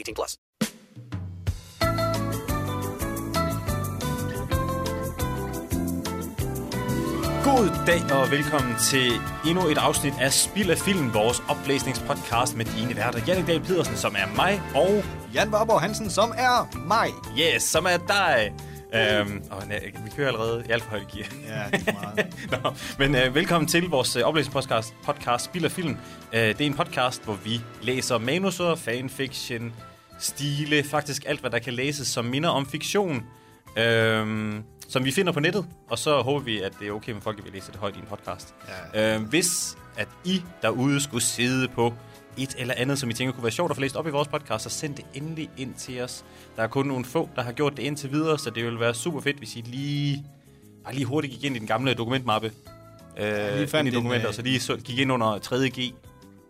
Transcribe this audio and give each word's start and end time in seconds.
18 0.00 0.14
plus. 0.14 0.38
God 7.44 7.86
dag 7.86 8.12
og 8.12 8.30
velkommen 8.30 8.74
til 8.78 9.12
endnu 9.46 9.66
et 9.66 9.78
afsnit 9.78 10.14
af 10.20 10.32
Spil 10.32 10.70
af 10.70 10.78
Film, 10.78 11.14
vores 11.14 11.42
oplæsningspodcast 11.48 12.56
med 12.56 12.64
dine 12.64 12.96
værter. 12.96 13.20
Jannik 13.26 13.46
Dahl 13.46 13.60
Pedersen, 13.60 13.96
som 13.96 14.14
er 14.18 14.36
mig, 14.36 14.62
og 14.74 15.04
Jan 15.34 15.54
Warborg 15.54 15.80
Hansen, 15.80 16.10
som 16.10 16.30
er 16.30 16.78
mig. 16.86 17.08
yes, 17.38 17.62
som 17.62 17.84
er 17.84 17.96
dig. 18.08 18.52
Øhm, 18.94 19.42
og 19.50 19.66
nej, 19.68 19.80
vi 20.04 20.10
kører 20.16 20.28
allerede 20.28 20.64
i 20.68 20.70
alt 20.72 20.82
for 20.82 20.90
højt 20.90 21.08
gear. 21.08 21.26
Ja, 21.48 21.78
det 21.78 21.88
er 21.88 21.92
meget. 21.92 22.26
Nå, 22.64 22.70
men 22.98 23.14
øh, 23.14 23.34
velkommen 23.34 23.68
til 23.68 23.88
vores 23.88 24.16
øh, 24.16 24.22
oplæsningspodcast, 24.22 24.94
podcast 25.04 25.44
Spil 25.44 25.64
af 25.64 25.70
Film. 25.70 25.96
Øh, 26.32 26.40
det 26.40 26.60
er 26.60 26.66
en 26.66 26.74
podcast, 26.74 27.24
hvor 27.24 27.34
vi 27.34 27.60
læser 27.82 28.18
manuser, 28.18 28.74
fanfiction, 28.74 29.72
stile, 30.20 30.84
faktisk 30.84 31.22
alt, 31.26 31.40
hvad 31.40 31.50
der 31.50 31.58
kan 31.58 31.72
læses, 31.72 32.08
som 32.08 32.24
minder 32.24 32.48
om 32.48 32.66
fiktion. 32.66 33.22
Øhm, 33.78 34.62
som 34.88 35.04
vi 35.04 35.10
finder 35.10 35.32
på 35.32 35.40
nettet, 35.40 35.66
og 35.88 35.98
så 35.98 36.22
håber 36.22 36.40
vi, 36.40 36.60
at 36.60 36.72
det 36.80 36.88
er 36.88 36.92
okay 36.92 37.12
med 37.12 37.20
folk, 37.20 37.38
at 37.38 37.44
vi 37.44 37.50
læser 37.50 37.72
det 37.72 37.80
højt 37.80 37.96
i 37.96 37.98
en 37.98 38.04
podcast. 38.08 38.54
Ja. 38.94 39.14
Øhm, 39.14 39.24
hvis 39.24 39.76
at 39.96 40.08
I 40.24 40.42
derude 40.62 41.00
skulle 41.00 41.22
sidde 41.22 41.68
på 41.68 41.94
et 42.38 42.54
eller 42.58 42.74
andet, 42.76 42.98
som 42.98 43.10
I 43.10 43.12
tænker 43.12 43.32
kunne 43.32 43.42
være 43.42 43.52
sjovt 43.52 43.70
at 43.70 43.76
få 43.76 43.80
læst 43.80 43.96
op 43.96 44.06
i 44.06 44.10
vores 44.10 44.28
podcast, 44.28 44.64
så 44.64 44.70
send 44.70 44.94
det 44.94 45.04
endelig 45.14 45.50
ind 45.56 45.74
til 45.74 46.00
os. 46.00 46.24
Der 46.56 46.62
er 46.62 46.66
kun 46.66 46.86
nogle 46.86 47.04
få, 47.04 47.28
der 47.36 47.42
har 47.42 47.52
gjort 47.52 47.76
det 47.76 47.82
indtil 47.82 48.12
videre, 48.12 48.38
så 48.38 48.50
det 48.50 48.64
vil 48.64 48.80
være 48.80 48.94
super 48.94 49.20
fedt, 49.20 49.36
hvis 49.36 49.56
I 49.56 49.60
lige, 49.60 50.26
bare 50.84 50.94
lige 50.94 51.04
hurtigt 51.04 51.32
gik 51.32 51.44
ind 51.44 51.56
i 51.56 51.58
den 51.58 51.66
gamle 51.66 51.94
dokumentmappe. 51.94 52.52
Øh, 53.18 53.24
lige 53.26 53.36
ja, 53.36 53.64
fandt 53.64 53.74
ind 53.74 53.86
i 53.86 53.88
en, 53.88 53.94
dokumenter, 53.94 54.28
øh, 54.28 54.34
så 54.34 54.42
lige 54.42 54.60
så, 54.60 54.76
gik 54.76 54.98
ind 54.98 55.12
under 55.12 55.38
3.G, 55.38 55.94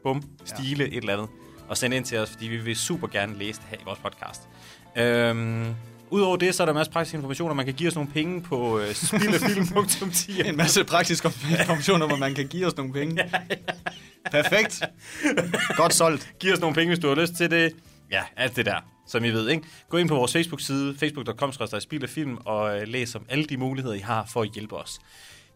bum, 0.02 0.22
stile, 0.44 0.84
ja. 0.84 0.90
et 0.90 0.96
eller 0.96 1.12
andet, 1.12 1.28
og 1.70 1.76
send 1.76 1.94
ind 1.94 2.04
til 2.04 2.18
os, 2.18 2.30
fordi 2.30 2.46
vi 2.46 2.56
vil 2.56 2.76
super 2.76 3.08
gerne 3.08 3.38
læse 3.38 3.60
det 3.60 3.68
her 3.70 3.76
i 3.76 3.84
vores 3.84 3.98
podcast. 3.98 4.42
Øhm, 4.96 5.74
Udover 6.10 6.36
det, 6.36 6.54
så 6.54 6.62
er 6.62 6.64
der 6.64 6.72
en 6.72 6.76
masse 6.76 6.92
praktiske 6.92 7.16
informationer. 7.16 7.54
Man 7.54 7.64
kan 7.64 7.74
give 7.74 7.88
os 7.88 7.94
nogle 7.94 8.10
penge 8.10 8.42
på 8.42 8.78
øh, 8.78 8.94
spillefilm.10. 8.94 10.42
En 10.48 10.56
masse 10.56 10.84
praktiske 10.84 11.32
informationer, 11.50 12.06
hvor 12.06 12.16
man 12.16 12.34
kan 12.34 12.46
give 12.46 12.66
os 12.66 12.76
nogle 12.76 12.92
penge. 12.92 13.30
Perfekt. 14.30 14.82
Godt 15.76 15.94
solgt. 15.94 16.32
Giv 16.40 16.52
os 16.52 16.60
nogle 16.60 16.74
penge, 16.74 16.88
hvis 16.88 16.98
du 16.98 17.08
har 17.08 17.14
lyst 17.14 17.34
til 17.34 17.50
det. 17.50 17.72
Ja, 18.10 18.22
alt 18.36 18.56
det 18.56 18.66
der, 18.66 18.76
som 19.06 19.24
I 19.24 19.30
ved. 19.30 19.48
Ikke? 19.48 19.62
Gå 19.88 19.96
ind 19.96 20.08
på 20.08 20.14
vores 20.14 20.32
Facebook-side, 20.32 20.96
facebook.com 20.98 21.52
film 22.08 22.36
og 22.36 22.80
øh, 22.80 22.88
læs 22.88 23.14
om 23.14 23.26
alle 23.28 23.44
de 23.44 23.56
muligheder, 23.56 23.94
I 23.94 23.98
har 23.98 24.26
for 24.32 24.42
at 24.42 24.50
hjælpe 24.54 24.76
os. 24.76 24.98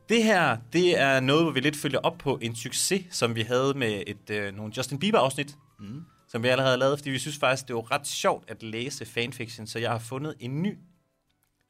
Det 0.09 0.23
her, 0.23 0.57
det 0.73 1.01
er 1.01 1.21
noget, 1.21 1.43
hvor 1.43 1.53
vi 1.53 1.61
lidt 1.61 1.77
følger 1.77 1.99
op 1.99 2.19
på 2.19 2.39
en 2.43 2.57
succes, 2.57 3.03
som 3.11 3.35
vi 3.35 3.43
havde 3.43 3.73
med 3.77 4.03
et 4.07 4.31
øh, 4.31 4.57
nogle 4.57 4.73
Justin 4.77 4.99
Bieber-afsnit, 4.99 5.55
mm. 5.81 6.03
Som 6.35 6.43
vi 6.43 6.49
allerede 6.49 6.69
havde 6.69 6.79
lavet, 6.79 6.99
fordi 6.99 7.11
vi 7.11 7.19
synes 7.19 7.39
faktisk, 7.39 7.69
det 7.69 7.77
var 7.77 7.91
ret 7.91 8.07
sjovt 8.07 8.51
at 8.51 8.63
læse 8.63 9.07
fanfiction, 9.07 9.67
så 9.67 9.79
jeg 9.79 9.91
har 9.91 9.99
fundet 9.99 10.35
en 10.41 10.63
ny 10.63 10.79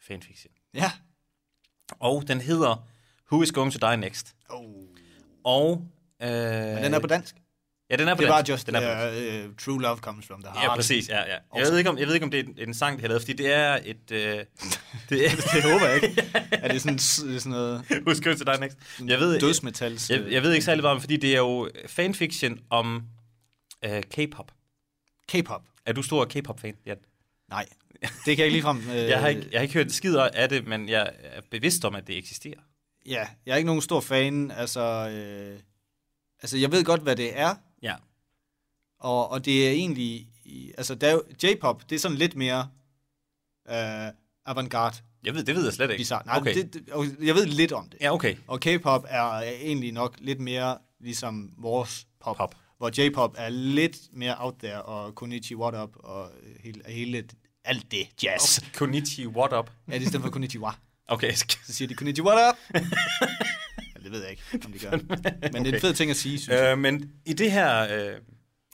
fanfiction. 0.08 0.52
Ja. 0.74 0.92
Og 2.00 2.28
den 2.28 2.40
hedder 2.40 2.86
Who 3.32 3.42
is 3.42 3.52
Going 3.52 3.72
to 3.72 3.88
Die 3.88 3.96
Next? 3.96 4.34
Oh. 4.50 4.64
Og... 5.44 5.86
Øh, 6.22 6.28
Men 6.28 6.84
den 6.84 6.94
er 6.94 6.98
på 6.98 7.06
dansk. 7.06 7.34
Ja, 7.90 7.96
den 7.96 8.08
er 8.08 8.14
på 8.14 8.20
Det 8.20 8.28
var 8.28 8.36
dansk. 8.36 8.50
just 8.50 8.66
den 8.66 8.74
er 8.74 8.80
på 8.80 9.44
uh, 9.44 9.50
uh, 9.50 9.56
True 9.56 9.82
Love 9.82 9.96
Comes 9.96 10.26
From 10.26 10.42
The 10.42 10.52
Heart. 10.52 10.64
Ja, 10.64 10.74
præcis. 10.76 11.08
Ja, 11.08 11.18
ja. 11.18 11.36
Jeg, 11.54 11.66
ved 11.70 11.78
ikke, 11.78 11.90
om, 11.90 11.98
jeg 11.98 12.06
ved 12.06 12.14
ikke, 12.14 12.24
om 12.24 12.30
det 12.30 12.40
er 12.40 12.44
en, 12.44 12.68
en 12.68 12.74
sang, 12.74 12.96
de 12.98 13.00
har 13.00 13.08
lavet, 13.08 13.22
fordi 13.22 13.32
det 13.32 13.52
er 13.52 13.78
et... 13.84 14.10
Øh, 14.10 14.18
det, 15.08 15.26
er, 15.26 15.30
Det 15.54 15.62
håber 15.62 15.86
jeg 15.86 16.02
ikke. 16.02 16.22
Er 16.52 16.68
det 16.68 16.82
sådan, 16.82 16.98
sådan 16.98 17.40
noget 17.52 17.84
Husk 18.06 18.22
til 18.22 18.46
dig 18.46 18.60
next. 18.60 18.78
Jeg 19.06 19.18
ved, 19.20 19.40
dødsmetals... 19.40 20.10
jeg, 20.10 20.24
jeg 20.30 20.42
ved 20.42 20.52
ikke 20.52 20.64
særlig 20.64 20.82
meget 20.82 20.94
om, 20.94 21.00
fordi 21.00 21.16
det 21.16 21.32
er 21.32 21.38
jo 21.38 21.70
fanfiction 21.86 22.58
om 22.70 23.02
øh, 23.84 24.02
K-pop. 24.02 24.52
K-pop. 25.28 25.62
Er 25.86 25.92
du 25.92 26.02
stor 26.02 26.24
K-pop-fan? 26.24 26.74
Ja. 26.86 26.94
Nej, 27.48 27.66
det 28.00 28.10
kan 28.24 28.38
jeg 28.38 28.46
ikke 28.46 28.50
ligefrem... 28.50 28.78
Øh, 28.78 28.96
Jeg, 29.12 29.20
har 29.20 29.28
ikke, 29.28 29.48
jeg 29.52 29.58
har 29.58 29.62
ikke 29.62 29.74
hørt 29.74 29.92
skider 29.92 30.28
af 30.28 30.48
det, 30.48 30.66
men 30.66 30.88
jeg 30.88 31.12
er 31.22 31.40
bevidst 31.50 31.84
om, 31.84 31.94
at 31.94 32.06
det 32.06 32.18
eksisterer. 32.18 32.60
Ja, 33.06 33.28
jeg 33.46 33.52
er 33.52 33.56
ikke 33.56 33.66
nogen 33.66 33.82
stor 33.82 34.00
fan. 34.00 34.50
Altså, 34.50 34.80
øh, 35.08 35.60
altså 36.42 36.56
jeg 36.58 36.72
ved 36.72 36.84
godt, 36.84 37.02
hvad 37.02 37.16
det 37.16 37.38
er. 37.38 37.54
Ja. 37.82 37.94
Og, 38.98 39.30
og 39.30 39.44
det 39.44 39.66
er 39.68 39.70
egentlig... 39.70 40.28
Altså, 40.78 40.94
der 40.94 41.08
er 41.08 41.12
jo- 41.12 41.24
J-pop, 41.42 41.90
det 41.90 41.96
er 41.96 42.00
sådan 42.00 42.16
lidt 42.16 42.36
mere 42.36 42.68
øh, 43.70 44.12
avantgarde. 44.46 44.96
Jeg 45.24 45.34
ved, 45.34 45.44
det 45.44 45.54
ved 45.54 45.64
jeg 45.64 45.72
slet 45.72 45.90
ikke. 45.90 46.00
Bizarre. 46.00 46.26
Nej, 46.26 46.36
okay. 46.38 46.54
det, 46.54 46.74
det, 46.74 47.16
jeg 47.26 47.34
ved 47.34 47.46
lidt 47.46 47.72
om 47.72 47.88
det. 47.88 48.00
Ja, 48.00 48.14
okay. 48.14 48.36
Og 48.46 48.60
K-pop 48.60 49.04
er 49.08 49.40
egentlig 49.40 49.92
nok 49.92 50.16
lidt 50.18 50.40
mere 50.40 50.78
ligesom 51.00 51.54
vores 51.58 52.06
pop. 52.20 52.36
Pop. 52.36 52.54
Hvor 52.78 53.00
J-pop 53.00 53.34
er 53.38 53.48
lidt 53.48 53.96
mere 54.12 54.34
out 54.38 54.54
there, 54.58 54.82
og 54.82 55.14
Konichi 55.14 55.54
What 55.54 55.82
Up, 55.82 55.90
og 55.94 56.30
hele, 56.60 56.82
hele 56.86 57.24
alt 57.64 57.90
det 57.90 58.08
jazz. 58.22 58.58
Okay. 58.58 58.70
Konichi, 58.74 59.26
what 59.26 59.52
up? 59.52 59.70
Ja, 59.88 59.94
det 59.94 60.02
er 60.02 60.08
stedet 60.08 60.22
for 60.22 60.30
Konnichiwa. 60.30 60.70
Okay. 61.08 61.32
Så 61.32 61.72
siger 61.72 61.88
de 61.88 61.94
Konichi 61.94 62.22
What 62.22 62.52
Up. 62.52 62.82
det 64.04 64.12
ved 64.12 64.20
jeg 64.22 64.30
ikke, 64.30 64.42
om 64.66 64.72
de 64.72 64.78
gør. 64.78 64.90
Men 64.96 65.06
okay. 65.06 65.64
det 65.64 65.66
er 65.66 65.74
en 65.74 65.80
fed 65.80 65.94
ting 65.94 66.10
at 66.10 66.16
sige, 66.16 66.38
synes 66.38 66.58
jeg. 66.58 66.72
Øh, 66.72 66.78
men 66.78 67.12
i 67.26 67.32
det 67.32 67.52
her, 67.52 67.96
øh, 67.96 68.20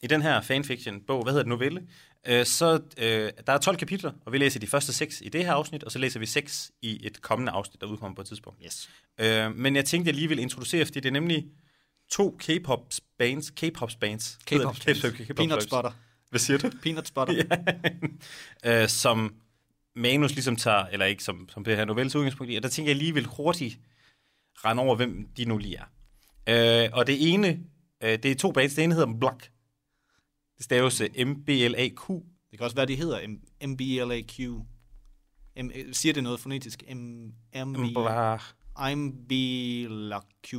i 0.03 0.07
den 0.07 0.23
her 0.23 0.41
fanfiction-bog, 0.41 1.23
hvad 1.23 1.33
hedder 1.33 1.43
det, 1.43 1.49
novelle, 1.49 1.83
øh, 2.27 2.47
så 2.47 2.81
øh, 2.99 3.31
der 3.47 3.53
er 3.53 3.59
12 3.59 3.77
kapitler, 3.77 4.13
og 4.27 4.33
vi 4.33 4.39
læser 4.39 4.61
de 4.61 4.67
første 4.67 4.93
6 4.93 5.21
i 5.25 5.29
det 5.29 5.45
her 5.45 5.53
afsnit, 5.53 5.85
og 5.85 5.93
så 5.93 5.99
læser 5.99 6.21
vi 6.21 6.27
6 6.27 6.71
i 6.83 7.07
et 7.07 7.23
kommende 7.23 7.53
afsnit, 7.53 7.81
der 7.81 7.87
udkommer 7.87 8.15
på 8.15 8.23
et 8.23 8.29
tidspunkt. 8.29 8.63
Yes. 8.65 8.91
Øh, 9.21 9.57
men 9.57 9.77
jeg 9.77 9.85
tænkte, 9.85 10.09
jeg 10.09 10.15
lige 10.15 10.29
vil 10.29 10.39
introducere, 10.39 10.85
fordi 10.85 11.01
det 11.01 11.09
er 11.09 11.13
nemlig 11.13 11.47
to 12.11 12.37
K-pop 12.39 12.93
bands, 13.19 13.51
K-pop 13.51 13.91
bands, 14.01 14.39
K-pop. 14.47 14.75
K-pop 14.75 15.37
Peanut 15.37 15.67
Butter. 15.71 15.91
Hvad 16.31 16.41
siger 16.41 16.59
du? 16.59 16.71
Peanut 16.83 17.11
Butter. 17.15 17.45
øh, 18.83 18.89
som 18.89 19.35
manus 19.97 20.33
ligesom 20.33 20.57
tager, 20.57 20.87
eller 20.87 21.07
ikke 21.07 21.25
som, 21.25 21.49
som 21.49 21.65
det 21.65 21.77
her 21.77 21.85
novelles 21.85 22.17
udgangspunkt 22.17 22.53
i, 22.53 22.57
og 22.57 22.63
der 22.63 22.69
tænker 22.69 22.91
jeg 22.91 22.97
lige 22.97 23.15
vil 23.15 23.27
hurtigt 23.27 23.79
rende 24.65 24.83
over, 24.83 24.97
hvem 24.97 25.29
de 25.37 25.45
nu 25.45 25.59
lige 25.59 25.77
er. 25.77 25.85
Øh, 26.85 26.91
og 26.93 27.07
det 27.07 27.33
ene, 27.33 27.49
øh, 28.03 28.19
det 28.23 28.25
er 28.25 28.35
to 28.35 28.53
bands, 28.53 28.75
det 28.75 28.85
ene 28.85 28.95
hedder 28.95 29.19
Block. 29.19 29.51
Det 30.57 30.65
staves 30.65 31.01
øh, 31.01 31.27
M-B-L-A-Q. 31.27 32.09
Det 32.51 32.59
kan 32.59 32.61
også 32.61 32.77
være, 32.77 32.87
de 32.87 32.97
hedder 32.97 33.19
M- 33.21 33.67
MBLAQ. 33.67 34.41
M- 35.59 35.79
øh, 35.79 35.95
siger 35.95 36.13
det 36.13 36.23
noget 36.23 36.41
fonetisk? 36.41 36.83
MBLAQ. 38.97 40.55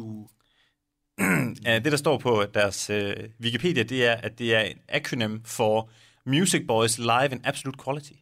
Det, 1.65 1.91
der 1.91 1.97
står 1.97 2.17
på 2.17 2.45
deres 2.53 2.89
øh, 2.89 3.15
Wikipedia, 3.41 3.83
det 3.83 4.05
er, 4.05 4.13
at 4.13 4.39
det 4.39 4.55
er 4.55 4.61
en 4.61 4.77
akronym 4.89 5.39
for 5.45 5.89
Music 6.25 6.61
Boys 6.67 6.97
Live 6.97 7.29
in 7.31 7.41
Absolute 7.43 7.77
Quality. 7.83 8.13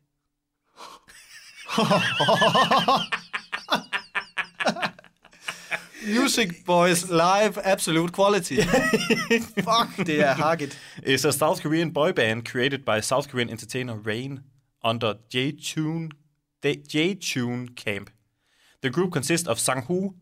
Music 6.07 6.65
Boys 6.65 7.09
Live 7.09 7.65
Absolute 7.65 8.13
Quality. 8.13 8.55
Fuck, 9.67 10.07
det 10.07 10.21
er 10.21 10.33
hakket. 10.33 10.79
is 11.05 11.25
a 11.25 11.31
South 11.31 11.61
Korean 11.61 11.93
boy 11.93 12.11
band 12.11 12.45
created 12.45 12.79
by 12.79 13.01
South 13.01 13.29
Korean 13.29 13.49
entertainer 13.49 13.95
Rain 14.05 14.39
under 14.83 15.13
J-Tune 15.33 16.11
J-Tune 16.63 17.67
Camp. 17.75 18.09
The 18.81 18.89
group 18.89 19.11
consists 19.11 19.47
of 19.47 19.59
Sang-Hoo, 19.59 20.13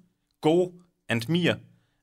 Go 0.41 0.73
and 1.09 1.29
Mia, 1.29 1.59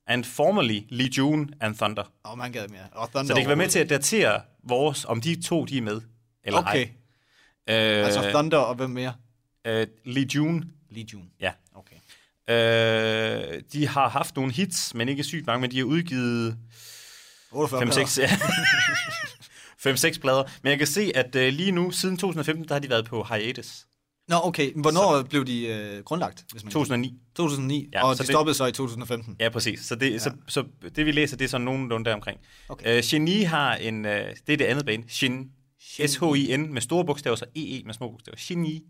and 0.07 0.23
formerly 0.23 0.79
Lee 0.89 1.09
Jun 1.17 1.53
and 1.61 1.75
Thunder. 1.75 2.03
Åh, 2.25 2.31
oh, 2.31 2.37
man 2.37 2.51
gad 2.51 2.67
mere. 2.67 2.81
Og 2.91 3.09
Thunder 3.09 3.27
Så 3.27 3.33
det 3.33 3.41
kan 3.41 3.47
være 3.47 3.55
med 3.57 3.67
til 3.69 3.79
at 3.79 3.89
datere 3.89 4.41
vores, 4.63 5.05
om 5.05 5.21
de 5.21 5.41
to 5.41 5.65
de 5.65 5.77
er 5.77 5.81
med, 5.81 6.01
eller 6.43 6.59
Okay. 6.59 6.87
ej. 7.67 7.99
Øh, 7.99 8.05
Altså 8.05 8.21
Thunder 8.29 8.57
og 8.57 8.75
hvem 8.75 8.89
mere? 8.89 9.13
øh, 9.67 9.87
Lee 10.05 10.27
June, 10.35 10.63
Lee 10.89 11.05
June. 11.13 11.25
ja. 11.39 11.51
Okay. 11.75 11.95
Øh, 12.49 13.61
de 13.73 13.87
har 13.87 14.09
haft 14.09 14.35
nogle 14.35 14.51
hits, 14.53 14.93
men 14.93 15.09
ikke 15.09 15.23
sygt 15.23 15.45
mange, 15.47 15.61
men 15.61 15.71
de 15.71 15.77
har 15.77 15.85
udgivet 15.85 16.57
48 17.51 17.83
5-6 17.83 18.21
ja. 18.21 18.27
5-6 19.93 20.19
plader. 20.19 20.43
Men 20.63 20.69
jeg 20.69 20.77
kan 20.77 20.87
se, 20.87 21.11
at 21.15 21.35
øh, 21.35 21.53
lige 21.53 21.71
nu, 21.71 21.91
siden 21.91 22.17
2015, 22.17 22.67
der 22.67 22.73
har 22.75 22.79
de 22.79 22.89
været 22.89 23.05
på 23.05 23.23
hiatus. 23.23 23.85
Nå, 24.27 24.35
okay. 24.43 24.71
Hvornår 24.75 25.21
så. 25.21 25.27
blev 25.29 25.45
de 25.45 25.67
øh, 25.67 26.03
grundlagt? 26.03 26.45
Hvis 26.51 26.63
man 26.63 26.71
2009. 26.71 27.13
2009, 27.35 27.89
Ja, 27.93 28.07
og 28.07 28.15
så 28.15 28.23
de 28.23 28.27
det- 28.27 28.33
stoppede 28.33 28.53
så 28.55 28.65
i 28.65 28.71
2015. 28.71 29.35
Ja, 29.39 29.49
præcis. 29.49 29.79
Så 29.79 29.95
det, 29.95 30.11
ja. 30.13 30.17
Så, 30.19 30.31
så 30.47 30.63
det 30.95 31.05
vi 31.05 31.11
læser, 31.11 31.37
det 31.37 31.45
er 31.45 31.49
sådan 31.49 31.65
nogenlunde 31.65 32.05
deromkring. 32.09 32.39
Okay. 32.69 32.97
Øh, 32.97 33.03
Genie 33.05 33.45
har 33.45 33.75
en, 33.75 34.05
øh, 34.05 34.35
det 34.47 34.53
er 34.53 34.57
det 34.57 34.65
andet 34.65 34.85
band, 34.85 35.03
Shin, 35.09 35.51
S-H-I-N 35.81 36.73
med 36.73 36.81
store 36.81 37.05
bogstaver, 37.05 37.35
så 37.35 37.45
E-E 37.55 37.83
med 37.85 37.93
små 37.93 38.11
bogstaver. 38.11 38.35
Genie. 38.39 38.81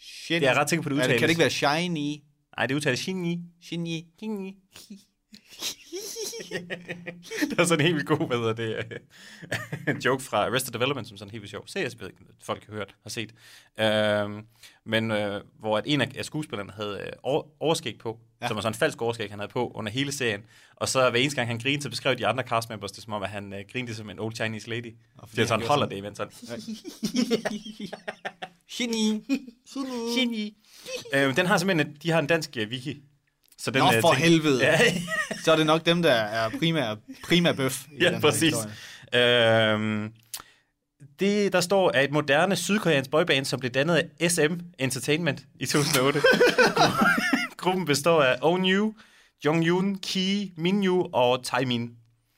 Shit. 0.00 0.40
Det 0.42 0.48
er 0.48 0.54
ret 0.54 0.68
sikker 0.68 0.82
på, 0.82 0.88
det 0.88 0.94
Ja, 0.96 1.00
udtales. 1.00 1.18
Kan 1.20 1.28
det 1.28 1.30
ikke 1.30 1.40
være 1.40 1.50
shiny? 1.80 2.16
Nej, 2.56 2.66
det 2.66 2.74
udtales 2.74 3.00
Genie. 3.04 3.38
Shiny. 3.62 4.00
Genie. 4.20 4.52
det 7.50 7.58
var 7.58 7.64
sådan 7.64 7.86
en 7.86 7.94
helt 7.94 8.06
god, 8.06 8.26
hvad 8.26 8.36
hedder 8.38 8.52
det, 8.52 8.76
øh, 8.76 9.94
en 9.94 9.98
joke 10.00 10.22
fra 10.24 10.46
Arrested 10.46 10.72
Development, 10.72 11.08
som 11.08 11.16
sådan 11.16 11.28
en 11.28 11.32
helt 11.32 11.42
vildt 11.42 11.50
sjov 11.50 11.66
serie, 11.66 11.84
jeg 11.92 12.00
ved 12.00 12.06
ikke, 12.06 12.18
folk 12.42 12.66
har 12.66 12.72
hørt 12.72 12.94
har 13.02 13.10
set. 13.10 13.34
Øhm, 13.80 14.46
men 14.86 15.10
øh, 15.10 15.40
hvor 15.58 15.78
at 15.78 15.84
en 15.86 16.00
af 16.00 16.24
skuespillerne 16.24 16.72
havde 16.72 17.00
øh, 17.06 17.12
over, 17.22 17.42
overskæg 17.60 17.98
på, 17.98 18.18
ja. 18.42 18.48
Som 18.48 18.54
var 18.54 18.60
sådan 18.62 18.74
en 18.74 18.78
falsk 18.78 19.02
overskæg, 19.02 19.30
han 19.30 19.38
havde 19.38 19.52
på 19.52 19.70
under 19.74 19.92
hele 19.92 20.12
serien. 20.12 20.40
Og 20.76 20.88
så 20.88 21.10
hver 21.10 21.20
eneste 21.20 21.36
gang 21.36 21.48
han 21.48 21.58
grinede, 21.58 21.82
så 21.82 21.90
beskrev 21.90 22.18
de 22.18 22.26
andre 22.26 22.44
castmembers 22.44 22.92
det 22.92 23.02
som 23.04 23.12
om, 23.12 23.22
at 23.22 23.28
han 23.30 23.52
øh, 23.52 23.64
grinede 23.72 23.94
som 23.94 24.10
en 24.10 24.18
old 24.18 24.34
Chinese 24.34 24.70
lady. 24.70 24.94
fordi 25.20 25.36
Det 25.36 25.42
er 25.42 25.46
sådan, 25.46 25.66
gjorde 25.66 25.88
det, 25.90 25.96
imens 25.96 26.16
sådan. 26.16 26.32
Shiny. 28.68 29.20
Genie. 30.18 30.50
øhm, 31.14 31.34
den 31.34 31.46
har 31.46 31.58
simpelthen, 31.58 31.86
en- 31.88 31.96
de 32.02 32.10
har 32.10 32.18
en 32.18 32.26
dansk 32.26 32.56
uh, 32.62 32.68
wiki. 32.70 33.02
Så 33.60 33.70
den, 33.70 33.82
Nå, 33.82 33.92
øh, 33.94 34.00
for 34.00 34.12
helvede. 34.12 34.64
Ja, 34.64 34.78
Så 35.44 35.52
er 35.52 35.56
det 35.56 35.66
nok 35.66 35.86
dem, 35.86 36.02
der 36.02 36.12
er 36.12 36.48
primær, 36.58 36.94
primær 37.24 37.52
bøf. 37.52 37.86
i 37.86 37.94
den 37.94 38.02
ja 38.02 38.10
her 38.10 38.20
præcis. 38.20 38.42
historie. 38.42 39.72
Øhm, 39.72 40.12
det, 41.20 41.52
der 41.52 41.60
står, 41.60 41.90
at 41.90 42.04
et 42.04 42.10
moderne 42.12 42.56
sydkoreansk 42.56 43.10
boyband, 43.10 43.44
som 43.44 43.60
blev 43.60 43.70
dannet 43.72 44.10
af 44.20 44.30
SM 44.30 44.54
Entertainment 44.78 45.44
i 45.60 45.66
2008. 45.66 46.20
Gruppen 47.56 47.84
består 47.84 48.22
af 48.22 48.36
Oh 48.42 48.60
New, 48.60 48.92
Jonghyun, 49.44 49.98
Ki, 49.98 50.52
Minyu 50.56 51.06
og 51.12 51.44
Taemin. 51.44 51.90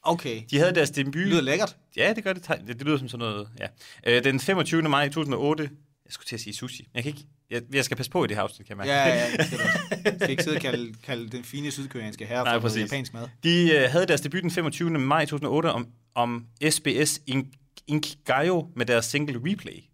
Okay. 0.03 0.43
De 0.51 0.59
havde 0.59 0.75
deres 0.75 0.91
debut... 0.91 1.15
Det 1.15 1.27
lyder 1.27 1.41
lækkert. 1.41 1.77
Ja, 1.97 2.13
det 2.17 2.25
gør 2.25 2.33
det. 2.33 2.49
Det, 2.49 2.79
det 2.79 2.87
lyder 2.87 2.99
som 2.99 3.09
sådan 3.09 3.27
noget, 3.27 3.49
ja. 3.61 3.67
Øh, 4.07 4.25
den 4.25 4.41
25. 4.41 4.83
maj 4.83 5.09
2008... 5.09 5.63
Jeg 6.07 6.13
skulle 6.13 6.27
til 6.27 6.37
at 6.37 6.41
sige 6.41 6.55
sushi. 6.55 6.89
Jeg 6.95 7.03
kan 7.03 7.11
ikke... 7.11 7.27
Jeg, 7.53 7.63
jeg 7.73 7.85
skal 7.85 7.97
passe 7.97 8.11
på 8.13 8.25
i 8.25 8.27
det 8.29 8.37
her 8.37 8.43
afsnit, 8.43 8.67
kan 8.67 8.79
jeg 8.79 8.87
mærke. 8.87 8.93
Ja, 8.93 9.09
ja, 9.09 9.15
ja. 9.31 9.37
Jeg 10.05 10.15
skal 10.21 10.31
ikke 10.31 10.43
sidde 10.43 10.57
og 10.57 10.61
kalde, 10.63 10.95
kalde 11.03 11.29
den 11.29 11.45
fine 11.45 11.71
sydkoreanske 11.71 12.27
herre 12.27 12.39
for 12.41 12.45
Nej, 12.45 12.53
noget 12.53 12.63
præcis. 12.63 12.83
japansk 12.83 13.15
mad. 13.15 13.29
De 13.45 13.71
øh, 13.73 13.91
havde 13.91 14.07
deres 14.07 14.21
debut 14.21 14.43
den 14.43 14.51
25. 14.51 14.91
maj 14.91 15.25
2008 15.25 15.67
om, 15.67 15.87
om 16.15 16.47
SBS 16.71 17.21
In- 17.27 17.53
Inkigayo 17.87 18.69
med 18.77 18.87
deres 18.87 19.05
single 19.05 19.41
Replay. 19.51 19.85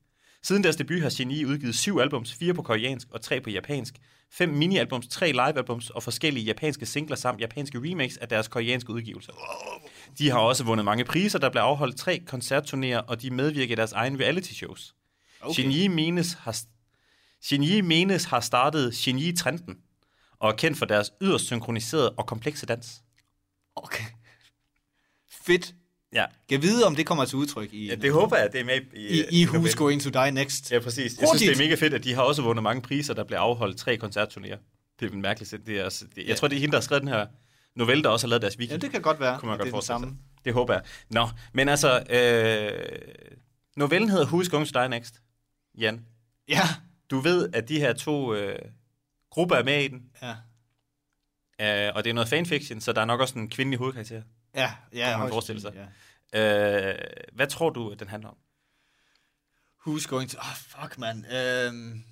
Siden 0.43 0.65
deres 0.65 0.77
debut 0.77 1.03
har 1.03 1.13
Genie 1.19 1.47
udgivet 1.47 1.75
syv 1.79 1.99
albums, 1.99 2.35
fire 2.35 2.55
på 2.55 2.63
koreansk 2.63 3.09
og 3.11 3.21
tre 3.21 3.41
på 3.41 3.51
japansk, 3.51 3.95
fem 4.33 4.49
mini-albums, 4.49 5.09
tre 5.11 5.33
live-albums 5.33 5.91
og 5.91 6.03
forskellige 6.03 6.45
japanske 6.45 6.87
singler 6.87 7.17
samt 7.17 7.41
japanske 7.41 7.79
remakes 7.79 8.17
af 8.17 8.29
deres 8.29 8.49
koreanske 8.49 8.91
udgivelser. 8.93 9.33
De 10.19 10.31
har 10.31 10.39
også 10.39 10.65
vundet 10.65 10.85
mange 10.85 11.05
priser, 11.05 11.39
der 11.39 11.51
blev 11.51 11.63
afholdt 11.63 11.97
tre 11.97 12.21
koncertturnéer, 12.35 12.99
og 13.07 13.23
de 13.23 13.31
medvirker 13.31 13.73
i 13.73 13.77
deres 13.77 13.93
egen 13.93 14.21
reality-shows. 14.21 14.95
Okay. 15.41 15.63
Genie 15.63 15.89
menes 15.89 16.33
har, 16.41 16.59
Genie 17.47 17.83
menes 17.83 18.25
har 18.25 18.41
startet 18.41 18.93
Genie-trenden, 18.95 19.79
og 20.39 20.51
er 20.51 20.57
kendt 20.57 20.79
for 20.79 20.87
deres 20.87 21.11
yderst 21.23 21.45
synkroniserede 21.47 22.11
og 22.11 22.27
komplekse 22.27 22.67
dans. 22.67 23.03
Okay. 23.77 24.05
Fedt. 25.31 25.75
Ja, 26.13 26.25
Jeg 26.51 26.63
vide, 26.63 26.85
om 26.87 26.97
det 26.97 27.07
kommer 27.07 27.25
til 27.25 27.37
udtryk 27.37 27.73
i, 27.75 27.87
ja 27.89 27.95
det 27.95 28.13
håber 28.13 28.37
jeg, 28.37 28.53
det 28.53 28.61
er 28.61 28.65
med 28.65 28.81
i... 28.95 29.21
i, 29.21 29.43
i 29.43 29.45
Who's 29.45 29.75
Going 29.75 30.03
to 30.03 30.11
Die 30.11 30.31
Next. 30.31 30.73
Ja, 30.73 30.79
præcis. 30.79 30.99
Jeg 30.99 31.11
synes, 31.11 31.31
Hurtigt! 31.31 31.49
det 31.49 31.61
er 31.61 31.65
mega 31.69 31.75
fedt, 31.75 31.95
at 31.95 32.05
de 32.05 32.15
har 32.15 32.23
også 32.23 32.43
vundet 32.43 32.63
mange 32.63 32.83
priser, 32.83 33.15
der 33.15 33.25
bliver 33.25 33.41
afholdt 33.41 33.79
tre 33.79 33.99
koncertturnéer. 34.05 34.59
Det 35.01 35.09
er 35.09 35.13
en 35.13 35.23
mærkelig 35.23 35.49
sæt. 35.49 35.61
Det 35.67 35.79
er, 35.81 35.85
også- 35.85 36.05
det, 36.05 36.17
jeg 36.17 36.27
Ja. 36.27 36.35
tror, 36.35 36.49
det 36.49 36.57
er 36.57 36.61
hende, 36.61 36.73
der 36.73 36.79
har 36.79 36.83
skrevet 36.83 37.01
den 37.03 37.09
her 37.09 37.27
novelle, 37.77 38.03
der 38.03 38.09
også 38.09 38.27
har 38.27 38.29
lavet 38.29 38.43
deres 38.43 38.59
wiki. 38.59 38.73
Ja, 38.73 38.77
det 38.79 38.91
kan 38.91 39.03
godt 39.03 39.21
være, 39.21 39.39
Kunne 39.39 39.47
man 39.47 39.55
at 39.55 39.59
godt 39.59 39.67
det 39.67 39.71
er 39.71 39.75
forestille 39.75 39.95
samme. 40.01 40.07
sig. 40.07 40.45
Det 40.45 40.53
håber 40.55 40.73
jeg. 40.75 40.83
Nå, 41.11 41.29
men 41.53 41.69
altså, 41.69 42.03
øh, 42.11 42.99
novellen 43.77 44.11
hedder 44.11 44.27
Who's 44.27 44.49
Going 44.51 44.69
to 44.69 44.81
Die 44.81 44.89
Next? 44.89 45.15
Jan, 45.79 46.05
Ja. 46.49 46.61
Du 47.11 47.21
ved, 47.21 47.49
at 47.55 47.69
de 47.69 47.79
her 47.81 47.93
to 47.93 48.35
øh, 48.35 48.59
grupper 49.31 49.57
er 49.57 49.65
med 49.65 49.85
i 49.85 49.89
den, 49.89 50.11
Ja. 50.23 51.87
øh, 51.89 51.93
og 51.95 52.05
det 52.05 52.11
er 52.11 52.15
noget 52.15 52.29
fanfiction, 52.29 52.81
så 52.81 52.93
der 52.93 53.01
er 53.01 53.05
nok 53.05 53.21
også 53.21 53.39
en 53.39 53.51
kvindelig 53.51 53.79
hovedkarakter. 53.79 54.23
Ja, 54.55 54.73
ja. 54.93 55.11
man 55.11 55.19
højst 55.19 55.33
forestille 55.33 55.61
sig. 55.61 55.73
sandsynligt, 55.73 55.95
Øh, 56.35 56.95
hvad 57.33 57.47
tror 57.47 57.71
du, 57.71 57.91
at 57.91 58.01
den 58.01 58.09
handler 58.09 58.29
om? 58.29 58.37
Ja. 59.87 59.91
Who's 59.91 60.07
Going 60.09 60.31
to... 60.31 60.39
Ah, 60.41 60.57
fuck, 60.57 60.99
man. 60.99 61.25
Øhm, 61.33 62.05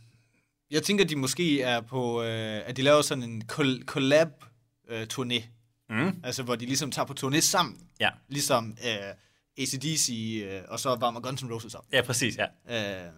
jeg 0.70 0.82
tænker, 0.82 1.04
de 1.04 1.16
måske 1.16 1.62
er 1.62 1.80
på... 1.80 2.22
Øh, 2.22 2.62
at 2.68 2.76
de 2.76 2.82
laver 2.82 3.02
sådan 3.02 3.24
en 3.24 3.42
col- 3.52 3.84
collab-turné. 3.84 5.44
Mm. 5.88 6.20
Altså, 6.24 6.42
hvor 6.42 6.56
de 6.56 6.66
ligesom 6.66 6.90
tager 6.90 7.06
på 7.06 7.14
turné 7.20 7.40
sammen. 7.40 7.88
Ja. 8.00 8.10
Ligesom 8.28 8.76
øh, 8.86 9.14
ACDC, 9.58 10.10
øh, 10.46 10.62
og 10.68 10.80
så 10.80 10.94
varmer 10.94 11.20
Guns 11.20 11.42
N' 11.42 11.52
Roses 11.52 11.74
op. 11.74 11.84
ja, 11.92 12.02
præcis, 12.02 12.36
ja. 12.68 13.04
Øh, 13.06 13.12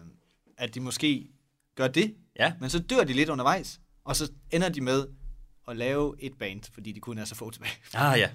at 0.57 0.75
de 0.75 0.79
måske 0.79 1.27
gør 1.79 1.87
det, 1.87 2.15
Ja, 2.39 2.53
men 2.59 2.69
så 2.69 2.79
dør 2.79 3.03
de 3.03 3.13
lidt 3.13 3.29
undervejs. 3.29 3.79
Og 4.05 4.15
så 4.15 4.31
ender 4.51 4.69
de 4.69 4.81
med 4.81 5.07
at 5.67 5.77
lave 5.77 6.15
et 6.19 6.33
band, 6.39 6.61
fordi 6.73 6.91
de 6.91 6.99
kun 6.99 7.17
er 7.17 7.25
så 7.25 7.35
få 7.35 7.51
tilbage. 7.51 7.71
ah 7.93 8.19
ja. 8.19 8.29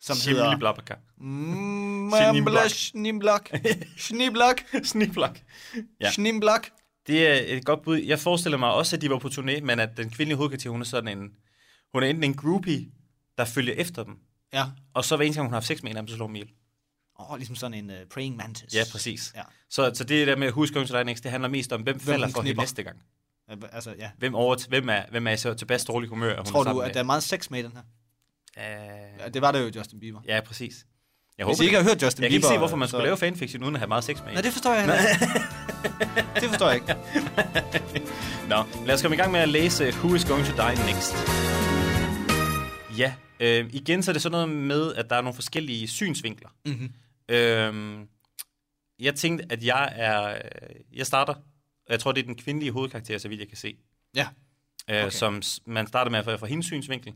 Som 0.00 0.16
Shimli 0.16 0.40
hedder... 0.42 0.58
Blabaka. 0.58 0.94
Mambla 1.18 2.68
Schnimblak. 2.68 3.50
Schnimblak. 3.96 4.60
Sniblak. 4.84 5.38
Ja. 6.00 6.10
Schnimblak. 6.10 6.68
Det 7.06 7.26
er 7.28 7.56
et 7.56 7.64
godt 7.64 7.82
bud. 7.82 7.96
Jeg 7.96 8.18
forestiller 8.18 8.58
mig 8.58 8.72
også, 8.72 8.96
at 8.96 9.02
de 9.02 9.10
var 9.10 9.18
på 9.18 9.28
turné, 9.28 9.60
men 9.60 9.80
at 9.80 9.96
den 9.96 10.10
kvindelige 10.10 10.36
hovedkarakter, 10.36 10.70
hun 10.70 10.80
er 10.80 10.84
sådan 10.84 11.18
en... 11.18 11.30
Hun 11.94 12.02
er 12.02 12.06
enten 12.06 12.24
en 12.24 12.34
groupie, 12.34 12.86
der 13.38 13.44
følger 13.44 13.74
efter 13.74 14.04
dem, 14.04 14.14
Ja. 14.52 14.64
og 14.94 15.04
så 15.04 15.16
hver 15.16 15.24
eneste 15.24 15.38
gang, 15.40 15.48
hun 15.48 15.52
har 15.52 15.56
haft 15.56 15.66
sex 15.66 15.82
med 15.82 15.90
en 15.90 15.96
af 15.96 16.02
dem, 16.02 16.08
så 16.08 16.14
slår 16.14 16.26
hun 16.26 16.36
ihjel. 16.36 16.50
Åh, 17.20 17.30
oh, 17.30 17.36
ligesom 17.36 17.56
sådan 17.56 17.74
en 17.84 17.90
uh, 17.90 17.96
praying 18.14 18.36
mantis. 18.36 18.74
Ja, 18.74 18.82
præcis. 18.92 19.32
Ja. 19.36 19.42
Så, 19.70 19.90
så 19.94 20.04
det 20.04 20.26
der 20.26 20.36
med 20.36 20.52
to 20.52 20.94
Die 20.94 21.04
Next, 21.04 21.22
det 21.24 21.30
handler 21.30 21.48
mest 21.48 21.72
om, 21.72 21.80
hvem, 21.82 21.94
Hvem 21.96 22.00
falder 22.06 22.26
hun 22.26 22.32
for 22.34 22.42
hende 22.42 22.60
næste 22.60 22.82
gang. 22.82 22.96
Altså, 23.72 23.94
ja. 23.98 24.10
Hvem, 24.18 24.34
over, 24.34 24.56
hvem, 24.68 24.88
er, 24.88 25.02
hvem 25.10 25.26
er 25.26 25.36
så 25.36 25.54
tilbage 25.54 25.78
dårlig 25.86 26.08
humør, 26.08 26.30
at 26.32 26.36
hun 26.38 26.46
Tror 26.46 26.64
er 26.64 26.72
du, 26.72 26.78
at 26.80 26.94
der 26.94 27.00
er 27.00 27.04
meget 27.04 27.22
sex 27.22 27.50
med 27.50 27.58
i 27.58 27.62
den 27.62 27.72
her? 27.72 27.82
med? 28.56 29.20
Ja, 29.24 29.28
det 29.28 29.42
var 29.42 29.52
der 29.52 29.58
jo 29.60 29.70
Justin 29.76 30.00
Bieber. 30.00 30.20
Ja, 30.28 30.40
præcis. 30.40 30.86
Jeg 31.38 31.46
Hvis 31.46 31.56
håber 31.58 31.62
I 31.62 31.66
ikke 31.66 31.76
det. 31.76 31.84
har 31.84 31.90
hørt 31.90 32.02
Justin 32.02 32.22
Jeg 32.22 32.30
kan 32.30 32.34
ikke 32.36 32.44
Bieber... 32.44 32.54
se, 32.54 32.58
hvorfor 32.58 32.76
man 32.76 32.88
skulle 32.88 33.00
så- 33.02 33.04
lave 33.04 33.16
fanfiction, 33.16 33.62
uden 33.62 33.74
at 33.74 33.80
have 33.80 33.88
meget 33.88 34.04
sex 34.04 34.16
med. 34.24 34.32
Nej, 34.32 34.42
det 34.46 34.52
forstår 34.52 34.72
jeg 34.74 34.82
ikke. 34.82 34.94
det 36.40 36.48
forstår 36.48 36.66
jeg 36.66 36.74
ikke. 36.74 36.96
Nå, 38.48 38.64
lad 38.86 38.94
os 38.94 39.02
komme 39.02 39.14
i 39.16 39.18
gang 39.18 39.32
med 39.32 39.40
at 39.40 39.48
læse 39.48 39.88
Who 39.90 40.14
is 40.14 40.24
going 40.24 40.46
to 40.46 40.52
die 40.52 40.92
next. 40.92 41.14
Ja, 42.98 43.14
øh, 43.40 43.70
igen 43.72 44.02
så 44.02 44.10
er 44.10 44.12
det 44.12 44.22
sådan 44.22 44.32
noget 44.32 44.48
med, 44.48 44.94
at 44.94 45.10
der 45.10 45.16
er 45.16 45.20
nogle 45.20 45.34
forskellige 45.34 45.88
synsvinkler. 45.88 46.48
Mhm. 46.66 46.92
Øhm, 47.28 48.08
jeg 48.98 49.14
tænkte, 49.14 49.46
at 49.50 49.64
jeg 49.64 49.92
er... 49.96 50.38
Jeg 50.92 51.06
starter, 51.06 51.34
jeg 51.88 52.00
tror, 52.00 52.12
det 52.12 52.20
er 52.20 52.26
den 52.26 52.36
kvindelige 52.36 52.72
hovedkarakter, 52.72 53.18
så 53.18 53.28
vidt 53.28 53.40
jeg 53.40 53.48
kan 53.48 53.56
se. 53.56 53.76
Ja. 54.14 54.28
Øh, 54.90 54.96
okay. 55.02 55.10
Som 55.10 55.42
s- 55.42 55.60
man 55.66 55.86
starter 55.86 56.10
med 56.10 56.24
fra, 56.24 56.36
fra 56.36 56.46
hendes 56.46 56.66
synsvinkel. 56.66 57.14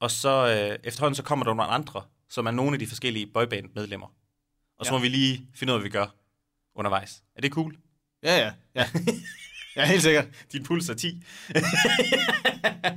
Og 0.00 0.10
så 0.10 0.68
øh, 0.72 0.78
efterhånden 0.84 1.14
så 1.14 1.22
kommer 1.22 1.44
der 1.44 1.54
nogle 1.54 1.72
andre, 1.72 2.02
som 2.28 2.46
er 2.46 2.50
nogle 2.50 2.72
af 2.72 2.78
de 2.78 2.86
forskellige 2.86 3.26
boyband-medlemmer. 3.26 4.06
Og 4.78 4.86
så 4.86 4.92
Ja. 4.92 4.98
må 4.98 5.02
vi 5.02 5.08
lige 5.08 5.46
finde 5.54 5.72
ud 5.72 5.74
af, 5.74 5.80
hvad 5.80 5.88
vi 5.88 5.92
gør 5.92 6.14
undervejs. 6.74 7.22
Er 7.36 7.40
det 7.40 7.52
cool? 7.52 7.76
Ja, 8.22 8.36
ja. 8.38 8.52
Ja, 8.74 8.88
ja 9.76 9.84
helt 9.84 10.02
sikkert. 10.02 10.26
Din 10.52 10.64
puls 10.64 10.88
er 10.88 10.94
10. 10.94 11.22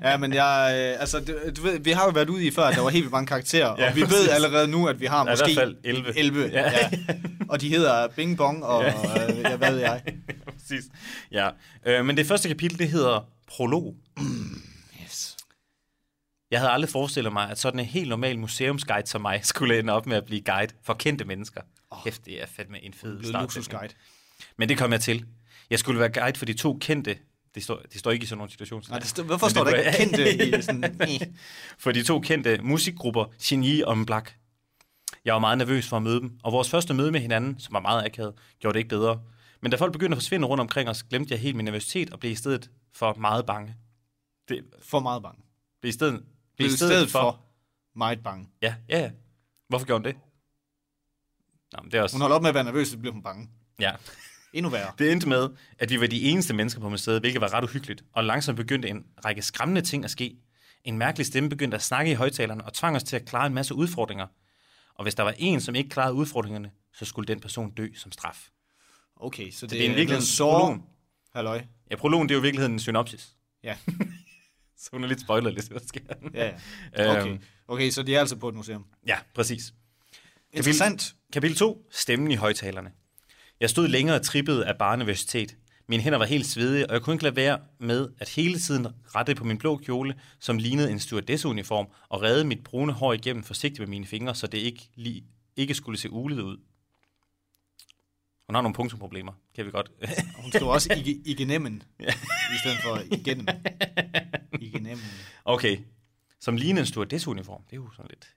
Ja, 0.03 0.17
men 0.17 0.33
jeg, 0.33 0.71
øh, 0.93 0.99
altså, 1.01 1.19
du, 1.19 1.33
du 1.57 1.61
ved, 1.61 1.79
vi 1.79 1.91
har 1.91 2.03
jo 2.05 2.09
været 2.09 2.29
ude 2.29 2.45
i 2.45 2.51
før, 2.51 2.63
at 2.63 2.75
der 2.75 2.81
var 2.81 2.89
helt 2.89 3.11
mange 3.11 3.27
karakterer, 3.27 3.75
Ja, 3.77 3.89
og 3.89 3.95
vi 3.95 4.03
præcis. 4.03 4.17
ved 4.19 4.29
allerede 4.29 4.67
nu, 4.67 4.87
at 4.87 4.99
vi 4.99 5.05
har 5.05 5.23
Der 5.23 5.31
er 5.31 5.35
i 5.35 5.39
måske 5.41 5.53
hvert 5.53 5.67
fald 5.67 5.75
11. 5.83 6.17
11 6.17 6.49
Ja. 6.51 6.61
ja. 6.61 6.71
ja. 6.71 6.89
Og 7.49 7.61
de 7.61 7.69
hedder 7.69 8.07
Bing 8.07 8.37
Bong 8.37 8.63
og 8.65 8.83
ja. 8.83 9.29
øh, 9.31 9.37
ja, 9.39 9.55
hvad 9.55 9.71
ved 9.71 9.79
jeg. 9.79 10.01
Præcis. 10.59 10.83
Ja. 11.31 11.49
Øh, 11.85 12.05
men 12.05 12.17
det 12.17 12.25
første 12.27 12.47
kapitel, 12.47 12.79
det 12.79 12.89
hedder 12.89 13.27
Prolog. 13.47 13.95
Yes. 15.03 15.37
Jeg 16.51 16.59
havde 16.59 16.71
aldrig 16.71 16.89
forestillet 16.89 17.33
mig, 17.33 17.49
at 17.49 17.59
sådan 17.59 17.79
en 17.79 17.85
helt 17.85 18.09
normal 18.09 18.39
museumsguide 18.39 19.07
som 19.07 19.21
mig 19.21 19.39
skulle 19.43 19.79
ende 19.79 19.93
op 19.93 20.05
med 20.05 20.17
at 20.17 20.25
blive 20.25 20.41
guide 20.41 20.73
for 20.83 20.93
kendte 20.93 21.25
mennesker. 21.25 21.61
Oh, 21.91 22.03
Kæft, 22.03 22.25
det 22.25 22.41
er 22.41 22.45
fandme 22.55 22.83
en 22.83 22.93
fed 22.93 23.23
start. 23.23 23.41
luksusguide. 23.41 23.93
Men 24.57 24.69
det 24.69 24.77
kom 24.77 24.91
jeg 24.91 25.01
til. 25.01 25.25
Jeg 25.73 25.79
skulle 25.79 25.99
være 25.99 26.09
guide 26.09 26.37
for 26.39 26.45
de 26.45 26.53
to 26.53 26.77
kendte, 26.81 27.17
det 27.55 27.63
står, 27.63 27.81
det 27.91 27.99
står 27.99 28.11
ikke 28.11 28.23
i 28.23 28.25
sådan 28.27 28.37
nogle 28.37 28.51
situationer. 28.51 28.89
Nej, 28.89 28.99
det 28.99 29.07
stod, 29.07 29.25
hvorfor 29.25 29.47
står 29.47 29.63
der 29.63 29.75
ikke 29.75 29.97
kendte 29.97 30.57
i 30.57 30.61
sådan... 30.61 30.99
For 31.79 31.91
de 31.91 32.03
to 32.03 32.19
kendte 32.19 32.59
musikgrupper, 32.61 33.25
Genie 33.43 33.87
og 33.87 34.05
Black. 34.05 34.37
Jeg 35.25 35.33
var 35.33 35.39
meget 35.39 35.57
nervøs 35.57 35.87
for 35.87 35.97
at 35.97 36.03
møde 36.03 36.19
dem, 36.19 36.39
og 36.43 36.51
vores 36.51 36.69
første 36.69 36.93
møde 36.93 37.11
med 37.11 37.19
hinanden, 37.19 37.59
som 37.59 37.73
var 37.73 37.79
meget 37.79 38.05
akavet, 38.05 38.33
gjorde 38.59 38.73
det 38.73 38.79
ikke 38.79 38.89
bedre. 38.89 39.21
Men 39.61 39.71
da 39.71 39.77
folk 39.77 39.93
begyndte 39.93 40.15
at 40.15 40.17
forsvinde 40.21 40.47
rundt 40.47 40.61
omkring 40.61 40.89
os, 40.89 41.03
glemte 41.03 41.31
jeg 41.31 41.39
helt 41.39 41.55
min 41.55 41.65
nervøsitet 41.65 42.09
og 42.09 42.19
blev 42.19 42.31
i 42.31 42.35
stedet 42.35 42.69
for 42.93 43.13
meget 43.13 43.45
bange. 43.45 43.75
Det 44.49 44.63
For 44.81 44.99
meget 44.99 45.23
bange. 45.23 45.41
blev 45.81 45.89
i 45.89 45.93
stedet, 45.93 46.23
Blev 46.57 46.67
i 46.67 46.71
stedet 46.71 47.09
for 47.11 47.41
meget 47.95 48.23
bange. 48.23 48.47
Ja, 48.61 48.75
ja, 48.89 48.99
ja. 48.99 49.11
Hvorfor 49.69 49.85
gjorde 49.85 49.99
hun 49.99 50.05
det? 50.05 50.15
Nå, 51.73 51.79
men 51.81 51.91
det 51.91 51.97
er 51.97 52.01
også... 52.01 52.15
Hun 52.15 52.21
holder 52.21 52.35
op 52.35 52.41
med 52.41 52.49
at 52.49 52.55
være 52.55 52.63
nervøs, 52.63 52.87
så 52.87 52.97
bliver 52.97 53.13
hun 53.13 53.23
bange. 53.23 53.49
Ja. 53.79 53.91
Endnu 54.53 54.69
værre. 54.69 54.91
Det 54.97 55.11
endte 55.11 55.29
med, 55.29 55.49
at 55.79 55.89
vi 55.89 55.99
var 55.99 56.07
de 56.07 56.21
eneste 56.21 56.53
mennesker 56.53 56.81
på 56.81 56.89
museet, 56.89 57.19
hvilket 57.19 57.41
var 57.41 57.53
ret 57.53 57.63
uhyggeligt, 57.63 58.03
og 58.13 58.23
langsomt 58.23 58.57
begyndte 58.57 58.89
en 58.89 59.05
række 59.25 59.41
skræmmende 59.41 59.81
ting 59.81 60.03
at 60.03 60.11
ske. 60.11 60.35
En 60.83 60.97
mærkelig 60.97 61.25
stemme 61.25 61.49
begyndte 61.49 61.75
at 61.75 61.81
snakke 61.83 62.11
i 62.11 62.13
højtalerne 62.13 62.65
og 62.65 62.73
tvang 62.73 62.95
os 62.95 63.03
til 63.03 63.15
at 63.15 63.25
klare 63.25 63.47
en 63.47 63.53
masse 63.53 63.75
udfordringer. 63.75 64.27
Og 64.95 65.03
hvis 65.03 65.15
der 65.15 65.23
var 65.23 65.33
en, 65.37 65.61
som 65.61 65.75
ikke 65.75 65.89
klarede 65.89 66.13
udfordringerne, 66.13 66.71
så 66.93 67.05
skulle 67.05 67.27
den 67.27 67.39
person 67.39 67.71
dø 67.71 67.87
som 67.95 68.11
straf. 68.11 68.47
Okay, 69.15 69.51
så 69.51 69.67
det, 69.67 69.71
det 69.71 69.85
er 69.85 69.89
en 69.89 69.95
virkelig 69.95 70.19
prologen. 70.39 70.83
Halløj. 71.35 71.61
Ja, 71.91 71.95
prologen, 71.95 72.29
det 72.29 72.35
er 72.35 72.37
jo 72.37 72.41
i 72.41 72.43
virkeligheden 72.43 72.73
en 72.73 72.79
synopsis. 72.79 73.29
Ja. 73.63 73.77
Så 74.77 74.89
hun 74.91 75.03
er 75.03 75.07
lidt 75.07 75.21
spoilet 75.21 75.53
lidt, 75.53 75.67
hvad 75.67 75.79
der 75.79 75.87
sker. 75.87 75.99
ja, 76.33 76.51
ja. 76.97 77.19
Okay. 77.19 77.31
Øhm, 77.31 77.41
okay, 77.67 77.89
så 77.89 78.03
de 78.03 78.15
er 78.15 78.19
altså 78.19 78.35
på 78.35 78.49
et 78.49 78.55
museum. 78.55 78.85
Ja, 79.07 79.17
præcis. 79.35 79.73
Interessant. 80.53 81.15
Kapitel 81.33 81.57
2. 81.57 81.87
Stemmen 81.91 82.31
i 82.31 82.35
højtalerne. 82.35 82.91
Jeg 83.59 83.69
stod 83.69 83.87
længere 83.87 84.15
og 84.15 84.21
trippede 84.21 84.65
af 84.65 84.77
bare 84.77 84.97
nervøsitet. 84.97 85.55
Mine 85.87 86.03
hænder 86.03 86.17
var 86.17 86.25
helt 86.25 86.45
svedige, 86.45 86.87
og 86.89 86.93
jeg 86.93 87.01
kunne 87.01 87.13
ikke 87.13 87.23
lade 87.23 87.35
være 87.35 87.59
med 87.79 88.09
at 88.19 88.29
hele 88.29 88.59
tiden 88.59 88.87
rette 89.15 89.35
på 89.35 89.43
min 89.43 89.57
blå 89.57 89.77
kjole, 89.77 90.15
som 90.39 90.57
lignede 90.57 90.91
en 90.91 90.99
stewardesseuniform, 90.99 91.87
og 92.09 92.21
redde 92.21 92.45
mit 92.45 92.63
brune 92.63 92.93
hår 92.93 93.13
igennem 93.13 93.43
forsigtigt 93.43 93.79
med 93.79 93.87
mine 93.87 94.05
fingre, 94.05 94.35
så 94.35 94.47
det 94.47 94.57
ikke, 94.57 94.89
lige, 94.95 95.23
ikke 95.55 95.73
skulle 95.73 95.99
se 95.99 96.09
ulet 96.09 96.41
ud. 96.41 96.57
Hun 98.47 98.55
har 98.55 98.61
nogle 98.61 98.75
punktumproblemer, 98.75 99.33
kan 99.55 99.65
vi 99.65 99.71
godt. 99.71 99.91
Hun 100.43 100.51
stod 100.51 100.67
også 100.67 100.93
i, 100.93 101.21
i 101.31 101.33
genemmen, 101.33 101.83
i 101.99 102.57
stedet 102.59 102.77
for 102.83 102.99
igennem. 103.11 103.47
I 104.59 104.69
genemmen. 104.69 105.05
Okay, 105.45 105.77
som 106.39 106.55
lignede 106.55 106.81
en 106.81 106.87
stewardesseuniform. 106.87 107.61
Det 107.63 107.73
er 107.73 107.81
jo 107.81 107.89
sådan 107.95 108.09
lidt... 108.09 108.27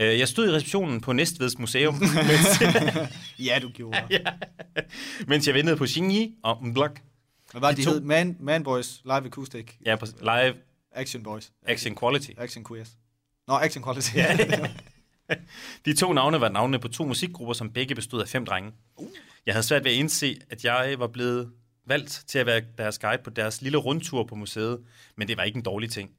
Øh, 0.00 0.18
Jeg 0.18 0.28
stod 0.28 0.48
i 0.48 0.52
receptionen 0.52 1.00
på 1.00 1.12
Næstveds 1.12 1.58
Museum, 1.58 1.94
mens, 2.30 2.62
Ja, 3.46 3.58
du 3.62 3.68
gjorde. 3.68 4.02
ja. 4.10 4.18
mens 5.26 5.46
jeg 5.46 5.54
ventede 5.54 5.76
på 5.76 5.86
Xingyi 5.86 6.34
og 6.42 6.66
Mblok. 6.66 7.00
Hvad 7.50 7.60
var 7.60 7.70
De 7.70 7.76
det, 7.76 7.84
de 7.84 7.90
to- 7.90 7.92
hed? 7.92 8.00
Man, 8.00 8.36
Man 8.40 8.62
Boys, 8.64 9.00
Live 9.04 9.26
Acoustic, 9.26 9.66
Ja, 9.86 9.96
på 9.96 10.06
live 10.20 10.54
Action 10.92 11.22
Boys. 11.22 11.52
action 11.66 11.96
quality. 12.00 12.30
Action 12.38 12.64
Queers. 12.64 12.90
Nå, 13.48 13.54
Action 13.54 13.84
Quality. 13.84 14.10
De 15.84 15.92
to 15.96 16.12
navne 16.12 16.40
var 16.40 16.48
navne 16.48 16.78
på 16.78 16.88
to 16.88 17.04
musikgrupper, 17.04 17.52
som 17.54 17.70
begge 17.72 17.94
bestod 17.94 18.22
af 18.22 18.28
fem 18.28 18.46
drenge. 18.46 18.72
Jeg 19.46 19.54
havde 19.54 19.62
svært 19.66 19.84
ved 19.84 19.90
at 19.90 19.96
indse, 19.96 20.36
at 20.50 20.64
jeg 20.64 20.94
var 20.98 21.06
blevet 21.06 21.50
valgt 21.86 22.24
til 22.28 22.38
at 22.38 22.46
være 22.46 22.62
deres 22.78 22.98
guide 22.98 23.22
på 23.24 23.30
deres 23.30 23.62
lille 23.62 23.78
rundtur 23.78 24.24
på 24.24 24.34
museet, 24.34 24.78
men 25.16 25.28
det 25.28 25.36
var 25.36 25.42
ikke 25.42 25.56
en 25.56 25.62
dårlig 25.62 25.90
ting. 25.90 26.10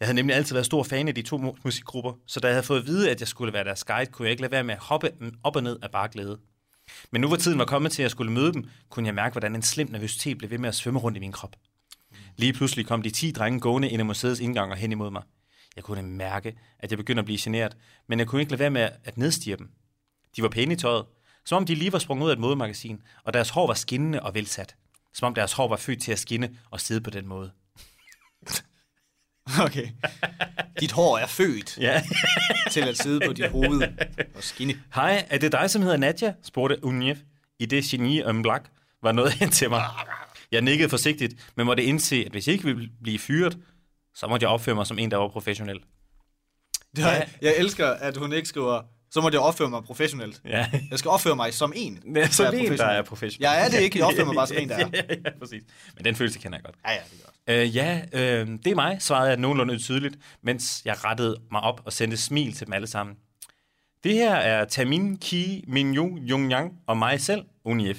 Jeg 0.00 0.08
havde 0.08 0.16
nemlig 0.16 0.36
altid 0.36 0.54
været 0.54 0.66
stor 0.66 0.82
fan 0.82 1.08
af 1.08 1.14
de 1.14 1.22
to 1.22 1.54
musikgrupper, 1.64 2.12
så 2.26 2.40
da 2.40 2.46
jeg 2.46 2.54
havde 2.54 2.66
fået 2.66 2.80
at 2.80 2.86
vide, 2.86 3.10
at 3.10 3.20
jeg 3.20 3.28
skulle 3.28 3.52
være 3.52 3.64
deres 3.64 3.84
guide, 3.84 4.10
kunne 4.12 4.26
jeg 4.26 4.30
ikke 4.30 4.40
lade 4.42 4.52
være 4.52 4.64
med 4.64 4.74
at 4.74 4.80
hoppe 4.80 5.12
op 5.42 5.56
og 5.56 5.62
ned 5.62 5.78
af 5.82 5.90
bare 5.90 6.08
glæde. 6.08 6.38
Men 7.10 7.20
nu 7.20 7.26
hvor 7.26 7.36
tiden 7.36 7.58
var 7.58 7.64
kommet 7.64 7.92
til, 7.92 8.02
at 8.02 8.04
jeg 8.04 8.10
skulle 8.10 8.32
møde 8.32 8.52
dem, 8.52 8.64
kunne 8.88 9.06
jeg 9.06 9.14
mærke, 9.14 9.32
hvordan 9.32 9.54
en 9.54 9.62
slem 9.62 9.88
nervøsitet 9.90 10.38
blev 10.38 10.50
ved 10.50 10.58
med 10.58 10.68
at 10.68 10.74
svømme 10.74 11.00
rundt 11.00 11.16
i 11.16 11.20
min 11.20 11.32
krop. 11.32 11.56
Lige 12.36 12.52
pludselig 12.52 12.86
kom 12.86 13.02
de 13.02 13.10
10 13.10 13.30
drenge 13.30 13.60
gående 13.60 13.90
ind 13.90 14.00
i 14.00 14.04
museets 14.04 14.40
indgang 14.40 14.72
og 14.72 14.76
hen 14.76 14.92
imod 14.92 15.10
mig. 15.10 15.22
Jeg 15.76 15.84
kunne 15.84 16.02
mærke, 16.02 16.58
at 16.78 16.90
jeg 16.90 16.98
begyndte 16.98 17.18
at 17.20 17.24
blive 17.24 17.38
generet, 17.40 17.76
men 18.06 18.18
jeg 18.18 18.26
kunne 18.26 18.40
ikke 18.40 18.52
lade 18.52 18.60
være 18.60 18.70
med 18.70 18.88
at 19.04 19.18
nedstige 19.18 19.56
dem. 19.56 19.70
De 20.36 20.42
var 20.42 20.48
pæne 20.48 20.72
i 20.72 20.76
tøjet, 20.76 21.04
som 21.44 21.56
om 21.56 21.66
de 21.66 21.74
lige 21.74 21.92
var 21.92 21.98
sprunget 21.98 22.24
ud 22.24 22.30
af 22.30 22.34
et 22.34 22.40
modemagasin, 22.40 23.02
og 23.24 23.34
deres 23.34 23.50
hår 23.50 23.66
var 23.66 23.74
skinnende 23.74 24.22
og 24.22 24.34
velsat. 24.34 24.76
Som 25.14 25.26
om 25.26 25.34
deres 25.34 25.52
hår 25.52 25.68
var 25.68 25.76
født 25.76 26.02
til 26.02 26.12
at 26.12 26.18
skinne 26.18 26.58
og 26.70 26.80
sidde 26.80 27.00
på 27.00 27.10
den 27.10 27.26
måde. 27.26 27.50
okay. 29.66 29.88
Dit 30.80 30.92
hår 30.92 31.18
er 31.18 31.26
født 31.26 31.78
Ja. 31.80 32.02
til 32.72 32.80
at 32.80 32.98
sidde 32.98 33.20
på 33.26 33.32
dit 33.32 33.48
hoved 33.50 33.82
og 34.34 34.42
skinne. 34.42 34.74
Hej, 34.94 35.26
er 35.30 35.38
det 35.38 35.52
dig, 35.52 35.70
som 35.70 35.82
hedder 35.82 35.96
Nadja? 35.96 36.32
spurgte 36.42 36.84
Unjev, 36.84 37.16
i 37.58 37.66
det 37.66 37.84
geni 37.84 38.22
om 38.22 38.42
blak 38.42 38.68
var 39.02 39.12
noget 39.12 39.32
hen 39.32 39.50
til 39.50 39.70
mig. 39.70 39.84
Jeg 40.52 40.62
nikkede 40.62 40.88
forsigtigt, 40.88 41.52
men 41.56 41.66
måtte 41.66 41.84
indse, 41.84 42.22
at 42.26 42.32
hvis 42.32 42.46
jeg 42.46 42.52
ikke 42.52 42.64
ville 42.64 42.88
blive 43.02 43.18
fyret, 43.18 43.58
så 44.14 44.26
måtte 44.26 44.44
jeg 44.44 44.50
opføre 44.50 44.74
mig 44.74 44.86
som 44.86 44.98
en, 44.98 45.10
der 45.10 45.16
var 45.16 45.28
professionel. 45.28 45.78
Det 46.96 47.04
er, 47.04 47.22
jeg 47.42 47.54
elsker, 47.56 47.86
at 47.86 48.16
hun 48.16 48.32
ikke 48.32 48.48
skriver, 48.48 48.82
så 49.10 49.20
må 49.20 49.30
jeg 49.32 49.40
opføre 49.40 49.70
mig 49.70 49.82
professionelt. 49.84 50.40
Ja. 50.44 50.70
Jeg 50.90 50.98
skal 50.98 51.08
opføre 51.08 51.36
mig 51.36 51.54
som 51.54 51.72
en. 51.76 52.02
Ja, 52.16 52.28
som 52.28 52.54
en, 52.54 52.78
der 52.78 52.84
er 52.84 53.02
professionel. 53.02 53.42
Jeg 53.42 53.64
er 53.64 53.68
det 53.68 53.80
ikke, 53.80 53.98
jeg 53.98 54.06
opfører 54.06 54.26
mig 54.26 54.34
bare 54.34 54.46
som 54.46 54.56
en, 54.56 54.68
der 54.68 54.74
er. 54.76 54.88
ja, 54.92 55.02
ja, 55.24 55.30
præcis. 55.38 55.62
Men 55.96 56.04
den 56.04 56.14
følelse 56.14 56.38
kender 56.38 56.58
jeg 56.58 56.64
godt. 56.64 56.76
Ja, 56.86 56.92
ja, 56.92 56.98
det 57.10 57.22
godt. 57.24 57.34
Øh, 57.48 57.76
ja, 57.76 58.00
øh, 58.12 58.46
det 58.46 58.66
er 58.66 58.74
mig, 58.74 58.96
svarede 59.00 59.28
jeg 59.28 59.36
nogenlunde 59.36 59.78
tydeligt, 59.78 60.18
mens 60.42 60.82
jeg 60.84 61.04
rettede 61.04 61.36
mig 61.50 61.60
op 61.60 61.82
og 61.84 61.92
sendte 61.92 62.16
smil 62.16 62.52
til 62.52 62.66
dem 62.66 62.72
alle 62.72 62.86
sammen. 62.86 63.16
Det 64.04 64.14
her 64.14 64.34
er 64.34 64.64
Tamin 64.64 65.16
Ki 65.16 65.64
Minyu 65.68 66.18
Jungyang 66.18 66.72
og 66.86 66.96
mig 66.96 67.20
selv, 67.20 67.44
Unif, 67.64 67.98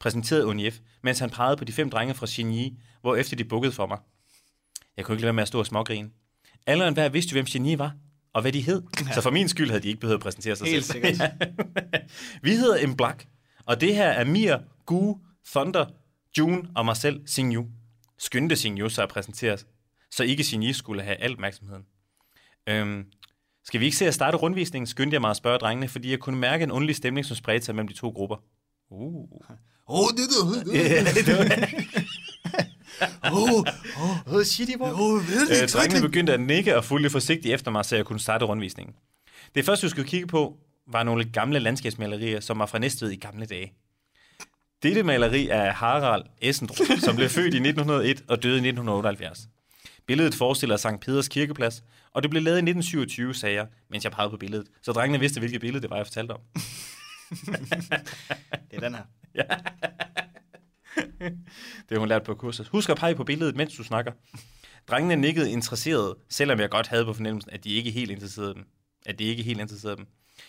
præsenterede 0.00 0.46
Unif, 0.46 0.78
mens 1.02 1.18
han 1.18 1.30
pegede 1.30 1.56
på 1.56 1.64
de 1.64 1.72
fem 1.72 1.90
drenge 1.90 2.14
fra 2.14 2.26
Xinyi, 2.26 2.78
hvor 3.00 3.16
efter 3.16 3.36
de 3.36 3.44
bukkede 3.44 3.72
for 3.72 3.86
mig. 3.86 3.98
Jeg 4.96 5.04
kunne 5.04 5.14
ikke 5.14 5.22
lade 5.22 5.26
være 5.26 5.32
med 5.32 5.42
at 5.42 5.48
stå 5.48 5.58
og 5.58 5.66
smågrine. 5.66 6.10
Alle 6.66 6.84
og 6.84 6.88
enhver 6.88 7.08
vidste 7.08 7.30
jo, 7.30 7.34
hvem 7.34 7.46
Xinyi 7.46 7.78
var, 7.78 7.92
og 8.34 8.40
hvad 8.42 8.52
de 8.52 8.60
hed, 8.60 8.82
så 9.14 9.20
for 9.20 9.30
min 9.30 9.48
skyld 9.48 9.70
havde 9.70 9.82
de 9.82 9.88
ikke 9.88 10.00
behøvet 10.00 10.18
at 10.18 10.22
præsentere 10.22 10.56
sig 10.56 10.66
Helt 10.66 10.84
selv. 10.84 11.04
sikkert. 11.04 11.30
Vi 12.42 12.50
hedder 12.50 12.86
M. 12.86 12.96
Black, 12.96 13.26
og 13.66 13.80
det 13.80 13.94
her 13.94 14.08
er 14.08 14.24
Mir, 14.24 14.58
Gu, 14.86 15.18
Thunder, 15.50 15.86
June 16.38 16.62
og 16.74 16.84
mig 16.84 16.96
selv, 16.96 17.26
Xingyu. 17.28 17.66
Skyndte 18.18 18.56
Xingyu 18.56 18.88
sig 18.88 19.02
at 19.02 19.08
præsentere 19.08 19.58
så 20.10 20.24
ikke 20.24 20.44
Xingyi 20.44 20.72
skulle 20.72 21.02
have 21.02 21.16
al 21.16 21.32
opmærksomheden. 21.32 21.82
Øhm, 22.68 23.04
skal 23.64 23.80
vi 23.80 23.84
ikke 23.84 23.96
se 23.96 24.06
at 24.06 24.14
starte 24.14 24.36
rundvisningen, 24.36 24.86
skyndte 24.86 25.14
jeg 25.14 25.20
mig 25.20 25.30
at 25.30 25.36
spørge 25.36 25.58
drengene, 25.58 25.88
fordi 25.88 26.10
jeg 26.10 26.18
kunne 26.18 26.36
mærke 26.38 26.64
en 26.64 26.70
underlig 26.70 26.96
stemning, 26.96 27.26
som 27.26 27.36
spredte 27.36 27.66
sig 27.66 27.74
mellem 27.74 27.88
de 27.88 27.94
to 27.94 28.08
grupper. 28.08 28.36
Uh. 28.90 29.28
Åh, 29.88 30.08
det 30.08 30.64
det. 30.64 30.74
Ja, 30.90 31.04
det. 31.04 32.03
Åh, 33.32 33.64
Oh, 34.26 34.42
shit, 34.42 34.68
I 34.68 34.74
åh, 34.80 35.28
ved 35.28 35.62
Øh, 35.62 35.68
drengene 35.68 36.00
begyndte 36.00 36.32
at 36.32 36.40
nikke 36.40 36.76
og 36.76 36.84
fulgte 36.84 37.10
forsigtigt 37.10 37.54
efter 37.54 37.70
mig, 37.70 37.84
så 37.84 37.96
jeg 37.96 38.04
kunne 38.04 38.20
starte 38.20 38.44
rundvisningen. 38.44 38.94
Det 39.54 39.64
første, 39.64 39.84
vi 39.86 39.90
skulle 39.90 40.08
kigge 40.08 40.26
på, 40.26 40.56
var 40.88 41.02
nogle 41.02 41.24
gamle 41.24 41.58
landskabsmalerier, 41.58 42.40
som 42.40 42.58
var 42.58 42.66
fra 42.66 42.78
Næstved 42.78 43.10
i 43.10 43.16
gamle 43.16 43.46
dage. 43.46 43.72
Dette 44.82 45.02
maleri 45.02 45.48
er 45.48 45.72
Harald 45.72 46.24
Essendrup, 46.42 46.86
som 46.98 47.16
blev 47.16 47.28
født 47.28 47.54
i 47.54 47.56
1901 47.56 48.22
og 48.28 48.42
døde 48.42 48.54
i 48.54 48.68
1978. 48.68 49.38
Billedet 50.06 50.34
forestiller 50.34 50.76
Sankt 50.76 51.04
Peders 51.04 51.28
kirkeplads, 51.28 51.82
og 52.12 52.22
det 52.22 52.30
blev 52.30 52.42
lavet 52.42 52.56
i 52.56 52.58
1927, 52.58 53.34
sagde 53.34 53.54
jeg, 53.56 53.66
mens 53.90 54.04
jeg 54.04 54.12
pegede 54.12 54.30
på 54.30 54.36
billedet. 54.36 54.66
Så 54.82 54.92
drengene 54.92 55.20
vidste, 55.20 55.40
hvilket 55.40 55.60
billede 55.60 55.82
det 55.82 55.90
var, 55.90 55.96
jeg 55.96 56.06
fortalte 56.06 56.32
om. 56.32 56.40
Det 58.70 58.76
er 58.76 58.80
den 58.80 58.94
her. 58.94 59.02
Det 60.96 61.90
har 61.90 61.98
hun 61.98 62.08
lært 62.08 62.22
på 62.22 62.34
kurset. 62.34 62.68
Husk 62.68 62.90
at 62.90 62.96
pege 62.96 63.14
på 63.14 63.24
billedet, 63.24 63.56
mens 63.56 63.76
du 63.76 63.84
snakker. 63.84 64.12
Drengene 64.88 65.16
nikkede 65.16 65.50
interesseret, 65.50 66.14
selvom 66.28 66.60
jeg 66.60 66.70
godt 66.70 66.86
havde 66.86 67.04
på 67.04 67.12
fornemmelsen, 67.12 67.50
at 67.52 67.64
de 67.64 67.70
ikke 67.70 67.90
helt 67.90 68.10
interesserede 68.10 68.54
dem. 68.54 68.64
At 69.06 69.18
de 69.18 69.24
ikke 69.24 69.42
helt 69.42 69.60
interesserede 69.60 69.96
dem. 69.96 70.06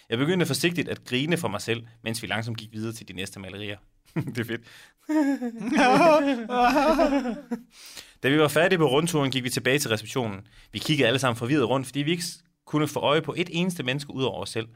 Jeg 0.09 0.17
begyndte 0.17 0.45
forsigtigt 0.45 0.89
at 0.89 1.05
grine 1.05 1.37
for 1.37 1.47
mig 1.47 1.61
selv, 1.61 1.87
mens 2.03 2.21
vi 2.21 2.27
langsomt 2.27 2.57
gik 2.57 2.71
videre 2.71 2.93
til 2.93 3.07
de 3.07 3.13
næste 3.13 3.39
malerier. 3.39 3.77
det 4.35 4.37
er 4.37 4.43
fedt. 4.43 4.61
da 8.23 8.29
vi 8.29 8.39
var 8.39 8.47
færdige 8.47 8.79
på 8.79 8.89
rundturen, 8.89 9.31
gik 9.31 9.43
vi 9.43 9.49
tilbage 9.49 9.79
til 9.79 9.89
receptionen. 9.89 10.47
Vi 10.71 10.79
kiggede 10.79 11.07
alle 11.07 11.19
sammen 11.19 11.37
forvirret 11.37 11.69
rundt, 11.69 11.87
fordi 11.87 11.99
vi 11.99 12.11
ikke 12.11 12.23
kunne 12.65 12.87
få 12.87 12.99
øje 12.99 13.21
på 13.21 13.33
et 13.37 13.49
eneste 13.51 13.83
menneske 13.83 14.13
ud 14.13 14.23
over 14.23 14.41
os 14.41 14.49
selv. 14.49 14.67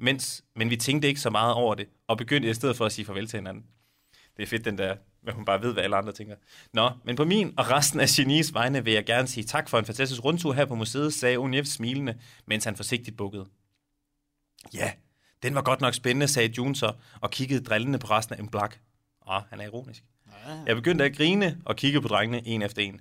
Mens, 0.00 0.44
men 0.56 0.70
vi 0.70 0.76
tænkte 0.76 1.08
ikke 1.08 1.20
så 1.20 1.30
meget 1.30 1.54
over 1.54 1.74
det, 1.74 1.86
og 2.08 2.18
begyndte 2.18 2.50
i 2.50 2.54
stedet 2.54 2.76
for 2.76 2.86
at 2.86 2.92
sige 2.92 3.06
farvel 3.06 3.26
til 3.26 3.38
hinanden. 3.38 3.64
Det 4.36 4.42
er 4.42 4.46
fedt, 4.46 4.64
den 4.64 4.78
der, 4.78 4.96
hvad 5.22 5.34
hun 5.34 5.44
bare 5.44 5.62
ved, 5.62 5.72
hvad 5.72 5.82
alle 5.82 5.96
andre 5.96 6.12
tænker. 6.12 6.36
Nå, 6.72 6.90
men 7.04 7.16
på 7.16 7.24
min 7.24 7.54
og 7.56 7.70
resten 7.70 8.00
af 8.00 8.08
Genies 8.08 8.54
vegne 8.54 8.84
vil 8.84 8.92
jeg 8.92 9.06
gerne 9.06 9.28
sige 9.28 9.44
tak 9.44 9.68
for 9.68 9.78
en 9.78 9.84
fantastisk 9.84 10.24
rundtur 10.24 10.52
her 10.52 10.64
på 10.64 10.74
museet, 10.74 11.14
sagde 11.14 11.38
Unif 11.38 11.66
smilende, 11.66 12.18
mens 12.46 12.64
han 12.64 12.76
forsigtigt 12.76 13.16
bukkede. 13.16 13.46
Ja, 14.74 14.92
den 15.42 15.54
var 15.54 15.62
godt 15.62 15.80
nok 15.80 15.94
spændende, 15.94 16.28
sagde 16.28 16.54
June 16.58 16.76
så, 16.76 16.92
og 17.20 17.30
kiggede 17.30 17.64
drillende 17.64 17.98
på 17.98 18.06
resten 18.06 18.34
af 18.34 18.38
en 18.38 18.48
blak. 18.48 18.76
Åh, 19.28 19.42
han 19.50 19.60
er 19.60 19.64
ironisk. 19.64 20.04
Jeg 20.66 20.76
begyndte 20.76 21.04
at 21.04 21.16
grine 21.16 21.58
og 21.64 21.76
kigge 21.76 22.00
på 22.00 22.08
drengene 22.08 22.46
en 22.46 22.62
efter 22.62 22.82
en. 22.82 23.00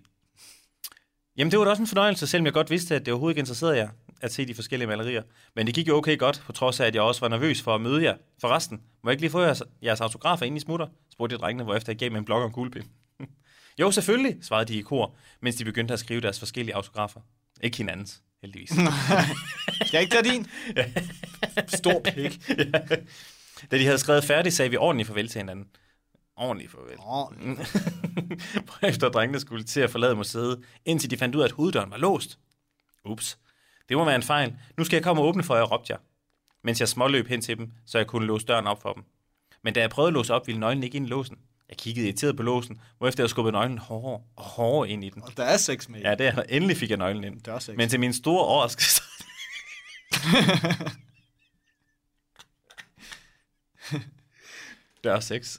Jamen, 1.37 1.51
det 1.51 1.59
var 1.59 1.65
da 1.65 1.71
også 1.71 1.83
en 1.83 1.87
fornøjelse, 1.87 2.27
selvom 2.27 2.45
jeg 2.45 2.53
godt 2.53 2.69
vidste, 2.69 2.95
at 2.95 3.05
det 3.05 3.11
overhovedet 3.11 3.33
ikke 3.33 3.39
interesserede 3.39 3.77
jer 3.77 3.89
at 4.21 4.33
se 4.33 4.45
de 4.45 4.53
forskellige 4.55 4.87
malerier. 4.87 5.23
Men 5.55 5.67
det 5.67 5.75
gik 5.75 5.87
jo 5.87 5.97
okay 5.97 6.17
godt, 6.17 6.43
på 6.45 6.51
trods 6.51 6.79
af, 6.79 6.85
at 6.85 6.95
jeg 6.95 7.01
også 7.03 7.21
var 7.21 7.27
nervøs 7.27 7.61
for 7.61 7.75
at 7.75 7.81
møde 7.81 8.03
jer. 8.03 8.15
Forresten, 8.41 8.81
må 9.03 9.09
jeg 9.09 9.13
ikke 9.13 9.21
lige 9.21 9.31
få 9.31 9.41
jeres, 9.41 9.63
jeres 9.83 10.01
autografer 10.01 10.45
ind 10.45 10.57
i 10.57 10.59
smutter? 10.59 10.87
spurgte 11.11 11.33
jeg 11.33 11.39
drengene, 11.39 11.63
hvorefter 11.63 11.91
jeg 11.91 11.97
gav 11.99 12.09
dem 12.09 12.15
en 12.17 12.25
blok 12.25 12.41
og 12.41 12.47
en 12.47 12.53
kuglepind. 12.53 12.85
jo, 13.79 13.91
selvfølgelig, 13.91 14.37
svarede 14.41 14.73
de 14.73 14.77
i 14.79 14.81
kor, 14.81 15.15
mens 15.41 15.55
de 15.55 15.65
begyndte 15.65 15.93
at 15.93 15.99
skrive 15.99 16.21
deres 16.21 16.39
forskellige 16.39 16.75
autografer. 16.75 17.19
Ikke 17.61 17.77
hinandens, 17.77 18.21
heldigvis. 18.41 18.69
Skal 19.87 19.89
jeg 19.93 20.01
ikke 20.01 20.11
tage 20.15 20.23
din? 20.33 20.47
Stor 21.79 21.99
pik. 22.03 22.47
Da 23.71 23.77
de 23.77 23.85
havde 23.85 23.97
skrevet 23.97 24.23
færdigt, 24.23 24.55
sagde 24.55 24.71
vi 24.71 24.77
ordentligt 24.77 25.07
farvel 25.07 25.27
til 25.27 25.39
hinanden. 25.39 25.67
ordentligt 26.37 26.71
farvel. 26.71 26.97
Åh, 26.99 28.89
Efter 28.89 29.09
drengene 29.09 29.39
skulle 29.39 29.63
til 29.63 29.79
at 29.81 29.89
forlade 29.89 30.15
museet, 30.15 30.63
indtil 30.85 31.09
de 31.11 31.17
fandt 31.17 31.35
ud 31.35 31.41
af, 31.41 31.45
at 31.45 31.51
hoveddøren 31.51 31.91
var 31.91 31.97
låst. 31.97 32.39
Ups. 33.05 33.37
Det 33.89 33.97
må 33.97 34.05
være 34.05 34.15
en 34.15 34.23
fejl. 34.23 34.53
Nu 34.77 34.83
skal 34.83 34.97
jeg 34.97 35.03
komme 35.03 35.21
og 35.21 35.27
åbne 35.27 35.43
for 35.43 35.55
jer, 35.55 35.63
råbte 35.63 35.91
jeg. 35.93 35.99
Mens 36.63 36.79
jeg 36.79 36.87
småløb 36.87 37.27
hen 37.27 37.41
til 37.41 37.57
dem, 37.57 37.71
så 37.85 37.97
jeg 37.97 38.07
kunne 38.07 38.27
låse 38.27 38.45
døren 38.45 38.67
op 38.67 38.81
for 38.81 38.93
dem. 38.93 39.03
Men 39.63 39.73
da 39.73 39.79
jeg 39.79 39.89
prøvede 39.89 40.07
at 40.07 40.13
låse 40.13 40.33
op, 40.33 40.47
ville 40.47 40.59
nøglen 40.59 40.83
ikke 40.83 40.95
ind 40.95 41.05
i 41.05 41.09
låsen. 41.09 41.37
Jeg 41.69 41.77
kiggede 41.77 42.05
irriteret 42.05 42.37
på 42.37 42.43
låsen, 42.43 42.81
hvorefter 42.97 43.23
jeg 43.23 43.29
skubbede 43.29 43.51
nøglen 43.51 43.77
hårdere 43.77 44.21
og 44.35 44.43
hårdere 44.43 44.89
ind 44.89 45.03
i 45.03 45.09
den. 45.09 45.23
og 45.23 45.37
der 45.37 45.43
er 45.43 45.57
sex 45.57 45.87
med. 45.89 45.99
Ja, 46.01 46.15
det 46.15 46.27
er 46.27 46.43
Endelig 46.49 46.77
fik 46.77 46.89
jeg 46.89 46.97
nøglen 46.97 47.23
ind. 47.23 47.41
Det 47.41 47.47
er 47.53 47.59
sex. 47.59 47.75
Men 47.75 47.89
til 47.89 47.99
min 47.99 48.13
store 48.13 48.45
overraskelse... 48.45 49.01
er 55.11 55.19
sex. 55.19 55.57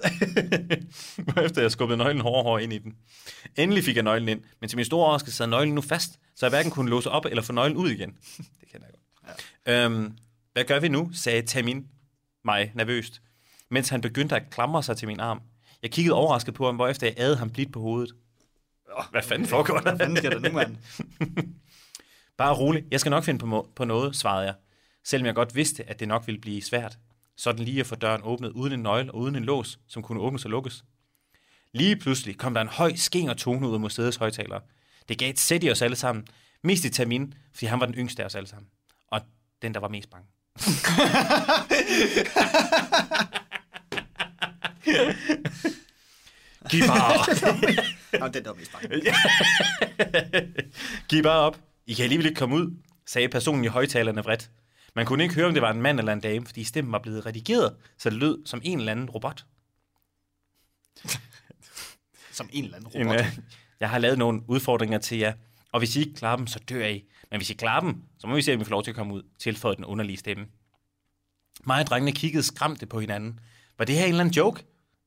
Efter 1.44 1.62
jeg 1.62 1.70
skubbede 1.70 1.96
nøglen 1.98 2.20
hårdere 2.20 2.42
hårdere 2.42 2.62
ind 2.62 2.72
i 2.72 2.78
den. 2.78 2.96
Endelig 3.56 3.84
fik 3.84 3.96
jeg 3.96 4.04
nøglen 4.04 4.28
ind, 4.28 4.42
men 4.60 4.68
til 4.68 4.76
min 4.76 4.84
store 4.84 5.04
overraskelse 5.04 5.36
sad 5.36 5.46
nøglen 5.46 5.74
nu 5.74 5.80
fast, 5.80 6.12
så 6.34 6.46
jeg 6.46 6.50
hverken 6.50 6.70
kunne 6.70 6.90
låse 6.90 7.10
op 7.10 7.24
eller 7.24 7.42
få 7.42 7.52
nøglen 7.52 7.76
ud 7.76 7.90
igen. 7.90 8.10
det 8.60 8.68
kender 8.72 8.86
jeg 8.86 8.94
godt. 9.26 9.44
Ja. 9.66 9.84
Øhm, 9.84 10.16
hvad 10.52 10.64
gør 10.64 10.80
vi 10.80 10.88
nu, 10.88 11.10
sagde 11.12 11.42
Tamin 11.42 11.86
mig 12.44 12.72
nervøst, 12.74 13.22
mens 13.68 13.88
han 13.88 14.00
begyndte 14.00 14.36
at 14.36 14.42
klamre 14.50 14.82
sig 14.82 14.96
til 14.96 15.08
min 15.08 15.20
arm. 15.20 15.40
Jeg 15.82 15.90
kiggede 15.90 16.14
overrasket 16.14 16.54
på 16.54 16.66
ham, 16.66 16.76
hvorefter 16.76 17.06
jeg 17.06 17.14
adede 17.18 17.36
ham 17.36 17.50
blidt 17.50 17.72
på 17.72 17.80
hovedet. 17.80 18.14
Hvad 19.10 19.22
fanden 19.22 19.48
foregår 19.48 19.74
der? 19.74 19.82
Hvad 19.82 19.98
fanden 19.98 20.16
sker 20.16 20.30
der 20.30 20.38
nu, 20.38 20.52
mand? 20.52 20.76
Bare 22.38 22.54
rolig, 22.54 22.84
jeg 22.90 23.00
skal 23.00 23.10
nok 23.10 23.24
finde 23.24 23.38
på, 23.38 23.68
på 23.76 23.84
noget, 23.84 24.16
svarede 24.16 24.46
jeg. 24.46 24.54
Selvom 25.04 25.26
jeg 25.26 25.34
godt 25.34 25.54
vidste, 25.54 25.88
at 25.88 26.00
det 26.00 26.08
nok 26.08 26.26
ville 26.26 26.40
blive 26.40 26.62
svært. 26.62 26.98
Sådan 27.36 27.64
lige 27.64 27.80
at 27.80 27.86
få 27.86 27.94
døren 27.94 28.20
åbnet 28.24 28.50
uden 28.50 28.72
en 28.72 28.80
nøgle 28.80 29.12
og 29.12 29.18
uden 29.18 29.36
en 29.36 29.44
lås, 29.44 29.78
som 29.88 30.02
kunne 30.02 30.20
åbnes 30.20 30.44
og 30.44 30.50
lukkes. 30.50 30.84
Lige 31.72 31.96
pludselig 31.96 32.38
kom 32.38 32.54
der 32.54 32.60
en 32.60 32.68
høj 32.68 32.94
skinger 32.94 33.34
tone 33.34 33.68
ud 33.68 33.74
af 33.74 33.80
museets 33.80 34.16
højtalere. 34.16 34.60
Det 35.08 35.18
gav 35.18 35.30
et 35.30 35.38
sæt 35.38 35.64
i 35.64 35.70
os 35.70 35.82
alle 35.82 35.96
sammen. 35.96 36.26
Mest 36.62 36.84
i 36.84 36.90
Tamin, 36.90 37.34
fordi 37.52 37.66
han 37.66 37.80
var 37.80 37.86
den 37.86 37.94
yngste 37.94 38.22
af 38.22 38.26
os 38.26 38.34
alle 38.34 38.48
sammen. 38.48 38.68
Og 39.10 39.20
den, 39.62 39.74
der 39.74 39.80
var 39.80 39.88
mest 39.88 40.10
bange. 40.10 40.26
Giv 46.70 46.82
bare 46.86 47.14
op. 47.14 47.26
Nå, 48.20 48.28
den 48.28 48.44
der 48.44 48.50
var 48.50 48.54
mest 48.56 48.72
bange. 48.72 49.02
Giv 51.08 51.22
bare 51.22 51.40
op. 51.40 51.58
I 51.86 51.94
kan 51.94 52.02
alligevel 52.02 52.26
ikke 52.26 52.38
komme 52.38 52.56
ud, 52.56 52.76
sagde 53.06 53.28
personen 53.28 53.64
i 53.64 53.68
højtalerne 53.68 54.24
vredt. 54.24 54.50
Man 54.96 55.06
kunne 55.06 55.22
ikke 55.22 55.34
høre, 55.34 55.46
om 55.46 55.52
det 55.54 55.62
var 55.62 55.70
en 55.70 55.82
mand 55.82 55.98
eller 55.98 56.12
en 56.12 56.20
dame, 56.20 56.46
fordi 56.46 56.64
stemmen 56.64 56.92
var 56.92 56.98
blevet 56.98 57.26
redigeret, 57.26 57.76
så 57.98 58.10
det 58.10 58.18
lød 58.18 58.46
som 58.46 58.60
en 58.64 58.78
eller 58.78 58.92
anden 58.92 59.10
robot. 59.10 59.46
Som 62.32 62.48
en 62.52 62.64
eller 62.64 62.76
anden 62.76 63.00
En, 63.00 63.06
robot. 63.08 63.20
øh, 63.20 63.38
jeg 63.80 63.90
har 63.90 63.98
lavet 63.98 64.18
nogle 64.18 64.42
udfordringer 64.48 64.98
til 64.98 65.18
jer, 65.18 65.32
og 65.72 65.78
hvis 65.80 65.96
I 65.96 66.00
ikke 66.00 66.14
klarer 66.14 66.36
dem, 66.36 66.46
så 66.46 66.58
dør 66.58 66.86
I. 66.86 67.04
Men 67.30 67.38
hvis 67.40 67.50
I 67.50 67.54
klarer 67.54 67.80
dem, 67.80 68.02
så 68.18 68.26
må 68.26 68.34
vi 68.34 68.42
se, 68.42 68.54
om 68.54 68.60
vi 68.60 68.64
får 68.64 68.70
lov 68.70 68.82
til 68.82 68.90
at 68.90 68.96
komme 68.96 69.14
ud, 69.14 69.22
tilføjede 69.38 69.76
den 69.76 69.84
underlige 69.84 70.16
stemme. 70.16 70.46
Mig 71.64 71.80
og 71.80 71.86
drengene 71.86 72.12
kiggede 72.12 72.42
skræmte 72.42 72.86
på 72.86 73.00
hinanden. 73.00 73.40
Var 73.78 73.84
det 73.84 73.94
her 73.94 74.02
en 74.02 74.08
eller 74.08 74.20
anden 74.20 74.34
joke? 74.34 74.64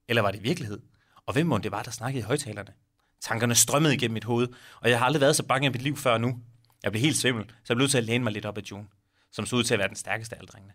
Eller 0.07 0.21
var 0.21 0.31
det 0.31 0.43
virkelighed? 0.43 0.79
Og 1.25 1.33
hvem 1.33 1.47
må 1.47 1.57
det 1.57 1.71
var, 1.71 1.83
der 1.83 1.91
snakkede 1.91 2.19
i 2.19 2.23
højtalerne? 2.25 2.73
Tankerne 3.21 3.55
strømmede 3.55 3.95
igennem 3.95 4.13
mit 4.13 4.23
hoved, 4.23 4.47
og 4.81 4.89
jeg 4.89 4.99
har 4.99 5.05
aldrig 5.05 5.21
været 5.21 5.35
så 5.35 5.43
bange 5.45 5.67
i 5.67 5.69
mit 5.69 5.81
liv 5.81 5.97
før 5.97 6.17
nu. 6.17 6.39
Jeg 6.83 6.91
blev 6.91 7.01
helt 7.01 7.17
svimmel, 7.17 7.45
så 7.45 7.53
jeg 7.69 7.75
blev 7.75 7.83
nødt 7.83 7.91
til 7.91 7.97
at 7.97 8.03
læne 8.03 8.23
mig 8.23 8.33
lidt 8.33 8.45
op 8.45 8.57
af 8.57 8.61
June, 8.71 8.87
som 9.31 9.45
så 9.45 9.55
ud 9.55 9.63
til 9.63 9.73
at 9.73 9.79
være 9.79 9.87
den 9.87 9.95
stærkeste 9.95 10.35
af 10.35 10.39
alle 10.39 10.47
drengene. 10.47 10.73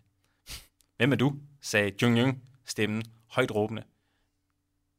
Hvem 0.96 1.12
er 1.12 1.16
du? 1.16 1.36
sagde 1.62 1.92
Jung 2.02 2.18
Jung, 2.18 2.42
stemmen 2.66 3.02
højt 3.30 3.50
råbende. 3.50 3.82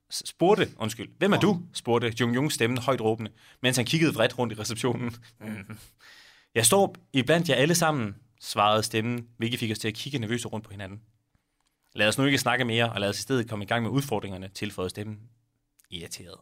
Spurgte, 0.09 0.71
undskyld, 0.77 1.09
hvem 1.17 1.33
er 1.33 1.39
du? 1.39 1.61
spurgte 1.73 2.13
Jung 2.19 2.35
Jung 2.35 2.51
stemmen 2.51 2.77
højt 2.77 3.01
råbende, 3.01 3.31
mens 3.61 3.77
han 3.77 3.85
kiggede 3.85 4.13
vredt 4.13 4.39
rundt 4.39 4.53
i 4.53 4.59
receptionen. 4.59 5.15
Jeg 6.55 6.65
står 6.65 6.95
i 7.13 7.21
blandt 7.23 7.49
jer 7.49 7.55
alle 7.55 7.75
sammen, 7.75 8.15
svarede 8.41 8.83
stemmen, 8.83 9.27
hvilket 9.37 9.59
fik 9.59 9.71
os 9.71 9.79
til 9.79 9.87
at 9.87 9.93
kigge 9.93 10.19
nervøse 10.19 10.47
rundt 10.47 10.65
på 10.65 10.71
hinanden. 10.71 11.01
Lad 11.93 12.07
os 12.07 12.17
nu 12.17 12.25
ikke 12.25 12.37
snakke 12.37 12.65
mere, 12.65 12.91
og 12.91 13.01
lad 13.01 13.09
os 13.09 13.19
i 13.19 13.21
stedet 13.21 13.49
komme 13.49 13.65
i 13.65 13.67
gang 13.67 13.83
med 13.83 13.91
udfordringerne, 13.91 14.47
tilføjede 14.47 14.89
stemmen. 14.89 15.19
Irriteret. 15.89 16.39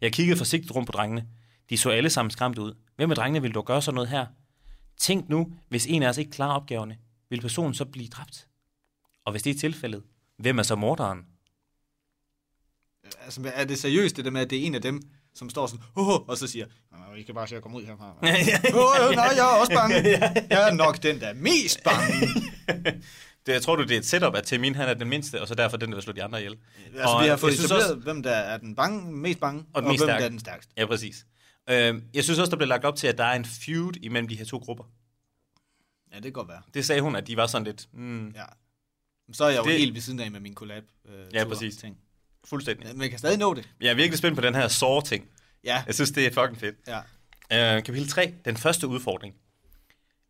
Jeg 0.00 0.12
kiggede 0.12 0.38
forsigtigt 0.38 0.74
rundt 0.74 0.86
på 0.86 0.92
drengene. 0.92 1.28
De 1.70 1.78
så 1.78 1.90
alle 1.90 2.10
sammen 2.10 2.30
skræmt 2.30 2.58
ud. 2.58 2.74
Hvem 2.96 3.10
af 3.10 3.16
drengene 3.16 3.42
ville 3.42 3.54
dog 3.54 3.64
gøre 3.64 3.82
sådan 3.82 3.94
noget 3.94 4.10
her? 4.10 4.26
Tænk 4.98 5.28
nu, 5.28 5.52
hvis 5.68 5.86
en 5.86 6.02
af 6.02 6.08
os 6.08 6.18
ikke 6.18 6.30
klarer 6.30 6.52
opgaverne, 6.60 6.98
vil 7.30 7.40
personen 7.40 7.74
så 7.74 7.84
blive 7.84 8.08
dræbt? 8.08 8.48
Og 9.24 9.30
hvis 9.32 9.42
det 9.42 9.50
er 9.56 9.58
tilfældet, 9.60 10.02
hvem 10.38 10.58
er 10.58 10.62
så 10.62 10.74
morderen? 10.74 11.26
Altså, 13.24 13.50
er 13.54 13.64
det 13.64 13.78
seriøst, 13.78 14.16
det 14.16 14.24
der 14.24 14.30
med, 14.30 14.40
at 14.40 14.50
det 14.50 14.58
er 14.58 14.62
en 14.66 14.74
af 14.74 14.82
dem, 14.82 15.02
som 15.34 15.50
står 15.50 15.66
sådan, 15.66 15.84
oh, 15.96 16.08
oh, 16.08 16.28
og 16.28 16.38
så 16.38 16.46
siger, 16.46 16.66
"Nå, 16.92 17.14
I 17.14 17.22
kan 17.22 17.34
bare 17.34 17.48
se 17.48 17.56
at 17.56 17.62
komme 17.62 17.76
ud 17.78 17.84
herfra. 17.84 18.10
Åh, 18.74 19.08
oh, 19.08 19.14
nej, 19.14 19.24
jeg 19.24 19.38
er 19.54 19.60
også 19.60 19.72
bange. 19.72 19.94
Jeg 20.54 20.68
er 20.68 20.72
nok 20.74 21.02
den, 21.02 21.20
der 21.20 21.26
er 21.26 21.34
mest 21.34 21.82
bange. 21.84 22.28
Det, 23.46 23.52
jeg 23.52 23.62
tror 23.62 23.76
du, 23.76 23.82
det 23.82 23.90
er 23.90 23.98
et 23.98 24.06
setup, 24.06 24.34
at 24.34 24.44
Temin 24.44 24.74
han 24.74 24.88
er 24.88 24.94
den 24.94 25.08
mindste, 25.08 25.40
og 25.40 25.48
så 25.48 25.54
derfor 25.54 25.76
den, 25.76 25.88
der 25.90 25.96
vil 25.96 26.02
slå 26.02 26.12
de 26.12 26.22
andre 26.22 26.38
ihjel. 26.38 26.56
Altså, 26.94 27.04
Og 27.14 27.22
vi 27.22 27.28
har 27.28 27.36
fået 27.36 27.50
jeg 27.52 27.58
etableret, 27.64 27.90
også- 27.90 27.94
hvem 28.04 28.22
der 28.22 28.30
er 28.30 28.58
den 28.58 28.74
bange, 28.74 29.12
mest 29.12 29.40
bange, 29.40 29.64
og, 29.72 29.82
den 29.82 29.90
og 29.90 29.96
hvem 29.96 29.98
stærke. 30.06 30.18
der 30.20 30.24
er 30.24 30.28
den 30.28 30.38
stærkeste. 30.38 30.72
Ja, 30.76 30.86
præcis. 30.86 31.26
Øh, 31.70 32.02
jeg 32.14 32.24
synes 32.24 32.38
også, 32.38 32.50
der 32.50 32.56
blev 32.56 32.68
lagt 32.68 32.84
op 32.84 32.96
til, 32.96 33.06
at 33.06 33.18
der 33.18 33.24
er 33.24 33.36
en 33.36 33.44
feud 33.44 33.92
imellem 34.02 34.28
de 34.28 34.36
her 34.36 34.44
to 34.44 34.58
grupper. 34.58 34.84
Ja, 36.12 36.16
det 36.16 36.22
kan 36.24 36.32
godt 36.32 36.48
være. 36.48 36.62
Det 36.74 36.84
sagde 36.84 37.00
hun, 37.02 37.16
at 37.16 37.26
de 37.26 37.36
var 37.36 37.46
sådan 37.46 37.64
lidt 37.64 37.88
mm, 37.92 38.28
Ja. 38.28 38.44
Så 39.32 39.44
er 39.44 39.48
jeg 39.48 39.58
jo 39.58 39.64
Det- 39.64 39.78
helt 39.78 39.94
ved 39.94 40.00
siden 40.00 40.20
af 40.20 40.30
med 40.30 40.40
min 40.40 40.54
collab. 40.54 40.84
Øh, 41.08 41.24
Ja, 41.34 41.44
præcis. 41.44 41.76
Ting. 41.76 41.98
fuldstændig. 42.44 42.86
Men 42.92 43.02
jeg 43.02 43.10
kan 43.10 43.18
stadig 43.18 43.38
nå 43.38 43.54
det. 43.54 43.68
Jeg 43.80 43.90
er 43.90 43.94
virkelig 43.94 44.18
spændt 44.18 44.36
på 44.38 44.42
den 44.42 44.54
her 44.54 44.68
Saw-ting. 44.68 45.28
Ja, 45.64 45.82
Jeg 45.86 45.94
synes, 45.94 46.10
det 46.10 46.26
er 46.26 46.30
fucking 46.32 46.60
fedt. 46.60 46.76
ja. 47.50 47.76
Øh, 47.76 47.82
kapitel 47.82 48.08
3, 48.08 48.34
den 48.44 48.56
første 48.56 48.88
udfordring. 48.88 49.34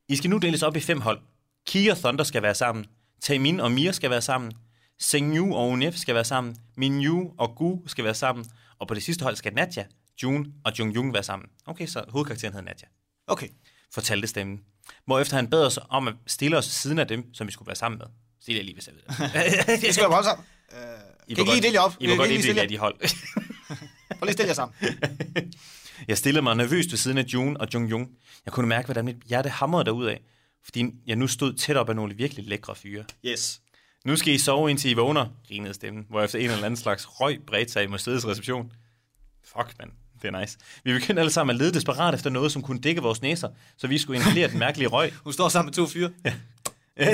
I 0.09 0.17
skal 0.17 0.31
nu 0.31 0.39
deles 0.39 0.63
op 0.63 0.77
i 0.77 0.81
fem 0.81 1.01
hold. 1.01 1.21
Ki 1.67 1.89
og 1.89 1.97
Thunder 1.99 2.25
skal 2.25 2.43
være 2.43 2.55
sammen. 2.55 2.87
Taemin 3.21 3.61
og 3.61 3.73
Mir 3.73 3.93
skal 3.93 4.11
være 4.11 4.23
sammen. 4.23 4.53
Sengyu 4.99 5.55
og 5.55 5.69
Unef 5.69 5.95
skal 5.97 6.15
være 6.15 6.25
sammen. 6.25 6.57
Minyu 6.77 7.35
og 7.39 7.55
Gu 7.57 7.83
skal 7.87 8.05
være 8.05 8.15
sammen. 8.15 8.45
Og 8.79 8.89
på 8.89 8.95
det 8.95 9.03
sidste 9.03 9.23
hold 9.23 9.37
skal 9.37 9.55
Nadja, 9.55 9.85
June 10.23 10.53
og 10.65 10.79
Jung 10.79 10.95
Jung 10.95 11.13
være 11.13 11.23
sammen. 11.23 11.49
Okay, 11.67 11.87
så 11.87 12.05
hovedkarakteren 12.09 12.55
hedder 12.55 12.65
Nadja. 12.67 12.87
Okay. 13.27 13.49
Fortalte 13.95 14.29
stemmen. 14.29 14.61
Hvorefter 15.07 15.37
han 15.37 15.51
bad 15.51 15.67
os 15.67 15.79
om 15.89 16.09
at 16.09 16.15
stille 16.27 16.59
os 16.59 16.65
siden 16.65 16.99
af 16.99 17.09
dem, 17.09 17.35
som 17.35 17.47
vi 17.47 17.53
skulle 17.53 17.67
være 17.67 17.77
sammen 17.77 17.99
med. 17.99 18.07
Det 18.47 18.59
er 18.59 18.63
lige, 18.63 18.75
hvis 18.75 18.87
jeg 18.87 18.95
ved 18.95 19.03
det. 19.03 19.81
Det 19.83 19.95
skal 19.95 20.03
jeg 20.03 20.11
holde 20.11 20.25
sammen. 20.25 20.47
Øh, 20.73 20.79
I 21.29 21.35
kan 21.35 21.47
I 21.47 21.51
lige 21.51 21.63
dele 21.63 21.75
jer 21.75 21.81
op? 21.81 21.97
I 22.01 22.07
må 22.07 22.17
godt 22.17 22.29
lige 22.29 22.43
dele 22.43 22.61
jer? 22.61 22.69
de 22.69 22.79
hold. 22.79 22.97
Prøv 24.19 24.25
lige 24.27 24.33
stille 24.33 24.49
jer 24.49 24.55
sammen. 24.55 24.77
Jeg 26.09 26.19
stillede 26.19 26.43
mig 26.43 26.57
nervøst 26.57 26.91
ved 26.91 26.99
siden 26.99 27.19
af 27.19 27.23
June 27.23 27.61
og 27.61 27.69
Jung 27.75 27.91
Jung. 27.91 28.11
Jeg 28.45 28.53
kunne 28.53 28.69
mærke, 28.69 28.87
hvordan 28.87 29.05
mit 29.05 29.17
hjerte 29.27 29.49
hamrede 29.49 29.85
derudad, 29.85 30.17
fordi 30.65 30.85
jeg 31.07 31.17
nu 31.17 31.27
stod 31.27 31.55
tæt 31.55 31.77
op 31.77 31.89
af 31.89 31.97
nogle 31.97 32.15
virkelig 32.15 32.45
lækre 32.45 32.75
fyre. 32.75 33.05
Yes. 33.27 33.61
Nu 34.05 34.17
skal 34.17 34.35
I 34.35 34.39
sove, 34.39 34.71
indtil 34.71 34.91
I 34.91 34.95
vågner, 34.95 35.27
grinede 35.49 35.75
stemmen, 35.75 36.07
hvor 36.09 36.23
efter 36.23 36.39
en 36.39 36.51
eller 36.51 36.65
anden 36.65 36.77
slags 36.77 37.21
røg 37.21 37.41
bredte 37.47 37.73
sig 37.73 37.85
i 37.85 37.87
museets 37.87 38.27
reception. 38.27 38.73
Fuck, 39.45 39.75
mand. 39.79 39.91
Det 40.25 40.35
er 40.35 40.41
nice. 40.41 40.59
Vi 40.85 40.93
begyndte 40.93 41.21
alle 41.21 41.31
sammen 41.31 41.55
at 41.55 41.61
lede 41.61 41.75
desperat 41.75 42.15
efter 42.15 42.31
noget, 42.31 42.53
som 42.53 42.63
kunne 42.63 42.81
dække 42.81 43.03
vores 43.03 43.23
næser, 43.23 43.49
så 43.77 43.87
vi 43.87 43.99
skulle 43.99 44.17
inhalere 44.17 44.51
den 44.51 44.59
mærkelige 44.59 44.89
røg. 44.89 45.13
Hun 45.25 45.33
står 45.33 45.49
sammen 45.49 45.67
med 45.67 45.73
to 45.75 45.87
fyre. 45.87 46.11
Ja. 46.25 46.35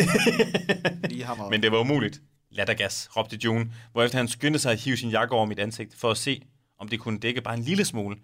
lige. 1.08 1.26
Men 1.50 1.62
det 1.62 1.72
var 1.72 1.78
umuligt. 1.78 2.20
Lattergas, 2.50 3.08
råbte 3.16 3.38
June, 3.44 3.72
hvorefter 3.92 4.18
han 4.18 4.28
skyndte 4.28 4.58
sig 4.58 4.72
at 4.72 4.80
hive 4.80 4.96
sin 4.96 5.10
jakke 5.10 5.34
over 5.34 5.46
mit 5.46 5.58
ansigt, 5.58 5.94
for 5.98 6.10
at 6.10 6.16
se, 6.16 6.42
om 6.78 6.88
det 6.88 7.00
kunne 7.00 7.18
dække 7.18 7.40
bare 7.40 7.54
en 7.54 7.62
lille 7.62 7.84
smule. 7.84 8.16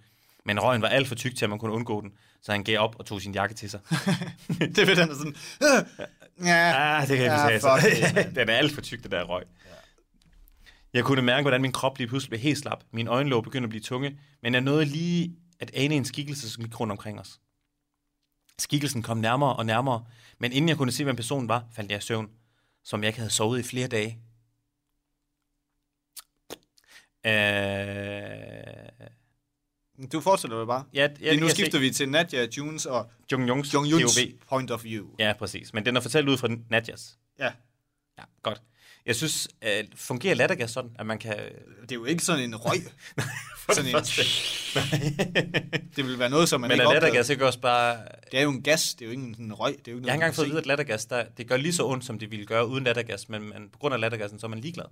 Men 0.45 0.61
røgen 0.61 0.83
var 0.83 0.89
alt 0.89 1.09
for 1.09 1.15
tyk 1.15 1.37
til, 1.37 1.45
at 1.45 1.51
man 1.51 1.59
kunne 1.59 1.73
undgå 1.73 2.01
den, 2.01 2.11
så 2.43 2.53
han 2.53 2.65
gav 2.65 2.79
op 2.79 2.97
og 2.99 3.07
tog 3.07 3.21
sin 3.23 3.33
jakke 3.33 3.55
til 3.55 3.71
sig. 3.71 3.81
det 4.77 4.87
ved 4.87 4.97
den 4.97 5.11
er 5.11 5.15
sådan... 5.15 5.37
Øh, 5.63 6.07
ja, 6.47 6.73
Ah, 6.77 7.09
det 7.09 7.17
kan 7.17 7.27
jeg 7.27 7.61
ja, 7.65 7.79
ikke 7.81 7.97
sige. 7.97 8.31
den 8.41 8.49
er 8.49 8.55
alt 8.55 8.75
for 8.75 8.81
tyk, 8.81 9.03
det 9.03 9.11
der 9.11 9.23
røg. 9.23 9.45
Jeg 10.97 11.05
kunne 11.05 11.23
mærke, 11.23 11.43
hvordan 11.43 11.63
min 11.63 11.73
krop 11.73 11.99
lige 11.99 12.09
pludselig 12.09 12.31
blev 12.31 12.41
helt 12.41 12.59
slap. 12.59 12.85
Mine 12.91 13.11
øjenlåg 13.11 13.45
begyndte 13.45 13.65
at 13.67 13.71
blive 13.71 13.83
tunge, 13.83 14.19
men 14.43 14.55
jeg 14.55 14.61
nåede 14.61 14.85
lige 14.85 15.37
at 15.61 15.71
ane 15.75 15.95
en 15.95 16.05
skikkelse, 16.05 16.51
som 16.51 16.65
gik 16.65 16.81
rundt 16.81 16.91
omkring 16.91 17.21
os. 17.21 17.41
Skikkelsen 18.59 19.03
kom 19.03 19.17
nærmere 19.19 19.57
og 19.57 19.67
nærmere, 19.67 20.05
men 20.39 20.53
inden 20.53 20.69
jeg 20.69 20.77
kunne 20.77 20.93
se, 20.93 21.05
hvem 21.05 21.17
personen 21.17 21.49
var, 21.49 21.65
faldt 21.73 21.91
jeg 21.91 21.99
i 21.99 22.03
søvn, 22.03 22.31
som 22.85 23.03
jeg 23.03 23.09
ikke 23.09 23.19
havde 23.19 23.31
sovet 23.31 23.59
i 23.61 23.63
flere 23.63 23.89
dage. 23.89 24.19
Øh... 27.27 29.07
Du 30.13 30.21
fortsætter 30.21 30.57
jo 30.59 30.65
bare. 30.65 30.85
Ja, 30.95 31.09
ja, 31.21 31.37
nu 31.37 31.49
skifter 31.49 31.79
se- 31.79 31.81
vi 31.81 31.91
til 31.91 32.09
Nadja, 32.09 32.47
Junes 32.57 32.87
og 32.87 33.11
Jung 33.33 33.49
Jungs 33.49 33.75
Jung 33.75 33.87
POV. 33.91 34.39
point 34.49 34.71
of 34.71 34.85
view. 34.85 35.07
Ja, 35.19 35.33
præcis. 35.39 35.73
Men 35.73 35.87
den 35.87 35.97
er 35.97 36.01
fortalt 36.01 36.29
ud 36.29 36.37
fra 36.39 36.49
Nadjas. 36.71 37.19
ja. 37.39 37.53
Ja, 38.19 38.25
godt. 38.43 38.63
Jeg 39.07 39.17
synes, 39.17 39.49
uh, 39.65 39.69
fungerer 39.95 40.35
lattergas 40.35 40.71
sådan, 40.71 40.91
at 40.99 41.07
man 41.07 41.19
kan... 41.19 41.37
Det 41.83 41.91
er 41.93 41.95
jo 41.95 42.05
ikke 42.05 42.25
sådan 42.25 42.45
en 42.45 42.57
røg. 42.57 42.79
Sådan 43.73 43.91
en, 43.91 43.95
det 45.97 46.05
vil 46.07 46.19
være 46.19 46.31
noget, 46.31 46.49
som 46.49 46.61
man 46.61 46.69
Men 46.69 46.75
ikke 46.75 46.87
opdager. 46.87 47.01
lattergas 47.03 47.31
ikke 47.31 47.47
også 47.47 47.61
bare... 47.61 47.99
Det 48.33 48.39
er 48.39 48.43
jo 48.43 48.51
en 48.51 48.63
gas, 48.63 48.95
det 48.95 49.03
er 49.03 49.07
jo 49.07 49.11
ikke 49.11 49.23
en 49.43 49.53
røg. 49.55 49.73
Det 49.79 49.89
er 49.89 49.93
jo 49.93 49.97
ikke 49.99 50.07
Jeg 50.07 50.13
har 50.15 50.19
noget, 50.19 50.29
engang 50.29 50.29
man 50.31 50.35
fået 50.35 50.45
at 50.45 50.51
vide, 50.51 50.59
at 50.61 50.67
lattergas, 50.67 51.07
der, 51.07 51.25
det 51.25 51.49
gør 51.49 51.57
lige 51.57 51.73
så 51.73 51.87
ondt, 51.87 52.05
som 52.05 52.19
det 52.19 52.31
ville 52.31 52.47
gøre 52.47 52.67
uden 52.69 52.85
lattergas, 52.85 53.29
men, 53.29 53.43
men 53.49 53.69
på 53.73 53.79
grund 53.79 53.95
af 53.95 54.01
lattergassen, 54.01 54.39
så 54.41 54.47
er 54.47 54.49
man 54.49 54.59
ligeglad. 54.59 54.85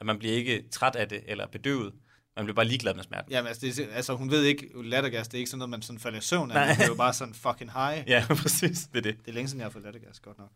At 0.00 0.06
man 0.06 0.18
bliver 0.18 0.34
ikke 0.34 0.64
træt 0.70 0.96
af 0.96 1.08
det 1.08 1.22
eller 1.26 1.46
bedøvet. 1.46 1.92
Man 2.36 2.44
bliver 2.44 2.54
bare 2.54 2.64
ligeglad 2.66 2.94
med 2.94 3.04
smerten. 3.04 3.32
Jamen, 3.32 3.48
altså, 3.48 3.66
det, 3.66 3.78
er- 3.78 3.94
altså, 3.94 4.14
hun 4.14 4.30
ved 4.30 4.42
ikke, 4.44 4.68
lattergas, 4.84 5.28
det 5.28 5.34
er 5.34 5.38
ikke 5.38 5.50
sådan 5.50 5.58
noget, 5.58 5.70
man 5.70 5.82
sådan 5.82 6.00
falder 6.00 6.18
i 6.18 6.22
søvn 6.22 6.50
af. 6.50 6.54
Nej. 6.54 6.66
men 6.66 6.76
Det 6.76 6.82
er 6.84 6.88
jo 6.88 6.94
bare 6.94 7.12
sådan 7.12 7.34
fucking 7.34 7.72
high. 7.72 8.04
Ja, 8.12 8.26
præcis. 8.28 8.78
Det 8.92 8.98
er 8.98 9.02
det. 9.02 9.16
Det 9.18 9.28
er 9.28 9.32
længe 9.32 9.48
siden, 9.48 9.60
jeg 9.60 9.64
har 9.64 9.70
fået 9.70 9.84
lattergas, 9.84 10.20
godt 10.20 10.38
nok. 10.38 10.50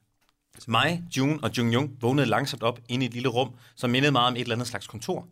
Mig, 0.68 1.02
June 1.16 1.38
og 1.42 1.58
Jung 1.58 1.74
Jung 1.74 1.96
vågnede 2.02 2.26
langsomt 2.26 2.62
op 2.62 2.80
inde 2.88 3.04
i 3.04 3.08
et 3.08 3.14
lille 3.14 3.28
rum, 3.28 3.54
som 3.74 3.90
mindede 3.90 4.12
meget 4.12 4.28
om 4.28 4.34
et 4.36 4.40
eller 4.40 4.54
andet 4.54 4.68
slags 4.68 4.86
kontor. 4.86 5.28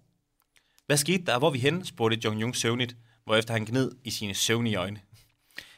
Hvad 0.87 0.97
skete 0.97 1.25
der? 1.27 1.39
Hvor 1.39 1.51
vi 1.51 1.59
henne? 1.59 1.85
spurgte 1.85 2.19
Jung 2.25 2.41
Jung 2.41 2.57
søvnigt, 2.57 2.97
hvorefter 3.25 3.53
han 3.53 3.65
gned 3.65 3.93
i 4.05 4.11
sine 4.11 4.35
søvnige 4.35 4.77
øjne. 4.77 5.01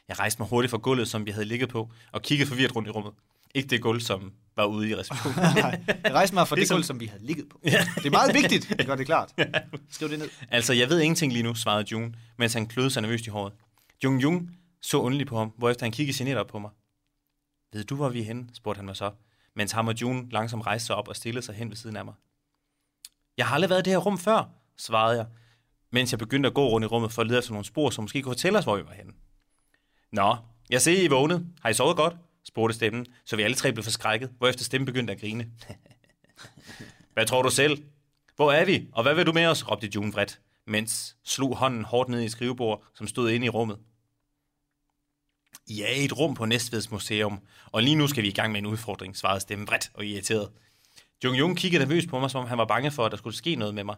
Jeg 0.09 0.19
rejste 0.19 0.43
mig 0.43 0.49
hurtigt 0.49 0.71
fra 0.71 0.79
gulvet, 0.79 1.09
som 1.09 1.27
vi 1.27 1.31
havde 1.31 1.45
ligget 1.45 1.69
på, 1.69 1.91
og 2.13 2.23
kiggede 2.23 2.49
forvirret 2.49 2.77
rundt 2.77 2.89
i 2.89 2.91
rummet. 2.91 3.13
Ikke 3.55 3.69
det 3.69 3.83
gulv, 3.83 4.01
som 4.01 4.33
var 4.57 4.65
ude 4.65 4.89
i 4.89 4.97
receptionen. 4.97 5.39
Jeg 6.05 6.13
rejste 6.13 6.35
mig 6.35 6.49
fra 6.49 6.57
det, 6.57 6.61
Ligesom- 6.61 6.75
gulv, 6.77 6.85
som 6.85 7.01
vi 7.01 7.07
havde 7.07 7.27
ligget 7.27 7.49
på. 7.49 7.61
Ja. 7.65 7.87
Det 7.97 8.07
er 8.07 8.11
meget 8.11 8.35
vigtigt, 8.35 8.81
at 8.81 8.87
gøre 8.87 8.97
det 8.97 9.07
klart. 9.07 9.33
Skriv 9.91 10.09
det 10.09 10.19
ned. 10.19 10.29
altså, 10.51 10.73
jeg 10.73 10.89
ved 10.89 11.01
ingenting 11.01 11.33
lige 11.33 11.43
nu, 11.43 11.55
svarede 11.55 11.85
June, 11.93 12.15
mens 12.37 12.53
han 12.55 12.67
kløede 12.67 12.91
sig 12.91 13.03
nervøst 13.03 13.27
i 13.27 13.31
håret. 13.31 13.53
Jung 14.05 14.23
Jung 14.23 14.51
så 14.83 14.99
underligt 14.99 15.29
på 15.29 15.39
ham, 15.39 15.53
hvorefter 15.59 15.85
han 15.87 15.93
kiggede 15.93 16.19
generet 16.19 16.39
op 16.39 16.47
på 16.47 16.59
mig. 16.59 16.71
Ved 17.73 17.85
du, 17.85 17.95
hvor 17.97 18.09
vi 18.09 18.21
er 18.21 18.25
henne? 18.25 18.47
spurgte 18.55 18.79
han 18.79 18.85
mig 18.87 18.97
så, 18.97 19.11
mens 19.57 19.73
ham 19.73 19.89
og 19.89 20.01
June 20.01 20.31
langsomt 20.31 20.67
rejste 20.67 20.87
sig 20.87 20.97
op 20.97 21.09
og 21.09 21.17
stillede 21.17 21.45
sig 21.47 21.55
hen 21.55 21.69
ved 21.69 21.77
siden 21.77 21.97
af 21.97 22.05
mig. 22.05 22.15
Jeg 23.37 23.47
har 23.47 23.55
aldrig 23.55 23.71
været 23.71 23.81
i 23.81 23.83
det 23.83 23.93
her 23.93 23.99
rum 23.99 24.19
før, 24.19 24.51
svarede 24.77 25.17
jeg, 25.17 25.27
mens 25.93 26.13
jeg 26.13 26.19
begyndte 26.19 26.47
at 26.47 26.55
gå 26.55 26.69
rundt 26.69 26.85
i 26.85 26.89
rummet 26.89 27.13
for 27.13 27.23
at 27.23 27.29
lede 27.29 27.39
efter 27.39 27.53
nogle 27.53 27.65
spor, 27.65 27.91
som 27.91 28.05
måske 28.05 28.23
kunne 28.23 28.35
fortælle 28.35 28.59
os, 28.59 28.65
hvor 28.65 28.77
vi 28.77 28.85
var 28.87 28.93
henne. 28.93 29.13
Nå, 30.13 30.37
jeg 30.71 30.83
ser, 30.83 31.03
I 31.03 31.05
er 31.05 31.09
vågnet. 31.09 31.47
Har 31.63 31.69
I 31.69 31.75
sovet 31.75 31.97
godt? 31.97 32.17
spurgte 32.45 32.75
stemmen, 32.75 33.07
så 33.25 33.37
vi 33.37 33.43
alle 33.43 33.55
tre 33.55 33.73
blev 33.73 33.85
forskrækket, 33.85 34.31
hvorefter 34.39 34.65
stemmen 34.65 34.87
begyndte 34.87 35.13
at 35.13 35.21
grine. 35.21 35.51
hvad 37.15 37.27
tror 37.27 37.43
du 37.43 37.51
selv? 37.51 37.83
Hvor 38.37 38.53
er 38.53 38.65
vi? 38.65 38.89
Og 38.93 39.03
hvad 39.03 39.15
vil 39.15 39.27
du 39.27 39.33
med 39.33 39.47
os? 39.47 39.71
råbte 39.71 39.91
June 39.95 40.13
vredt, 40.13 40.41
mens 40.67 41.17
slog 41.25 41.57
hånden 41.57 41.85
hårdt 41.85 42.09
ned 42.09 42.23
i 42.23 42.29
skrivebordet, 42.29 42.87
som 42.95 43.07
stod 43.07 43.31
inde 43.31 43.47
i 43.47 43.49
rummet. 43.49 43.79
I 45.67 45.83
er 45.83 45.89
i 45.89 46.05
et 46.05 46.19
rum 46.19 46.35
på 46.35 46.45
Næstveds 46.45 46.91
Museum, 46.91 47.39
og 47.67 47.83
lige 47.83 47.97
nu 47.97 48.07
skal 48.07 48.23
vi 48.23 48.29
i 48.29 48.33
gang 48.33 48.53
med 48.53 48.61
en 48.61 48.67
udfordring, 48.67 49.17
svarede 49.17 49.41
stemmen 49.41 49.69
vredt 49.69 49.91
og 49.95 50.07
irriteret. 50.07 50.49
Jung 51.25 51.39
Jung 51.39 51.57
kiggede 51.59 51.85
nervøst 51.85 52.09
på 52.09 52.19
mig, 52.21 52.31
som 52.31 52.41
om 52.41 52.47
han 52.49 52.59
var 52.59 52.65
bange 52.65 52.91
for, 52.91 53.05
at 53.05 53.11
der 53.11 53.17
skulle 53.19 53.37
ske 53.37 53.55
noget 53.57 53.75
med 53.75 53.85
mig. 53.85 53.97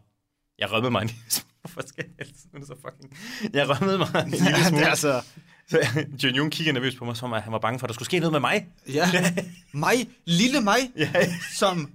Jeg 0.58 0.72
rømmede 0.72 0.90
mig 0.90 1.02
en 1.02 1.08
lille 1.08 1.22
smule. 1.30 1.48
Hvorfor 1.60 1.82
skal 1.88 2.04
jeg 2.18 2.26
så 2.66 2.74
fucking... 2.74 3.18
Jeg 3.54 3.68
rømmede 3.68 3.98
mig 3.98 4.08
en 4.24 4.30
lille 4.30 4.64
smule. 4.68 4.84
er 4.84 4.88
altså... 4.90 5.22
Så 5.70 5.78
Jung 6.24 6.36
Jung 6.36 6.52
kiggede 6.52 6.74
nervøst 6.74 6.96
på 6.98 7.04
mig, 7.04 7.16
som 7.16 7.32
om 7.32 7.42
han 7.42 7.52
var 7.52 7.58
bange 7.58 7.78
for, 7.78 7.86
at 7.86 7.88
der 7.88 7.94
skulle 7.94 8.06
ske 8.06 8.18
noget 8.18 8.32
med 8.32 8.40
mig. 8.40 8.66
Ja. 8.92 9.08
Mig, 9.72 10.08
lille 10.24 10.60
mig, 10.60 10.78
Ja. 10.96 11.12
som... 11.54 11.90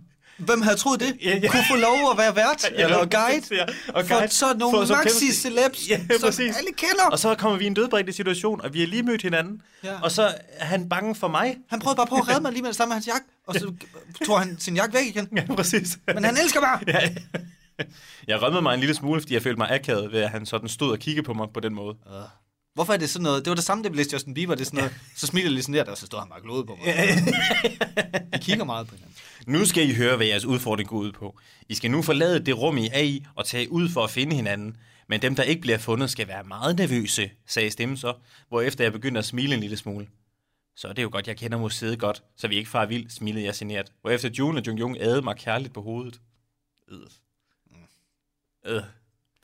Hvem 0.45 0.61
havde 0.61 0.75
troet 0.77 0.99
det? 0.99 1.17
Ja, 1.23 1.37
ja. 1.43 1.47
Kunne 1.51 1.63
få 1.71 1.75
lov 1.75 2.11
at 2.11 2.17
være 2.17 2.35
vært 2.35 2.69
Ja, 2.77 2.83
eller 2.83 2.97
guide, 3.05 3.55
ja. 3.55 3.65
Og 3.93 4.05
for 4.05 4.15
guide 4.17 4.33
sådan 4.33 4.57
nogle 4.57 4.77
for 4.77 4.85
så 4.85 4.93
kæmpe- 4.93 5.03
maxi-celebs, 5.09 5.89
Ja, 5.89 5.97
som 5.97 6.27
præcis. 6.27 6.57
alle 6.57 6.69
kender. 6.77 7.03
Og 7.11 7.19
så 7.19 7.35
kommer 7.35 7.57
vi 7.57 7.63
i 7.63 7.67
en 7.67 7.73
dødbringende 7.73 8.13
situation, 8.13 8.61
og 8.61 8.73
vi 8.73 8.79
har 8.79 8.87
lige 8.87 9.03
mødt 9.03 9.21
hinanden. 9.21 9.61
Ja. 9.83 10.01
Og 10.01 10.11
så 10.11 10.33
er 10.57 10.65
han 10.65 10.89
bange 10.89 11.15
for 11.15 11.27
mig. 11.27 11.57
Han 11.69 11.79
prøvede 11.79 11.95
bare 11.97 12.07
på 12.07 12.15
at 12.15 12.27
redde 12.29 12.41
mig 12.45 12.51
lige 12.51 12.61
med 12.61 12.69
det 12.69 12.77
samme 12.77 12.93
hans 12.93 13.07
jakke, 13.07 13.25
og 13.47 13.55
så 13.55 13.73
tog 14.25 14.39
han 14.39 14.57
sin 14.59 14.75
jakke 14.75 14.93
væk 14.97 15.05
igen. 15.05 15.27
Ja, 15.37 15.55
præcis. 15.55 15.97
Men 16.15 16.23
han 16.23 16.37
elsker 16.37 16.59
mig! 16.61 16.79
Ja. 16.87 17.09
Jeg 18.27 18.41
rømmede 18.41 18.61
mig 18.61 18.73
en 18.73 18.79
lille 18.79 18.95
smule, 18.95 19.21
fordi 19.21 19.33
jeg 19.33 19.43
følte 19.43 19.57
mig 19.57 19.71
akavet 19.71 20.11
ved, 20.11 20.21
at 20.21 20.29
han 20.29 20.45
sådan 20.45 20.69
stod 20.69 20.91
og 20.91 20.99
kiggede 20.99 21.25
på 21.25 21.33
mig 21.33 21.47
på 21.53 21.59
den 21.59 21.73
måde. 21.73 21.95
Hvorfor 22.73 22.93
er 22.93 22.97
det 22.97 23.09
sådan 23.09 23.23
noget? 23.23 23.45
Det 23.45 23.51
var 23.51 23.55
det 23.55 23.63
samme, 23.63 23.83
det 23.83 23.91
blev 23.91 24.05
Justin 24.13 24.33
Bieber. 24.33 24.55
Det 24.55 24.61
er 24.61 24.65
sådan 24.65 24.77
noget, 24.77 24.93
så 25.15 25.27
smiler 25.27 25.49
lige 25.49 25.63
sådan 25.63 25.85
der, 25.85 25.91
og 25.91 25.97
så 25.97 26.05
står 26.05 26.19
han 26.19 26.29
bare 26.29 26.41
glået 26.41 26.67
på 26.67 26.75
mig. 26.75 26.85
De 28.33 28.39
kigger 28.39 28.63
meget 28.65 28.87
på 28.87 28.95
hinanden. 28.95 29.15
Nu 29.47 29.65
skal 29.65 29.89
I 29.89 29.93
høre, 29.93 30.17
hvad 30.17 30.27
jeres 30.27 30.45
udfordring 30.45 30.89
går 30.89 30.97
ud 30.97 31.11
på. 31.11 31.39
I 31.69 31.75
skal 31.75 31.91
nu 31.91 32.01
forlade 32.01 32.45
det 32.45 32.57
rum, 32.57 32.77
I 32.77 32.89
er 32.93 32.99
i, 32.99 33.25
og 33.35 33.45
tage 33.45 33.71
ud 33.71 33.89
for 33.89 34.03
at 34.03 34.09
finde 34.09 34.35
hinanden. 34.35 34.77
Men 35.07 35.21
dem, 35.21 35.35
der 35.35 35.43
ikke 35.43 35.61
bliver 35.61 35.77
fundet, 35.77 36.09
skal 36.09 36.27
være 36.27 36.43
meget 36.43 36.77
nervøse, 36.77 37.31
sagde 37.47 37.71
stemmen 37.71 37.97
så, 37.97 38.13
hvorefter 38.49 38.83
jeg 38.83 38.91
begyndte 38.93 39.19
at 39.19 39.25
smile 39.25 39.53
en 39.53 39.59
lille 39.59 39.77
smule. 39.77 40.07
Så 40.75 40.87
er 40.87 40.93
det 40.93 41.03
jo 41.03 41.09
godt, 41.11 41.27
jeg 41.27 41.37
kender 41.37 41.57
museet 41.57 41.99
godt, 41.99 42.23
så 42.37 42.47
vi 42.47 42.55
ikke 42.55 42.69
far 42.69 42.85
vild, 42.85 43.09
smilede 43.09 43.45
jeg 43.45 43.53
genert. 43.57 43.91
Hvorefter 44.01 44.29
June 44.39 44.59
og 44.59 44.67
Jung 44.67 44.79
Jung 44.79 45.01
adede 45.01 45.21
mig 45.21 45.35
kærligt 45.37 45.73
på 45.73 45.81
hovedet. 45.81 46.21
Øh. 46.91 46.99
Øh. 48.65 48.81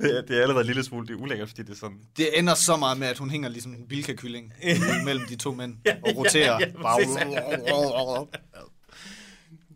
Det, 0.01 0.17
er, 0.17 0.21
det 0.21 0.37
er 0.37 0.41
allerede 0.41 0.61
en 0.61 0.67
lille 0.67 0.83
smule 0.83 1.07
det 1.07 1.13
er 1.13 1.17
ulækkert, 1.17 1.49
fordi 1.49 1.61
det 1.61 1.69
er 1.69 1.75
sådan... 1.75 1.97
Det 2.17 2.39
ender 2.39 2.53
så 2.53 2.75
meget 2.75 2.97
med, 2.97 3.07
at 3.07 3.17
hun 3.17 3.29
hænger 3.29 3.49
ligesom 3.49 3.71
en 3.71 3.87
bilka-kylling 3.89 4.53
mellem 5.05 5.25
de 5.29 5.35
to 5.35 5.53
mænd 5.53 5.75
og 6.05 6.15
roterer. 6.17 6.59
ja, 6.59 6.65
ja. 7.67 8.23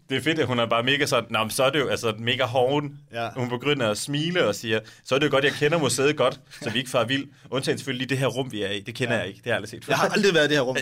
Det 0.09 0.17
er 0.17 0.21
fedt, 0.23 0.39
at 0.39 0.47
hun 0.47 0.59
er 0.59 0.65
bare 0.65 0.83
mega 0.83 1.05
sådan, 1.05 1.27
men 1.29 1.49
så 1.49 1.63
er 1.63 1.69
det 1.69 1.79
jo 1.79 1.87
altså 1.87 2.13
mega 2.19 2.43
hoven. 2.43 2.99
Ja. 3.13 3.29
Hun 3.35 3.49
begynder 3.49 3.89
at 3.91 3.97
smile 3.97 4.47
og 4.47 4.55
siger, 4.55 4.79
så 5.05 5.15
er 5.15 5.19
det 5.19 5.25
jo 5.25 5.31
godt, 5.31 5.43
jeg 5.43 5.53
kender 5.53 5.77
museet 5.77 6.17
godt, 6.17 6.39
så 6.61 6.69
vi 6.69 6.79
ikke 6.79 6.89
far 6.91 7.03
vild. 7.03 7.27
Undtagen 7.49 7.77
selvfølgelig 7.77 7.99
lige 7.99 8.09
det 8.09 8.17
her 8.17 8.27
rum, 8.27 8.51
vi 8.51 8.63
er 8.63 8.71
i. 8.71 8.79
Det 8.79 8.95
kender 8.95 9.13
ja. 9.13 9.19
jeg 9.19 9.27
ikke, 9.27 9.37
det 9.37 9.43
har 9.45 9.51
jeg 9.51 9.55
aldrig 9.55 9.69
set 9.69 9.85
før. 9.85 9.91
Jeg 9.91 9.97
har 9.97 10.09
aldrig 10.09 10.33
været 10.33 10.45
i 10.45 10.47
det 10.47 10.57
her 10.57 10.61
rum. 10.61 10.77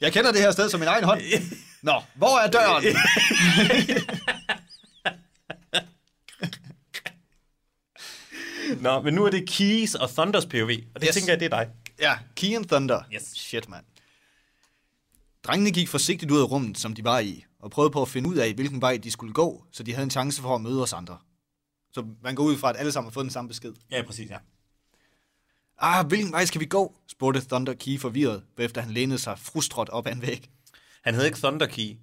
Jeg 0.00 0.12
kender 0.12 0.32
det 0.32 0.40
her 0.40 0.50
sted 0.50 0.70
som 0.70 0.80
min 0.80 0.88
egen 0.88 1.04
hånd. 1.04 1.20
Nå, 1.82 2.02
hvor 2.14 2.38
er 2.38 2.50
døren? 2.50 2.84
Nå, 8.80 9.00
men 9.02 9.14
nu 9.14 9.24
er 9.24 9.30
det 9.30 9.48
Keys 9.48 9.94
og 9.94 10.10
Thunders 10.10 10.46
POV, 10.46 10.70
og 10.94 11.00
det 11.00 11.08
Yes. 11.08 11.14
tænker 11.14 11.32
jeg, 11.32 11.40
det 11.40 11.46
er 11.52 11.56
dig. 11.64 11.68
Ja, 12.00 12.18
Key 12.36 12.56
and 12.56 12.64
Thunder. 12.64 13.02
Yes. 13.14 13.22
Shit, 13.22 13.68
mand. 13.68 13.84
Drengene 15.44 15.70
gik 15.70 15.88
forsigtigt 15.88 16.30
ud 16.30 16.40
af 16.40 16.50
rummet, 16.50 16.78
som 16.78 16.94
de 16.94 17.04
var 17.04 17.18
i, 17.18 17.44
og 17.60 17.70
prøvede 17.70 17.90
på 17.90 18.02
at 18.02 18.08
finde 18.08 18.28
ud 18.28 18.36
af, 18.36 18.52
hvilken 18.54 18.80
vej 18.80 18.96
de 18.96 19.10
skulle 19.10 19.32
gå, 19.32 19.64
så 19.72 19.82
de 19.82 19.92
havde 19.92 20.04
en 20.04 20.10
chance 20.10 20.42
for 20.42 20.54
at 20.54 20.60
møde 20.60 20.82
os 20.82 20.92
andre. 20.92 21.18
Så 21.92 22.04
man 22.22 22.34
går 22.34 22.44
ud 22.44 22.56
fra, 22.58 22.70
at 22.70 22.76
alle 22.78 22.92
sammen 22.92 23.06
har 23.10 23.12
fået 23.12 23.24
den 23.24 23.30
samme 23.32 23.48
besked. 23.48 23.72
Ja, 23.90 24.02
præcis, 24.02 24.30
ja. 24.30 24.36
Ah, 25.78 26.06
hvilken 26.06 26.32
vej 26.32 26.44
skal 26.44 26.60
vi 26.60 26.66
gå? 26.66 26.94
spurgte 27.08 27.40
Thunder 27.40 27.74
Key 27.74 28.00
forvirret, 28.00 28.42
efter 28.58 28.80
han 28.80 28.90
lænede 28.90 29.18
sig 29.18 29.38
frustret 29.38 29.88
op 29.88 30.06
ad 30.06 30.12
en 30.12 30.22
væg. 30.22 30.50
Han 31.02 31.14
hedder 31.14 31.26
ikke 31.26 31.38
Thunder 31.38 31.66
Key. 31.66 31.96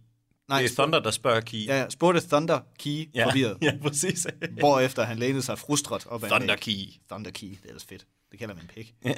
Nej, 0.47 0.61
det 0.61 0.71
er 0.71 0.75
Thunder, 0.75 0.99
der 0.99 1.11
spørger 1.11 1.41
Key. 1.41 1.65
Ja, 1.65 1.79
ja, 1.79 1.89
spurgte 1.89 2.21
Thunder 2.21 2.59
Key 2.79 3.09
ja, 3.13 3.25
forvirret, 3.25 3.57
ja 3.61 3.73
præcis. 3.81 4.27
hvorefter 4.59 5.03
han 5.03 5.19
lænede 5.19 5.43
sig 5.43 5.59
frustret 5.59 6.07
op 6.07 6.23
ad. 6.23 6.29
Thunder 6.29 6.55
Key. 6.55 6.85
Thunder 7.09 7.31
Key, 7.31 7.47
det 7.47 7.59
er 7.63 7.67
ellers 7.67 7.85
fedt. 7.85 8.05
Det 8.31 8.39
kalder 8.39 8.55
man 8.55 8.69
pik. 8.75 8.93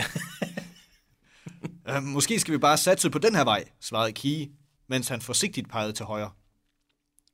øh, 1.90 2.04
måske 2.04 2.40
skal 2.40 2.54
vi 2.54 2.58
bare 2.58 2.78
satse 2.78 3.10
på 3.10 3.20
den 3.20 3.36
her 3.36 3.44
vej, 3.44 3.64
svarede 3.82 4.12
Key, 4.12 4.48
mens 4.90 5.08
han 5.08 5.22
forsigtigt 5.22 5.70
pegede 5.70 5.94
til 5.94 6.06
højre. 6.06 6.32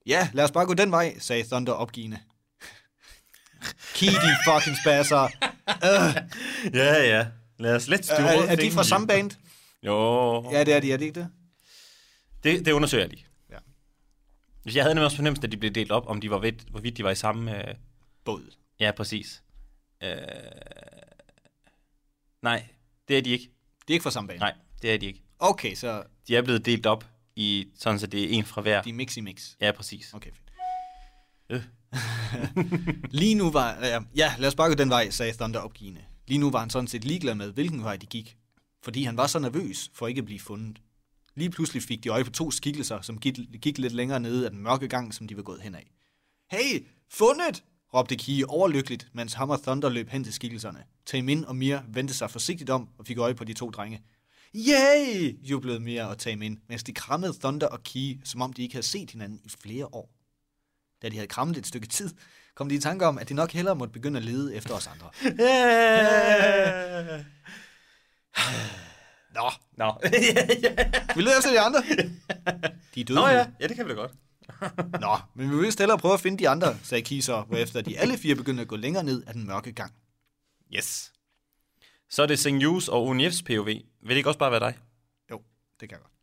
Ja, 0.06 0.30
lad 0.34 0.44
os 0.44 0.52
bare 0.52 0.66
gå 0.66 0.74
den 0.74 0.92
vej, 0.92 1.20
sagde 1.20 1.44
Thunder 1.44 1.74
opgivende. 1.74 2.20
Key, 3.96 4.08
de 4.08 4.36
fucking 4.46 4.78
spasser. 4.84 5.28
Ja, 6.74 7.04
ja. 7.04 7.28
Lad 7.60 7.76
os 7.76 7.88
let's 7.88 8.18
do 8.18 8.24
Er, 8.24 8.28
all 8.28 8.50
er 8.50 8.56
de 8.56 8.72
fra 8.72 8.84
samme 8.84 9.08
band? 9.08 9.32
Jo. 9.84 10.50
Ja, 10.52 10.64
det 10.64 10.74
er 10.74 10.80
de, 10.80 10.94
er 10.94 10.98
det 10.98 11.06
ikke 11.06 11.20
det? 11.20 11.30
Det, 12.44 12.66
det 12.66 12.72
undersøger 12.72 13.04
jeg 13.04 13.10
lige. 13.10 13.26
Jeg 14.66 14.84
havde 14.84 14.96
nemlig 14.96 15.06
også 15.06 15.18
fornemmelsen, 15.18 15.46
at 15.46 15.52
de 15.52 15.58
blev 15.58 15.72
delt 15.72 15.92
op, 15.92 16.08
om 16.08 16.22
de 16.22 16.30
var 16.30 16.40
ved, 16.40 16.54
hvorvidt 16.72 16.98
de 16.98 17.04
var 17.04 17.12
i 17.12 17.16
samme... 17.16 17.68
Øh... 17.70 17.76
Båd. 18.26 18.56
Ja, 18.80 18.92
præcis. 18.92 19.44
Øh... 20.04 20.18
Nej, 22.42 22.66
det 23.08 23.18
er 23.18 23.22
de 23.22 23.30
ikke. 23.30 23.50
Det 23.82 23.90
er 23.90 23.94
ikke 23.94 24.04
fra 24.04 24.12
samme 24.12 24.28
band? 24.28 24.40
Nej, 24.40 24.54
det 24.82 24.94
er 24.94 24.98
de 24.98 25.06
ikke. 25.06 25.24
Okay, 25.40 25.76
så 25.76 26.04
De 26.28 26.36
er 26.36 26.42
blevet 26.42 26.66
delt 26.66 26.86
op 26.86 27.06
i 27.36 27.68
sådan, 27.80 28.00
så 28.00 28.08
det 28.08 28.24
er 28.24 28.30
en 28.30 28.46
fra 28.46 28.62
hver. 28.62 28.82
de 28.82 28.90
er 28.90 28.94
mix 28.94 29.18
i 29.18 29.22
mix. 29.22 29.56
Ja, 29.62 29.72
præcis. 29.72 30.14
Okay, 30.14 30.30
fedt. 30.32 30.44
Øh. 31.50 31.64
Lige 33.22 33.36
nu 33.36 33.52
var... 33.52 33.78
Ja, 33.82 34.00
ja, 34.16 34.34
lad 34.40 34.48
os 34.48 34.56
bare 34.56 34.68
gå 34.68 34.74
den 34.74 34.90
vej, 34.90 35.10
sagde 35.10 35.34
Thunder 35.34 35.60
opgivende. 35.60 36.02
Lige 36.28 36.38
nu 36.38 36.52
var 36.52 36.60
han 36.60 36.70
sådan 36.70 36.88
set 36.88 37.04
ligeglad 37.04 37.36
med, 37.36 37.52
hvilken 37.52 37.84
vej 37.84 37.98
de 37.98 38.06
gik. 38.06 38.38
Fordi 38.84 39.04
han 39.04 39.18
var 39.18 39.28
så 39.28 39.40
nervøs 39.40 39.92
for 39.94 40.08
ikke 40.08 40.20
at 40.20 40.26
blive 40.26 40.40
fundet. 40.40 40.82
Lige 41.36 41.50
pludselig 41.50 41.84
fik 41.84 42.04
de 42.04 42.10
øje 42.10 42.24
på 42.24 42.32
to 42.32 42.52
skikkelser, 42.52 43.02
som 43.02 43.20
gik, 43.20 43.38
gik 43.62 43.78
lidt 43.78 43.94
længere 43.94 44.20
nede 44.20 44.46
af 44.46 44.52
den 44.52 44.60
mørke 44.60 44.88
gang, 44.88 45.14
som 45.14 45.28
de 45.28 45.38
var 45.38 45.44
gået 45.44 45.62
hen 45.62 45.76
af. 45.76 45.92
Hey, 46.52 46.88
fundet! 47.10 47.64
råbte 47.94 48.16
Kie 48.16 48.50
overlykkeligt, 48.50 49.08
mens 49.14 49.34
ham 49.34 49.50
og 49.50 49.64
Thunder 49.64 49.90
løb 49.90 50.10
hen 50.10 50.24
til 50.24 50.34
skikkelserne. 50.34 50.84
Taemin 51.06 51.46
og 51.46 51.56
Mia 51.56 51.84
vendte 51.88 52.14
sig 52.14 52.32
forsigtigt 52.32 52.70
om 52.70 52.90
og 52.98 53.06
fik 53.08 53.18
øje 53.18 53.36
på 53.36 53.44
de 53.44 53.54
to 53.54 53.70
drenge. 53.70 54.02
Yay! 54.56 55.38
jublede 55.44 55.80
Mia 55.80 56.06
og 56.06 56.18
Taemin, 56.18 56.60
mens 56.70 56.84
de 56.84 56.94
krammede 56.94 57.34
Thunder 57.40 57.68
og 57.68 57.84
Kie, 57.84 58.20
som 58.24 58.42
om 58.42 58.54
de 58.54 58.62
ikke 58.62 58.76
havde 58.76 58.88
set 58.88 59.12
hinanden 59.12 59.40
i 59.44 59.50
flere 59.50 59.86
år. 59.86 60.10
Da 61.02 61.10
de 61.10 61.16
havde 61.16 61.28
krammet 61.28 61.58
et 61.58 61.68
stykke 61.68 61.88
tid, 61.88 62.10
kom 62.56 62.70
de 62.70 62.76
i 62.76 62.80
tanke 62.80 63.06
om, 63.06 63.18
at 63.18 63.30
de 63.30 63.34
nok 63.34 63.52
hellere 63.52 63.76
måtte 63.76 63.94
begynde 63.94 64.18
at 64.18 64.26
lede 64.26 64.56
efter 64.56 64.74
os 64.74 64.88
andre. 64.88 65.10
Nå, 69.34 69.52
Nå. 69.78 69.94
vi 71.16 71.22
leder 71.22 71.38
efter 71.38 71.52
de 71.52 71.60
andre. 71.60 71.84
De 72.96 73.02
er 73.02 73.06
døde 73.06 73.20
Nå 73.20 73.28
ja, 73.28 73.46
ja, 73.60 73.68
det 73.68 73.76
kan 73.76 73.86
vi 73.86 73.90
da 73.90 73.96
godt. 73.96 74.12
Nå, 75.06 75.18
men 75.36 75.52
vi 75.52 75.56
vil 75.56 75.76
hellere 75.80 75.98
prøve 75.98 76.14
at 76.14 76.20
finde 76.20 76.38
de 76.38 76.50
andre, 76.50 76.78
sagde 76.84 77.02
Kiser, 77.02 77.44
hvorefter 77.44 77.82
de 77.82 78.00
alle 78.00 78.18
fire 78.18 78.36
begyndte 78.36 78.62
at 78.62 78.68
gå 78.68 78.76
længere 78.76 79.04
ned 79.04 79.24
ad 79.28 79.34
den 79.34 79.48
mørke 79.48 79.72
gang. 79.72 79.94
Yes. 80.76 81.12
Så 82.10 82.22
er 82.22 82.26
det 82.26 82.40
Sing 82.40 82.64
Yus 82.64 82.88
og 82.88 83.06
Unifs 83.06 83.44
POV. 83.44 83.66
Vil 83.66 83.84
det 84.10 84.16
ikke 84.16 84.30
også 84.30 84.40
bare 84.40 84.52
være 84.52 84.60
dig? 84.60 84.78
Jo, 85.32 85.42
det 85.80 85.90
kan 85.90 85.98
jeg 85.98 86.02
godt. 86.02 86.14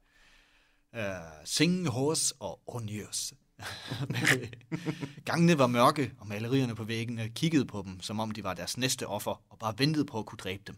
Uh, 0.92 1.44
Sing 1.44 1.88
Hos 1.88 2.34
og 2.40 2.60
Onius 2.66 3.32
Gangene 5.28 5.58
var 5.58 5.66
mørke, 5.66 6.12
og 6.18 6.26
malerierne 6.26 6.74
på 6.74 6.84
væggene 6.84 7.28
kiggede 7.28 7.66
på 7.66 7.82
dem, 7.86 8.00
som 8.00 8.20
om 8.20 8.30
de 8.30 8.44
var 8.44 8.54
deres 8.54 8.78
næste 8.78 9.06
offer, 9.06 9.42
og 9.50 9.58
bare 9.58 9.78
ventede 9.78 10.04
på 10.04 10.18
at 10.18 10.26
kunne 10.26 10.38
dræbe 10.38 10.62
dem. 10.66 10.76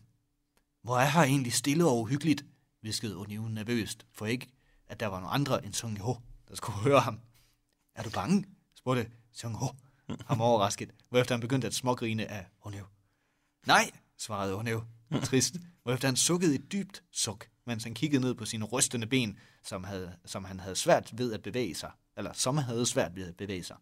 Hvor 0.82 0.98
er 0.98 1.10
her 1.10 1.22
egentlig 1.22 1.52
stille 1.52 1.86
og 1.86 2.00
uhyggeligt, 2.00 2.44
viskede 2.82 3.16
Oniu 3.16 3.48
nervøst, 3.48 4.06
for 4.12 4.26
ikke, 4.26 4.48
at 4.88 5.00
der 5.00 5.06
var 5.06 5.20
nogen 5.20 5.40
andre 5.40 5.64
end 5.64 5.74
Sung 5.74 6.00
Ho, 6.00 6.14
der 6.48 6.54
skulle 6.56 6.78
høre 6.78 7.00
ham. 7.00 7.20
Er 7.94 8.02
du 8.02 8.10
bange? 8.10 8.44
spurgte 8.74 9.10
Sung 9.32 9.54
Ho, 9.54 9.66
ham 10.26 10.40
overrasket, 10.40 10.90
hvorefter 11.08 11.34
han 11.34 11.40
begyndte 11.40 11.66
at 11.66 11.74
smågrine 11.74 12.26
af 12.26 12.46
Oniu. 12.62 12.84
Nej, 13.66 13.90
svarede 14.18 14.54
Oniu, 14.56 14.82
trist, 15.24 15.54
hvorefter 15.82 16.08
han 16.08 16.16
sukkede 16.16 16.54
et 16.54 16.72
dybt 16.72 17.02
suk, 17.10 17.48
mens 17.66 17.84
han 17.84 17.94
kiggede 17.94 18.22
ned 18.22 18.34
på 18.34 18.44
sine 18.44 18.64
rystende 18.64 19.06
ben, 19.06 19.38
som, 19.64 19.84
havde, 19.84 20.16
som 20.24 20.44
han 20.44 20.60
havde 20.60 20.76
svært 20.76 21.18
ved 21.18 21.32
at 21.32 21.42
bevæge 21.42 21.74
sig, 21.74 21.90
eller 22.16 22.32
som 22.32 22.58
havde 22.58 22.86
svært 22.86 23.16
ved 23.16 23.28
at 23.28 23.36
bevæge 23.36 23.64
sig. 23.64 23.76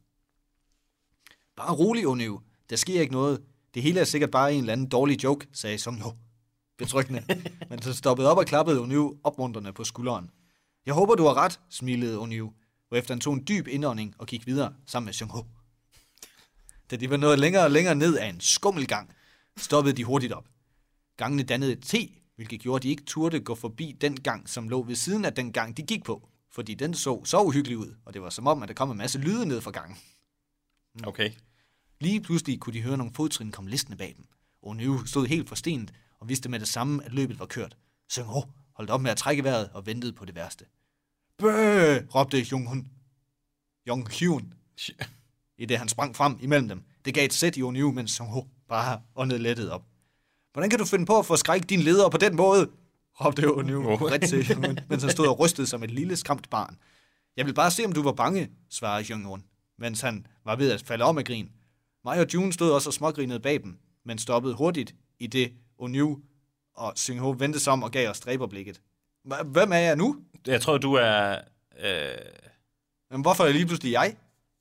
Bare 1.57 1.75
rolig, 1.75 2.07
Oniu. 2.07 2.41
Der 2.71 2.77
sker 2.77 3.01
ikke 3.01 3.13
noget. 3.13 3.43
Det 3.75 3.83
hele 3.83 4.01
er 4.01 4.05
sikkert 4.05 4.31
bare 4.31 4.53
en 4.53 4.61
eller 4.61 4.73
anden 4.73 4.89
dårlig 4.89 5.25
joke, 5.25 5.49
sagde 5.53 5.79
Sung 5.79 6.01
Ho. 6.03 6.13
Betryggende. 6.81 7.23
Men 7.71 7.83
så 7.83 7.95
stoppede 7.95 8.31
op 8.31 8.39
og 8.39 8.47
klappede 8.47 8.81
O'Neill 8.85 9.21
opmuntrende 9.25 9.73
på 9.73 9.85
skulderen. 9.85 10.31
Jeg 10.87 10.95
håber, 10.95 11.15
du 11.15 11.25
har 11.25 11.35
ret, 11.35 11.61
smilede 11.71 12.19
O'Neill, 12.23 12.53
hvorefter 12.89 13.15
han 13.15 13.21
tog 13.21 13.35
en 13.35 13.45
dyb 13.49 13.69
indånding 13.69 14.15
og 14.19 14.27
gik 14.27 14.47
videre 14.47 14.75
sammen 14.87 15.05
med 15.05 15.13
Sung 15.13 15.31
Ho. 15.31 15.43
Da 16.91 16.97
de 16.97 17.11
var 17.11 17.17
nået 17.17 17.39
længere 17.39 17.65
og 17.65 17.71
længere 17.71 17.95
ned 17.95 18.17
af 18.17 18.27
en 18.27 18.41
skummelgang, 18.41 19.11
stoppede 19.57 19.97
de 19.97 20.05
hurtigt 20.05 20.33
op. 20.33 20.49
Gangene 21.17 21.43
dannede 21.43 21.73
et 21.73 21.83
T, 21.83 21.95
hvilket 22.37 22.61
gjorde, 22.61 22.77
at 22.77 22.83
de 22.83 22.89
ikke 22.89 23.05
turde 23.05 23.41
gå 23.41 23.55
forbi 23.55 23.97
den 24.01 24.21
gang, 24.21 24.49
som 24.49 24.69
lå 24.69 24.83
ved 24.83 24.95
siden 24.95 25.25
af 25.25 25.35
den 25.35 25.53
gang, 25.53 25.77
de 25.77 25.83
gik 25.83 26.05
på, 26.05 26.29
fordi 26.53 26.75
den 26.75 26.95
så 26.95 27.25
så 27.25 27.43
uhyggelig 27.43 27.79
ud, 27.79 27.95
og 28.05 28.15
det 28.15 28.23
var 28.23 28.31
som 28.31 28.47
om, 28.47 28.63
at 28.63 28.69
der 28.69 28.75
kom 28.75 28.91
en 28.91 28.99
masse 28.99 29.19
lyde 29.19 29.47
ned 29.47 29.61
fra 29.61 29.71
gangen. 29.71 29.97
Okay. 31.05 31.31
Lige 32.01 32.21
pludselig 32.21 32.61
kunne 32.61 32.75
de 32.75 32.83
høre 32.83 32.97
nogle 32.97 33.15
fodtrin 33.15 33.51
komme 33.51 33.71
listende 33.71 33.99
bag 33.99 34.15
dem. 34.17 34.27
O'Neill 34.67 35.07
stod 35.07 35.27
helt 35.27 35.49
forstenet 35.49 35.93
og 36.21 36.29
vidste 36.29 36.49
med 36.49 36.61
det 36.61 36.69
samme, 36.69 37.05
at 37.05 37.13
løbet 37.15 37.39
var 37.39 37.47
kørt. 37.47 37.77
Søng 38.09 38.27
Ho 38.29 38.43
holdt 38.77 38.91
op 38.91 39.01
med 39.01 39.11
at 39.11 39.17
trække 39.17 39.45
vejret 39.45 39.71
og 39.75 39.87
ventede 39.87 40.13
på 40.13 40.25
det 40.25 40.35
værste. 40.35 40.65
Bøh! 41.39 42.03
råbte 42.15 42.39
Jung 42.39 42.69
Hun. 42.69 42.89
Jung 43.89 44.09
Hyun, 44.09 44.55
i 45.59 45.67
det 45.67 45.79
han 45.79 45.89
sprang 45.89 46.17
frem 46.17 46.39
imellem 46.41 46.69
dem. 46.69 46.83
Det 47.05 47.15
gav 47.15 47.25
et 47.25 47.33
sæt 47.33 47.57
i 47.57 47.63
O'Neill, 47.63 47.93
mens 47.93 48.11
Sung 48.13 48.31
Ho 48.31 48.47
bare 48.69 49.01
åndede 49.17 49.43
lettet 49.43 49.71
op. 49.71 49.85
Hvordan 50.53 50.71
kan 50.71 50.79
du 50.79 50.85
finde 50.85 51.07
på 51.07 51.19
at 51.19 51.27
få 51.27 51.37
skræk 51.37 51.69
din 51.69 51.81
leder 51.81 52.09
på 52.09 52.17
den 52.19 52.37
måde? 52.37 52.71
råbte 53.21 53.43
O'Neill 53.43 53.87
Oh. 53.93 53.99
bredt 53.99 54.29
til 54.29 54.47
Jung 54.51 54.67
Hun, 54.67 54.79
mens 54.89 55.03
han 55.03 55.13
stod 55.13 55.27
og 55.27 55.39
rystede 55.41 55.67
som 55.67 55.83
et 55.83 55.91
lille 55.91 56.17
skræmt 56.17 56.51
barn. 56.51 56.79
Jeg 57.37 57.47
vil 57.47 57.55
bare 57.55 57.71
se, 57.71 57.85
om 57.85 57.93
du 57.93 58.03
var 58.03 58.13
bange, 58.13 58.51
svarede 58.71 59.07
Jung 59.11 59.25
Hun, 59.27 59.45
mens 59.79 60.01
han 60.01 60.27
var 60.45 60.57
ved 60.57 60.73
at 60.73 60.83
falde 60.83 61.05
om 61.05 61.19
af 61.19 61.25
grin. 61.25 61.51
Mig 62.05 62.21
og 62.21 62.27
June 62.35 62.53
stod 62.53 62.73
også 62.73 62.91
og 62.91 62.95
smågrinede 62.95 63.41
bag 63.41 63.63
dem, 63.63 63.79
men 64.05 64.19
stoppede 64.19 64.55
hurtigt 64.55 64.95
i 65.19 65.27
det 65.27 65.53
O'Neill 65.81 66.21
og 66.75 66.93
Sung 66.97 67.21
Ho 67.21 67.31
vendte 67.31 67.61
sig 67.61 67.73
om 67.73 67.83
og 67.83 67.91
gav 67.91 68.11
os 68.11 68.21
dræberblikket. 68.21 68.81
Hvem 69.45 69.73
er 69.73 69.77
jeg 69.77 69.97
nu? 69.97 70.17
Jeg 70.47 70.61
tror, 70.61 70.79
du 70.79 70.95
er... 70.95 71.39
Øh, 71.81 72.09
Men 73.11 73.21
hvorfor 73.21 73.45
er 73.45 73.53
lige 73.53 73.67
pludselig 73.67 73.93
jeg? 73.93 74.17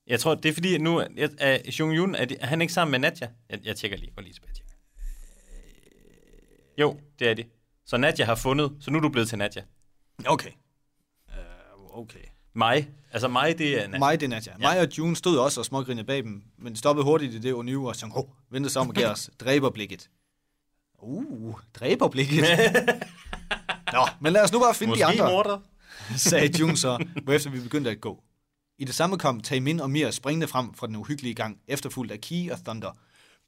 jeg 0.08 0.20
tror, 0.20 0.36
det 0.36 0.50
er 0.50 0.54
fordi, 0.54 0.78
nu 0.78 0.98
er, 0.98 1.58
Jung 1.80 1.94
Yun, 1.94 2.16
er, 2.16 2.26
de, 2.26 2.38
er 2.38 2.46
han 2.46 2.62
ikke 2.62 2.74
sammen 2.74 2.92
med 2.92 3.00
Nadja? 3.00 3.28
Jeg, 3.50 3.60
jeg 3.64 3.76
tjekker 3.76 3.98
lige. 3.98 4.12
Gå 4.16 4.22
lige 4.22 4.34
tilbage. 4.34 4.54
tjekker. 4.54 4.74
Jo, 6.78 7.00
det 7.20 7.30
er 7.30 7.34
de. 7.34 7.44
Så 7.86 7.98
Nadja 7.98 8.26
har 8.26 8.36
fundet, 8.36 8.78
så 8.80 8.92
nu 8.92 8.98
er 8.98 9.02
du 9.02 9.10
blevet 9.10 9.30
til 9.30 9.38
Nadja. 9.38 9.62
Okay. 10.26 10.52
Uh, 11.28 12.00
okay. 12.00 12.20
Mig, 12.54 12.90
altså 13.12 13.28
mig, 13.28 13.58
det 13.58 13.84
er 13.84 13.88
Nadja. 13.88 14.00
Mig, 14.00 14.20
det 14.20 14.26
er 14.26 14.30
Nadja. 14.30 14.58
Mig 14.58 14.80
og 14.80 14.98
June 14.98 15.16
stod 15.16 15.38
også 15.38 15.62
og 15.62 15.66
smågrinede 15.66 16.06
bag 16.08 16.24
dem, 16.24 16.44
men 16.58 16.76
stoppede 16.76 17.06
hurtigt 17.06 17.34
i 17.34 17.40
det 17.40 17.54
O'Neill 17.54 17.88
og 17.88 17.96
Sung 17.96 18.14
Ho 18.14 18.30
vendte 18.50 18.70
sig 18.70 18.82
om 18.82 18.90
og 18.90 18.96
gav 18.96 19.10
os 19.10 19.30
dræberblikket. 19.40 20.10
Uh, 21.02 21.60
dræberblikket. 21.74 22.44
Nå, 23.94 24.08
men 24.22 24.34
lad 24.34 24.44
os 24.44 24.52
nu 24.52 24.60
bare 24.60 24.74
finde 24.74 24.92
Måske 24.92 25.00
de 25.00 25.06
andre. 25.06 25.32
morder. 25.32 25.58
sagde 26.18 26.60
Jung 26.60 26.78
så, 26.78 27.06
hvorefter 27.24 27.50
vi 27.50 27.60
begyndte 27.60 27.90
at 27.90 28.02
gå. 28.02 28.24
I 28.80 28.86
det 28.86 28.96
samme 28.96 29.18
kom 29.18 29.42
Taemin 29.42 29.80
og 29.80 29.90
Mir 29.90 30.12
springende 30.12 30.48
frem 30.48 30.74
fra 30.74 30.88
den 30.88 30.96
uhyggelige 30.96 31.34
gang, 31.34 31.58
efterfulgt 31.68 32.12
af 32.12 32.22
Ki 32.22 32.50
og 32.52 32.58
Thunder. 32.66 32.98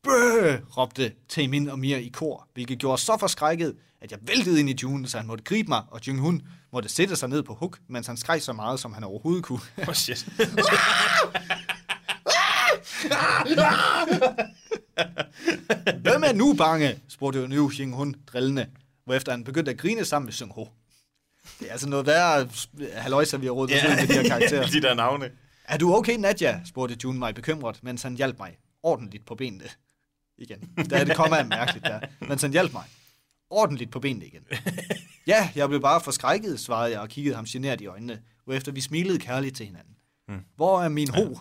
Bøh! 0.04 0.60
råbte 0.78 1.12
Taemin 1.30 1.70
og 1.70 1.80
Mir 1.80 1.98
i 1.98 2.10
kor, 2.14 2.48
hvilket 2.54 2.80
gjorde 2.80 3.02
så 3.02 3.18
forskrækket, 3.20 3.76
at 4.02 4.12
jeg 4.12 4.20
væltede 4.22 4.60
ind 4.60 4.70
i 4.70 4.76
June, 4.84 5.08
så 5.08 5.18
han 5.18 5.28
måtte 5.28 5.44
gribe 5.44 5.68
mig, 5.70 5.84
og 5.92 6.08
Jung 6.08 6.20
Hun 6.20 6.42
måtte 6.74 6.90
sætte 6.90 7.16
sig 7.16 7.30
ned 7.30 7.44
på 7.44 7.54
huk, 7.54 7.80
mens 7.90 8.08
han 8.08 8.18
skreg 8.18 8.42
så 8.42 8.54
meget, 8.54 8.80
som 8.80 8.94
han 8.94 9.04
overhovedet 9.04 9.44
kunne. 9.44 9.60
Oh, 9.88 9.94
shit. 9.94 10.26
Hvem 16.02 16.24
er 16.24 16.34
nu 16.34 16.54
bange? 16.54 17.00
spurgte 17.08 17.48
nu 17.48 17.70
Jung 17.72 17.94
Hun 17.96 18.16
drillende, 18.28 18.68
hvorefter 19.06 19.32
han 19.32 19.44
begyndte 19.44 19.72
at 19.72 19.78
grine 19.78 20.06
sammen 20.06 20.26
med 20.26 20.34
Sung 20.34 20.52
Ho. 20.54 20.68
Det 21.60 21.68
er 21.68 21.72
altså 21.72 21.90
noget 21.90 22.06
værre 22.06 22.50
haløjser, 22.94 23.38
vi 23.38 23.46
har 23.46 23.54
rådet 23.54 23.76
os 23.78 23.84
ud 23.84 23.90
med 23.90 24.08
de 24.08 24.14
her 24.14 24.24
karakterer. 24.34 24.68
de 24.68 24.82
der 24.82 24.94
navne. 24.94 25.30
Er 25.66 25.78
du 25.78 25.96
okay, 25.96 26.16
Nadja? 26.16 26.60
spurgte 26.66 26.98
June 27.04 27.20
mig 27.20 27.36
bekymret, 27.36 27.80
mens 27.84 28.04
han 28.04 28.16
hjalp 28.16 28.40
mig 28.40 28.58
ordentligt 28.84 29.26
på 29.26 29.36
benene. 29.36 29.64
Igen. 30.38 30.60
Der 30.90 30.98
er 30.98 31.04
det 31.04 31.16
komma 31.16 31.44
mærkeligt 31.44 31.86
der. 31.86 32.00
Mens 32.28 32.42
han 32.42 32.52
hjalp 32.52 32.74
mig 32.74 32.84
ordentligt 33.50 33.92
på 33.92 34.00
benene 34.00 34.26
igen. 34.26 34.42
Ja, 35.28 35.50
jeg 35.56 35.70
blev 35.70 35.82
bare 35.82 36.02
forskrækket, 36.02 36.60
svarede 36.60 36.92
jeg 36.92 37.00
og 37.00 37.10
kiggede 37.10 37.36
ham 37.36 37.46
genert 37.46 37.82
i 37.82 37.86
øjnene, 37.88 38.20
hvorefter 38.46 38.72
vi 38.72 38.82
smilede 38.82 39.20
kærligt 39.20 39.56
til 39.56 39.66
hinanden. 39.66 39.96
Hmm. 40.28 40.40
Hvor 40.56 40.82
er 40.82 40.90
min 40.90 41.08
ho? 41.10 41.38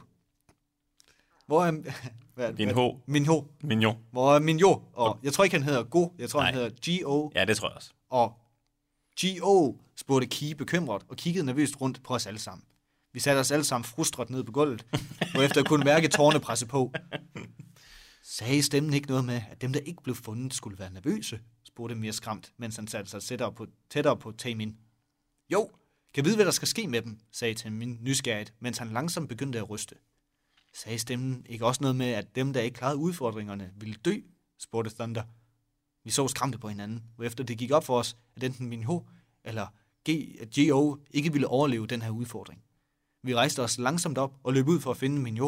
Hvor 1.51 1.65
er... 1.65 1.71
Hvad, 2.35 2.53
hvad- 2.53 2.75
ho. 2.75 2.97
Min 3.07 3.27
ho. 3.27 3.45
Mignon. 3.63 3.97
Hvor 4.13 4.35
er 4.35 4.39
min 4.39 4.59
jo? 4.59 4.83
Og 4.93 5.19
jeg 5.23 5.33
tror 5.33 5.45
ikke, 5.45 5.57
han 5.57 5.63
hedder 5.63 5.83
Go. 5.83 6.09
Jeg 6.19 6.31
tror, 6.31 6.41
han 6.41 6.55
Nej. 6.55 6.63
hedder 6.63 6.77
G-O. 7.03 7.31
Ja, 7.35 7.45
det 7.45 7.57
tror 7.57 7.69
jeg 7.69 7.77
også. 7.77 7.91
Og 8.11 8.33
G.O. 9.21 9.77
spurgte 9.97 10.27
Ki 10.27 10.55
bekymret 10.55 11.03
og 11.09 11.17
kiggede 11.17 11.47
nervøst 11.47 11.81
rundt 11.81 12.03
på 12.03 12.15
os 12.15 12.27
alle 12.27 12.41
sammen. 12.41 12.65
Vi 13.13 13.21
satte 13.21 13.39
os 13.41 13.51
alle 13.51 13.65
sammen 13.65 13.85
frustret 13.85 14.31
ned 14.31 14.45
på 14.45 14.53
gulvet, 14.53 14.87
hvorefter 15.33 15.61
jeg 15.61 15.67
kunne 15.67 15.85
mærke 15.85 16.09
tårne 16.09 16.41
presse 16.41 16.67
på. 16.67 16.93
Sagde 18.23 18.63
stemmen 18.63 18.95
ikke 18.95 19.09
noget 19.09 19.25
med, 19.25 19.41
at 19.51 19.63
dem, 19.63 19.73
der 19.73 19.81
ikke 19.81 20.03
blev 20.03 20.15
fundet, 20.17 20.55
skulle 20.55 20.79
være 20.79 20.91
nervøse? 20.93 21.41
spurgte 21.65 21.95
Mir 21.95 22.13
skræmt, 22.13 22.53
mens 22.59 22.77
han 22.77 22.87
satte 22.87 23.11
sig 23.11 23.23
tættere 23.23 23.53
på, 23.53 23.67
tættere 23.91 24.17
på 24.17 24.33
Taemin. 24.33 24.77
Jo, 25.53 25.71
kan 26.15 26.25
vide, 26.25 26.37
hvad 26.37 26.45
der 26.45 26.51
skal 26.51 26.69
ske 26.69 26.87
med 26.89 27.03
dem, 27.03 27.19
sagde 27.33 27.55
Taemin 27.55 27.99
nysgerrigt, 28.01 28.55
mens 28.61 28.79
han 28.79 28.89
langsomt 28.89 29.29
begyndte 29.29 29.59
at 29.59 29.71
ryste. 29.71 29.95
Sagde 30.75 30.99
stemmen 30.99 31.47
ikke 31.49 31.67
også 31.67 31.81
noget 31.83 31.97
med, 31.97 32.07
at 32.13 32.35
dem, 32.37 32.53
der 32.53 32.61
ikke 32.61 32.75
klarede 32.79 32.97
udfordringerne, 32.97 33.71
ville 33.77 33.95
dø? 33.95 34.15
spurgte 34.59 34.91
Thunder. 34.91 35.23
Vi 36.05 36.11
så 36.11 36.29
skræmte 36.29 36.59
på 36.59 36.69
hinanden, 36.69 37.03
og 37.19 37.27
efter 37.27 37.45
det 37.45 37.59
gik 37.59 37.71
op 37.71 37.85
for 37.85 37.99
os, 37.99 38.17
at 38.37 38.45
enten 38.45 38.69
min 38.69 38.85
H 38.85 38.91
eller 39.45 39.67
G, 40.11 40.11
G.O. 40.59 40.97
ikke 41.11 41.33
ville 41.33 41.49
overleve 41.49 41.87
den 41.87 42.03
her 42.03 42.11
udfordring. 42.11 42.63
Vi 43.23 43.35
rejste 43.35 43.63
os 43.63 43.79
langsomt 43.79 44.19
op 44.19 44.35
og 44.45 44.53
løb 44.53 44.69
ud 44.69 44.81
for 44.81 44.91
at 44.91 44.97
finde 44.97 45.21
min 45.21 45.39
H 45.39 45.43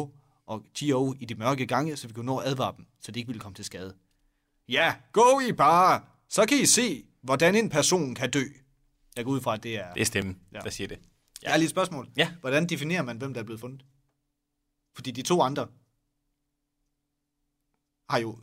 og 0.45 0.65
G.O. 0.79 1.13
i 1.19 1.25
de 1.25 1.35
mørke 1.35 1.65
gange, 1.67 1.97
så 1.97 2.07
vi 2.07 2.13
kunne 2.13 2.25
nå 2.25 2.37
at 2.37 2.47
advare 2.47 2.73
dem, 2.77 2.85
så 3.01 3.11
de 3.11 3.19
ikke 3.19 3.27
ville 3.27 3.39
komme 3.39 3.55
til 3.55 3.65
skade. 3.65 3.95
Ja, 4.69 4.95
gå 5.11 5.39
I 5.49 5.51
bare! 5.51 6.01
Så 6.29 6.45
kan 6.45 6.57
I 6.57 6.65
se, 6.65 7.03
hvordan 7.21 7.55
en 7.55 7.69
person 7.69 8.15
kan 8.15 8.31
dø. 8.31 8.43
Jeg 9.15 9.25
går 9.25 9.31
ud 9.31 9.41
fra, 9.41 9.53
at 9.53 9.63
det 9.63 9.75
er... 9.79 9.93
Det 9.93 10.01
er 10.01 10.05
stemmen, 10.05 10.39
Ja. 10.51 10.57
ja. 10.57 10.63
der 10.63 10.69
siger 10.69 10.87
det. 10.87 10.99
Jeg 11.41 11.51
har 11.51 11.57
lige 11.57 11.65
et 11.65 11.69
spørgsmål. 11.71 12.09
Ja. 12.17 12.31
Hvordan 12.41 12.65
definerer 12.69 13.01
man, 13.03 13.17
hvem 13.17 13.33
der 13.33 13.41
er 13.41 13.45
blevet 13.45 13.59
fundet? 13.59 13.85
Fordi 14.95 15.11
de 15.11 15.21
to 15.21 15.41
andre 15.41 15.67
har 18.09 18.19
jo... 18.19 18.37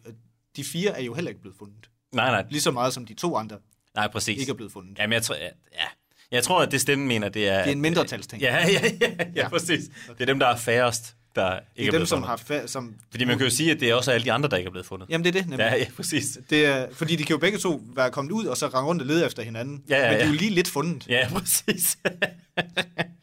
De 0.56 0.64
fire 0.64 0.90
er 0.98 1.02
jo 1.02 1.14
heller 1.14 1.28
ikke 1.28 1.40
blevet 1.40 1.56
fundet. 1.58 1.90
Nej, 2.12 2.30
nej. 2.30 2.44
Lige 2.50 2.60
så 2.60 2.70
meget 2.70 2.92
som 2.94 3.06
de 3.06 3.14
to 3.14 3.36
andre 3.36 3.58
Nej, 3.94 4.08
præcis. 4.08 4.38
ikke 4.40 4.50
er 4.50 4.54
blevet 4.54 4.72
fundet. 4.72 4.98
Jamen, 4.98 5.12
jeg 5.12 5.22
tror, 5.22 5.34
ja, 5.34 5.44
ja. 5.44 5.86
Jeg 6.30 6.44
tror, 6.44 6.62
at 6.62 6.70
det 6.72 6.80
stemmen 6.80 7.08
mener, 7.08 7.28
det 7.28 7.48
er... 7.48 7.58
Det 7.58 7.66
er 7.68 7.72
en 7.72 7.80
mindretalsting. 7.80 8.42
Ja, 8.42 8.56
ja, 8.56 8.68
ja, 8.72 8.80
ja, 9.00 9.14
Ja. 9.18 9.24
ja. 9.34 9.48
præcis. 9.48 9.84
Det 10.08 10.20
er 10.20 10.26
dem, 10.26 10.38
der 10.38 10.46
er 10.46 10.56
færrest, 10.56 11.16
der 11.34 11.58
ikke 11.58 11.64
det 11.76 11.80
er 11.80 11.84
dem, 11.84 11.90
blevet 11.90 12.08
som 12.08 12.22
fundet. 12.24 12.40
har... 12.48 12.62
Fa- 12.62 12.66
som, 12.66 12.94
Fordi 13.10 13.24
man 13.24 13.38
kan 13.38 13.46
jo 13.46 13.50
sige, 13.54 13.70
at 13.70 13.80
det 13.80 13.90
er 13.90 13.94
også 13.94 14.10
alle 14.12 14.24
de 14.24 14.32
andre, 14.32 14.48
der 14.48 14.56
ikke 14.56 14.68
er 14.68 14.70
blevet 14.70 14.86
fundet. 14.86 15.10
Jamen, 15.10 15.24
det 15.24 15.28
er 15.36 15.40
det, 15.40 15.48
nemlig. 15.50 15.64
Ja, 15.64 15.76
ja, 15.76 15.86
præcis. 15.96 16.38
Det 16.50 16.66
er, 16.66 16.94
fordi 16.94 17.16
de 17.16 17.24
kan 17.24 17.34
jo 17.34 17.38
begge 17.38 17.58
to 17.58 17.82
være 17.94 18.10
kommet 18.10 18.32
ud, 18.32 18.44
og 18.46 18.56
så 18.56 18.66
rende 18.66 18.88
rundt 18.88 19.02
og 19.02 19.06
lede 19.08 19.26
efter 19.26 19.42
hinanden. 19.42 19.84
Ja, 19.88 19.96
ja, 19.98 20.10
Men 20.10 20.18
de 20.18 20.22
er 20.22 20.26
jo 20.26 20.32
ja. 20.32 20.38
lige 20.38 20.50
lidt 20.50 20.68
fundet. 20.68 21.06
Ja, 21.08 21.28
præcis. 21.34 21.98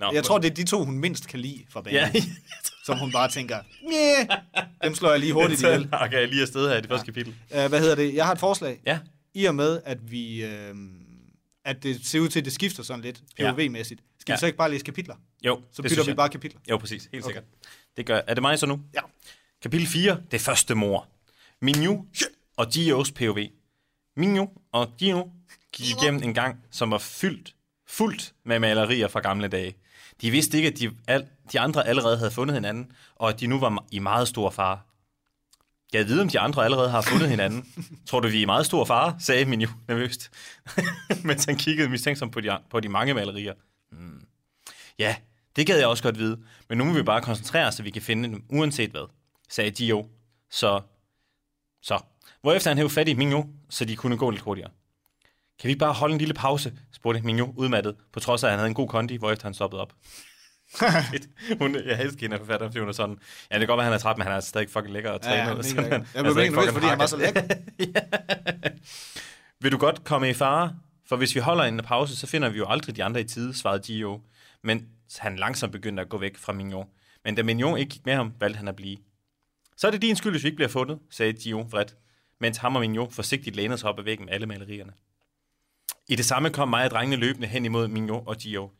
Nå, 0.00 0.12
Jeg 0.12 0.24
tror, 0.24 0.38
det 0.38 0.50
er 0.50 0.54
de 0.54 0.64
to, 0.64 0.84
hun 0.84 0.98
mindst 0.98 1.28
kan 1.28 1.40
lide 1.40 1.64
fra 1.70 1.80
banen. 1.80 1.94
Ja, 2.00 2.10
Ja. 2.14 2.20
Som 2.84 2.98
hun 2.98 3.12
bare 3.12 3.28
tænker, 3.30 3.58
Næh, 3.82 4.36
dem 4.84 4.94
slår 4.94 5.10
jeg 5.10 5.20
lige 5.20 5.32
hurtigt 5.32 5.62
ihjel. 5.62 5.88
nakker 5.90 6.18
jeg 6.18 6.28
lige 6.28 6.42
afsted 6.42 6.68
her 6.68 6.76
i 6.76 6.80
det 6.80 6.88
første 6.88 7.04
kapitel. 7.06 7.34
Uh, 7.50 7.56
hvad 7.66 7.80
hedder 7.80 7.94
det? 7.94 8.14
Jeg 8.14 8.24
har 8.26 8.32
et 8.32 8.38
forslag. 8.40 8.80
Ja. 8.86 8.98
I 9.34 9.44
og 9.44 9.54
med, 9.54 9.80
at 9.84 10.10
vi... 10.10 10.44
Øh, 10.44 10.74
at 11.64 11.82
det 11.82 12.06
ser 12.06 12.20
ud 12.20 12.28
til, 12.28 12.38
at 12.38 12.44
det 12.44 12.52
skifter 12.52 12.82
sådan 12.82 13.02
lidt 13.04 13.22
Ja. 13.38 13.52
POV-mæssigt. 13.52 14.00
Skal 14.20 14.32
ja. 14.32 14.32
Ja. 14.32 14.36
vi 14.36 14.40
så 14.40 14.46
ikke 14.46 14.58
bare 14.58 14.70
læse 14.70 14.84
kapitler? 14.84 15.14
Jo, 15.44 15.60
Så 15.72 15.82
bytter 15.82 16.04
vi 16.04 16.14
bare 16.14 16.28
kapitler. 16.28 16.60
Jo, 16.70 16.76
præcis. 16.78 17.08
Helt 17.12 17.24
Okay. 17.24 17.28
sikkert. 17.34 17.44
Det 17.96 18.06
gør... 18.06 18.20
Er 18.26 18.34
det 18.34 18.42
mig 18.42 18.58
så 18.58 18.66
nu? 18.66 18.80
Ja. 18.94 19.00
Kapitel 19.62 19.86
4. 19.86 20.20
Det 20.30 20.40
første 20.40 20.74
mor. 20.74 21.08
Minju 21.62 22.06
og 22.56 22.70
Gios 22.70 23.12
POV. 23.12 23.38
Minju 24.16 24.48
og 24.72 24.88
Gio 24.98 25.30
gik 25.72 25.86
igennem 26.02 26.22
en 26.22 26.34
gang, 26.34 26.56
som 26.70 26.90
var 26.90 26.98
fyldt, 26.98 27.54
fuldt 27.88 28.32
med 28.44 28.58
malerier 28.58 29.08
fra 29.08 29.20
gamle 29.20 29.48
dage. 29.48 29.74
De 30.20 30.30
vidste 30.30 30.56
ikke, 30.56 30.68
at 30.68 30.78
de, 30.78 30.90
al, 31.08 31.26
de 31.52 31.60
andre 31.60 31.86
allerede 31.86 32.18
havde 32.18 32.30
fundet 32.30 32.54
hinanden, 32.54 32.92
og 33.16 33.28
at 33.28 33.40
de 33.40 33.46
nu 33.46 33.58
var 33.58 33.84
i 33.90 33.98
meget 33.98 34.28
stor 34.28 34.50
fare. 34.50 34.80
Jeg 35.92 36.08
ved, 36.08 36.20
om 36.20 36.28
de 36.28 36.40
andre 36.40 36.64
allerede 36.64 36.90
har 36.90 37.00
fundet 37.00 37.28
hinanden. 37.28 37.66
Tror 38.06 38.20
du, 38.20 38.28
vi 38.28 38.36
er 38.38 38.42
i 38.42 38.44
meget 38.44 38.66
stor 38.66 38.84
fare? 38.84 39.16
sagde 39.20 39.44
Minju 39.44 39.68
nervøst, 39.88 40.30
mens 41.24 41.44
han 41.44 41.56
kiggede 41.56 41.88
mistænksomt 41.88 42.32
på 42.32 42.40
de, 42.40 42.58
på 42.70 42.80
de 42.80 42.88
mange 42.88 43.14
malerier. 43.14 43.54
Hmm. 43.90 44.22
Ja, 44.98 45.16
det 45.56 45.66
gad 45.66 45.78
jeg 45.78 45.86
også 45.86 46.02
godt 46.02 46.18
vide, 46.18 46.38
men 46.68 46.78
nu 46.78 46.84
må 46.84 46.92
vi 46.92 47.02
bare 47.02 47.20
koncentrere 47.20 47.66
os, 47.66 47.74
så 47.74 47.82
vi 47.82 47.90
kan 47.90 48.02
finde 48.02 48.28
dem, 48.28 48.44
uanset 48.48 48.90
hvad, 48.90 49.08
sagde 49.48 49.70
Dio. 49.70 50.06
Så, 50.50 50.80
så. 51.82 51.98
Hvorefter 52.40 52.70
han 52.70 52.78
hævde 52.78 52.90
fat 52.90 53.08
i 53.08 53.14
Minjo, 53.14 53.46
så 53.70 53.84
de 53.84 53.96
kunne 53.96 54.16
gå 54.16 54.30
lidt 54.30 54.42
hurtigere. 54.42 54.70
Kan 55.60 55.68
vi 55.68 55.70
ikke 55.70 55.78
bare 55.80 55.92
holde 55.92 56.12
en 56.12 56.18
lille 56.18 56.34
pause, 56.34 56.72
spurgte 56.92 57.20
Minjo 57.22 57.54
udmattet, 57.56 57.96
på 58.12 58.20
trods 58.20 58.44
af, 58.44 58.48
at 58.48 58.52
han 58.52 58.58
havde 58.58 58.68
en 58.68 58.74
god 58.74 58.88
kondi, 58.88 59.16
hvorefter 59.16 59.46
han 59.46 59.54
stoppede 59.54 59.82
op. 59.82 59.92
hun, 61.60 61.74
jeg 61.74 62.02
elsker 62.02 62.20
hende 62.20 62.34
af 62.34 62.40
forfatteren, 62.40 62.72
fordi 62.72 62.78
hun 62.80 62.88
er 62.88 62.92
sådan, 62.92 63.18
ja, 63.50 63.54
det 63.54 63.60
kan 63.60 63.66
godt 63.68 63.78
være, 63.78 63.86
at 63.86 63.92
han 63.92 63.92
er 63.92 63.98
træt, 63.98 64.18
men 64.18 64.26
han 64.26 64.36
er 64.36 64.40
stadig 64.40 64.70
fucking 64.70 64.92
lækker 64.92 65.12
at 65.12 65.20
træne. 65.20 65.36
Ja, 65.36 65.48
ja, 65.48 65.54
og 65.54 65.64
sådan, 65.64 65.92
han- 65.92 66.06
Jeg 66.14 66.24
blev 66.24 66.36
helt 66.36 66.54
nervøs, 66.54 66.72
fordi 66.72 66.86
han 66.86 66.98
var 66.98 67.06
så 67.06 67.16
lækker. 67.16 67.42
Vil 69.60 69.72
du 69.72 69.78
godt 69.78 70.04
komme 70.04 70.30
i 70.30 70.34
fare? 70.34 70.76
For 71.08 71.16
hvis 71.16 71.34
vi 71.34 71.40
holder 71.40 71.64
en 71.64 71.80
pause, 71.84 72.16
så 72.16 72.26
finder 72.26 72.48
vi 72.48 72.58
jo 72.58 72.66
aldrig 72.68 72.96
de 72.96 73.04
andre 73.04 73.20
i 73.20 73.24
tide, 73.24 73.54
svarede 73.58 73.82
Gio. 73.82 74.20
Men 74.64 74.86
han 75.18 75.36
langsomt 75.36 75.72
begyndte 75.72 76.00
at 76.02 76.08
gå 76.08 76.18
væk 76.18 76.36
fra 76.36 76.52
Mignon. 76.52 76.86
Men 77.24 77.34
da 77.34 77.42
Mignon 77.42 77.78
ikke 77.78 77.90
gik 77.90 78.06
med 78.06 78.14
ham, 78.14 78.32
valgte 78.40 78.56
han 78.58 78.68
at 78.68 78.76
blive. 78.76 78.96
Så 79.76 79.86
er 79.86 79.90
det 79.90 80.02
din 80.02 80.16
skyld, 80.16 80.32
hvis 80.32 80.42
vi 80.42 80.48
ikke 80.48 80.56
bliver 80.56 80.68
fundet, 80.68 80.98
sagde 81.10 81.32
Gio 81.32 81.66
vredt, 81.70 81.94
mens 82.40 82.56
ham 82.58 82.74
og 82.76 82.80
Mignon 82.80 83.10
forsigtigt 83.10 83.56
lænede 83.56 83.78
sig 83.78 83.88
op 83.90 83.98
ad 83.98 84.04
væggen 84.04 84.26
med 84.26 84.34
alle 84.34 84.46
malerierne. 84.46 84.92
I 86.08 86.16
det 86.16 86.24
samme 86.24 86.50
kom 86.50 86.68
mig 86.68 86.84
og 86.84 86.90
drengene 86.90 87.16
løbende 87.16 87.48
hen 87.48 87.64
imod 87.64 87.88
Mignon 87.88 88.22
og 88.26 88.36
Gio. 88.36 88.70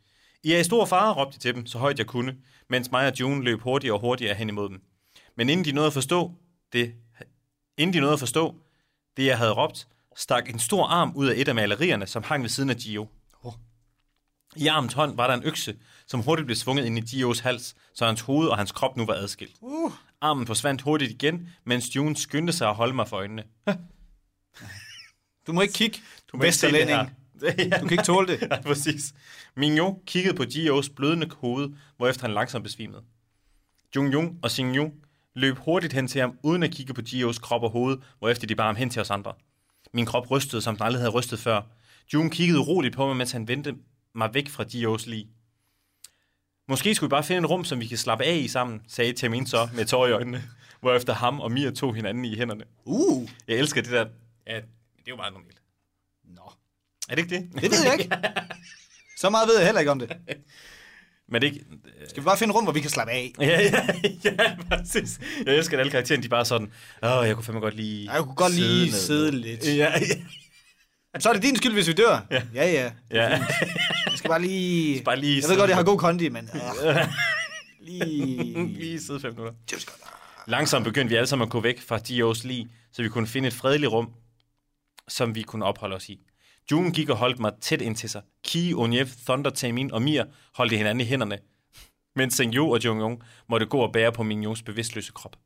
I 0.42 0.52
er 0.52 0.58
i 0.58 0.64
stor 0.64 0.84
fare, 0.84 1.12
råbte 1.12 1.34
jeg 1.34 1.40
til 1.40 1.54
dem, 1.54 1.66
så 1.66 1.78
højt 1.78 1.98
jeg 1.98 2.06
kunne, 2.06 2.36
mens 2.70 2.90
mig 2.90 3.06
og 3.06 3.20
June 3.20 3.44
løb 3.44 3.60
hurtigere 3.60 3.94
og 3.94 4.00
hurtigere 4.00 4.34
hen 4.34 4.48
imod 4.48 4.68
dem. 4.68 4.82
Men 5.36 5.48
inden 5.48 5.64
de 5.64 5.72
nåede 5.72 5.86
at 5.86 5.92
forstå 5.92 6.32
det, 6.72 6.94
inden 7.78 7.94
de 7.94 8.00
nåede 8.00 8.12
at 8.12 8.18
forstå 8.18 8.54
det, 9.16 9.26
jeg 9.26 9.38
havde 9.38 9.52
råbt, 9.52 9.88
stak 10.16 10.48
en 10.50 10.58
stor 10.58 10.86
arm 10.86 11.12
ud 11.16 11.26
af 11.26 11.34
et 11.36 11.48
af 11.48 11.54
malerierne, 11.54 12.06
som 12.06 12.22
hang 12.22 12.42
ved 12.42 12.50
siden 12.50 12.70
af 12.70 12.76
Gio. 12.76 13.08
I 14.56 14.66
armens 14.66 14.92
hånd 14.92 15.16
var 15.16 15.26
der 15.26 15.34
en 15.34 15.44
økse, 15.44 15.76
som 16.06 16.20
hurtigt 16.20 16.46
blev 16.46 16.56
svunget 16.56 16.84
ind 16.84 16.98
i 16.98 17.00
Gios 17.00 17.38
hals, 17.38 17.76
så 17.94 18.06
hans 18.06 18.20
hoved 18.20 18.48
og 18.48 18.56
hans 18.56 18.72
krop 18.72 18.96
nu 18.96 19.06
var 19.06 19.14
adskilt. 19.14 19.56
Uh. 19.60 19.92
Armen 20.20 20.46
forsvandt 20.46 20.82
hurtigt 20.82 21.10
igen, 21.10 21.48
mens 21.64 21.96
June 21.96 22.16
skyndte 22.16 22.52
sig 22.52 22.68
at 22.68 22.74
holde 22.74 22.94
mig 22.94 23.08
for 23.08 23.16
øjnene. 23.16 23.44
Du 25.46 25.52
må 25.52 25.60
ikke 25.60 25.74
kigge. 25.74 25.98
Du 26.32 26.36
må 26.36 26.42
ikke 26.42 26.56
se 26.56 26.72
det 26.72 26.86
her. 26.86 27.06
Ja, 27.42 27.78
Du 27.78 27.86
kan 27.86 27.90
ikke 27.90 28.02
tåle 28.04 28.26
det. 28.28 28.40
ja, 28.50 28.60
præcis. 28.62 29.14
Mignon 29.56 29.98
kiggede 30.06 30.34
på 30.36 30.44
Gios 30.44 30.88
blødende 30.88 31.30
hoved, 31.36 31.68
hvorefter 31.96 32.22
han 32.26 32.34
langsomt 32.34 32.64
besvimede. 32.64 33.02
Jung 33.96 34.12
Jung 34.12 34.38
og 34.42 34.50
Xing 34.50 34.76
Yu 34.76 34.90
løb 35.34 35.56
hurtigt 35.58 35.92
hen 35.92 36.08
til 36.08 36.20
ham, 36.20 36.38
uden 36.42 36.62
at 36.62 36.70
kigge 36.70 36.94
på 36.94 37.02
Gios 37.02 37.38
krop 37.38 37.62
og 37.62 37.70
hoved, 37.70 37.98
hvorefter 38.18 38.46
de 38.46 38.54
bar 38.54 38.66
ham 38.66 38.76
hen 38.76 38.90
til 38.90 39.00
os 39.02 39.10
andre. 39.10 39.32
Min 39.92 40.06
krop 40.06 40.30
rystede, 40.30 40.62
som 40.62 40.76
den 40.76 40.82
aldrig 40.84 41.00
havde 41.00 41.12
rystet 41.12 41.38
før. 41.38 41.62
Jung 42.14 42.32
kiggede 42.32 42.60
roligt 42.60 42.94
på 42.94 43.06
mig, 43.06 43.16
mens 43.16 43.32
han 43.32 43.48
vendte 43.48 43.74
mig 44.14 44.34
væk 44.34 44.48
fra 44.48 44.64
Gios 44.64 45.06
lig. 45.06 45.26
Måske 46.68 46.94
skulle 46.94 47.08
vi 47.08 47.10
bare 47.10 47.24
finde 47.24 47.40
et 47.44 47.50
rum, 47.50 47.64
som 47.64 47.80
vi 47.80 47.86
kan 47.86 47.98
slappe 47.98 48.24
af 48.24 48.36
i 48.36 48.48
sammen, 48.48 48.80
sagde 48.88 49.12
Termin 49.12 49.46
så 49.46 49.68
med 49.74 49.84
tår 49.86 50.06
i 50.06 50.12
øjnene, 50.12 50.42
hvorefter 50.80 51.12
ham 51.14 51.40
og 51.40 51.52
Mia 51.52 51.70
tog 51.70 51.94
hinanden 51.94 52.24
i 52.24 52.36
hænderne. 52.36 52.64
Uh, 52.84 53.28
Jeg 53.48 53.56
elsker 53.56 53.82
det 53.82 53.90
der. 53.92 54.06
Ja, 54.46 54.56
det 54.56 54.62
er 55.06 55.08
jo 55.08 55.16
meget 55.16 55.32
normalt. 55.32 55.60
nå. 56.24 56.52
Er 57.08 57.14
det 57.14 57.22
ikke 57.22 57.34
det? 57.36 57.62
Det 57.62 57.70
ved 57.70 57.84
jeg 57.84 57.92
ikke. 58.00 58.16
Så 59.20 59.30
meget 59.30 59.48
ved 59.48 59.56
jeg 59.56 59.64
heller 59.66 59.80
ikke 59.80 59.90
om 59.90 59.98
det. 59.98 60.16
Men 61.28 61.42
det 61.42 61.48
ikke... 61.48 61.64
Skal 62.08 62.22
vi 62.22 62.24
bare 62.24 62.38
finde 62.38 62.54
rum, 62.54 62.64
hvor 62.64 62.72
vi 62.72 62.80
kan 62.80 62.90
slappe 62.90 63.12
af? 63.12 63.32
Ja, 63.40 63.62
ja, 63.62 63.86
ja, 64.24 64.56
præcis. 64.70 65.20
Jeg 65.46 65.54
elsker, 65.56 65.76
at 65.76 65.80
alle 65.80 65.90
karaktererne, 65.90 66.22
de 66.22 66.28
bare 66.28 66.44
sådan, 66.44 66.72
åh, 67.02 67.26
jeg 67.26 67.34
kunne 67.34 67.44
fandme 67.44 67.60
godt 67.60 67.74
lige 67.74 68.12
Jeg 68.12 68.22
kunne 68.22 68.34
godt 68.34 68.54
lige 68.54 68.90
ned." 68.90 68.98
sidde 68.98 69.30
lidt. 69.30 69.66
Ja, 69.66 69.72
ja. 69.74 71.20
Så 71.20 71.28
er 71.28 71.32
det 71.32 71.42
din 71.42 71.56
skyld, 71.56 71.72
hvis 71.72 71.88
vi 71.88 71.92
dør. 71.92 72.26
Ja, 72.30 72.42
ja. 72.54 72.70
ja. 72.72 72.90
ja. 73.10 73.28
Jeg 74.06 74.14
skal 74.16 74.28
bare 74.28 74.42
lige... 74.42 75.02
Bare 75.04 75.16
lige 75.20 75.42
jeg 75.42 75.48
ved 75.50 75.56
godt, 75.56 75.68
jeg 75.68 75.76
har 75.76 75.84
god 75.84 75.98
kondi, 75.98 76.28
men... 76.28 76.50
Uh, 76.54 76.96
lige... 77.80 78.68
lige 78.68 79.00
sidde 79.00 79.20
fem 79.20 79.32
minutter. 79.32 79.54
Langsomt 80.46 80.84
begyndte 80.84 81.08
vi 81.08 81.16
alle 81.16 81.26
sammen 81.26 81.46
at 81.46 81.52
gå 81.52 81.60
væk 81.60 81.80
fra 81.80 81.98
Dios 81.98 82.44
lig, 82.44 82.66
så 82.92 83.02
vi 83.02 83.08
kunne 83.08 83.26
finde 83.26 83.48
et 83.48 83.54
fredeligt 83.54 83.92
rum, 83.92 84.10
som 85.08 85.34
vi 85.34 85.42
kunne 85.42 85.64
opholde 85.64 85.96
os 85.96 86.08
i. 86.08 86.20
June 86.70 86.92
gik 86.92 87.08
og 87.08 87.16
holdt 87.16 87.38
mig 87.38 87.52
tæt 87.60 87.80
ind 87.80 87.96
til 87.96 88.10
sig. 88.10 88.22
Ki, 88.44 88.74
Onyev, 88.74 89.06
Thunder, 89.26 89.50
Tamin 89.50 89.92
og 89.92 90.02
Mir 90.02 90.24
holdt 90.54 90.72
hinanden 90.72 91.00
i 91.00 91.04
hænderne, 91.04 91.38
mens 92.16 92.34
Sengyu 92.34 92.72
og 92.72 92.84
Jung 92.84 93.22
måtte 93.48 93.66
gå 93.66 93.78
og 93.78 93.92
bære 93.92 94.12
på 94.12 94.22
Mignons 94.22 94.62
bevidstløse 94.62 95.12
krop. 95.12 95.36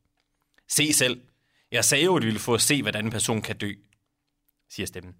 Se 0.69 0.93
selv. 0.93 1.21
Jeg 1.73 1.85
sagde 1.85 2.05
jo, 2.05 2.17
at 2.17 2.23
vi 2.23 2.27
ville 2.27 2.41
få 2.41 2.55
at 2.55 2.61
se, 2.61 2.83
hvordan 2.83 3.05
en 3.05 3.11
person 3.11 3.43
kan 3.43 3.57
dø, 3.57 3.73
siger 4.71 4.87
stemmen. 4.87 5.15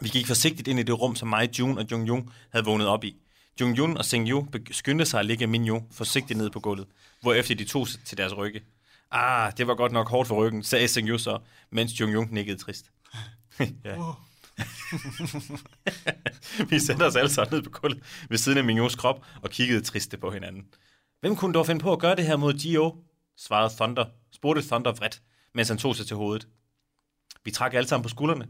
Vi 0.00 0.08
gik 0.08 0.26
forsigtigt 0.26 0.68
ind 0.68 0.80
i 0.80 0.82
det 0.82 1.00
rum, 1.00 1.16
som 1.16 1.28
mig, 1.28 1.58
June 1.58 1.80
og 1.80 1.86
Jung 1.90 2.08
Jung 2.08 2.32
havde 2.50 2.64
vågnet 2.64 2.86
op 2.86 3.04
i. 3.04 3.16
Jung 3.60 3.78
Jun 3.78 3.96
og 3.96 4.04
Seng 4.04 4.28
Yu 4.28 4.46
skyndte 4.70 5.04
sig 5.04 5.20
at 5.20 5.26
lægge 5.26 5.46
Minyo 5.46 5.82
forsigtigt 5.90 6.38
ned 6.38 6.50
på 6.50 6.60
gulvet, 6.60 6.86
hvorefter 7.20 7.54
de 7.54 7.64
tog 7.64 7.88
sig 7.88 8.00
til 8.04 8.18
deres 8.18 8.36
rygge. 8.36 8.62
Ah, 9.10 9.52
det 9.56 9.66
var 9.66 9.74
godt 9.74 9.92
nok 9.92 10.08
hårdt 10.08 10.28
for 10.28 10.46
ryggen, 10.46 10.62
sagde 10.62 10.88
Seng 10.88 11.08
Yu 11.08 11.18
så, 11.18 11.38
mens 11.70 12.00
Jung 12.00 12.12
Jung 12.12 12.32
nikkede 12.32 12.58
trist. 12.58 12.90
ja. 13.84 13.96
Vi 16.70 16.78
sætter 16.78 17.06
os 17.06 17.16
alle 17.16 17.30
sammen 17.30 17.54
ned 17.54 17.62
på 17.62 17.70
gulvet 17.70 18.02
ved 18.28 18.38
siden 18.38 18.58
af 18.58 18.64
Minyos 18.64 18.94
krop 18.94 19.26
og 19.42 19.50
kiggede 19.50 19.80
triste 19.80 20.16
på 20.16 20.30
hinanden. 20.30 20.66
Hvem 21.20 21.36
kunne 21.36 21.54
dog 21.54 21.66
finde 21.66 21.80
på 21.80 21.92
at 21.92 21.98
gøre 21.98 22.16
det 22.16 22.26
her 22.26 22.36
mod 22.36 22.54
Gio? 22.54 22.96
svarede 23.36 23.74
Thunder, 23.76 24.04
spurgte 24.32 24.62
Thunder 24.62 24.92
vredt, 24.92 25.22
mens 25.54 25.68
han 25.68 25.78
tog 25.78 25.96
sig 25.96 26.06
til 26.06 26.16
hovedet. 26.16 26.48
Vi 27.44 27.50
trak 27.50 27.74
alle 27.74 27.88
sammen 27.88 28.02
på 28.02 28.08
skuldrene. 28.08 28.48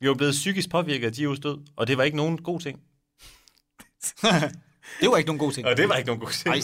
Vi 0.00 0.08
var 0.08 0.14
blevet 0.14 0.32
psykisk 0.32 0.70
påvirket 0.70 1.06
af 1.06 1.12
Gios 1.12 1.40
død, 1.40 1.58
og 1.76 1.86
det 1.86 1.98
var 1.98 2.04
ikke 2.04 2.16
nogen 2.16 2.42
god 2.42 2.60
ting. 2.60 2.80
Det 5.00 5.10
var 5.10 5.16
ikke 5.16 5.28
nogen 5.28 5.38
god 5.38 5.52
ting. 5.52 5.66
Og 5.66 5.76
det 5.76 5.88
var 5.88 5.96
ikke 5.96 6.06
nogen 6.06 6.20
god 6.20 6.30
ting. 6.30 6.54
Nej. 6.54 6.62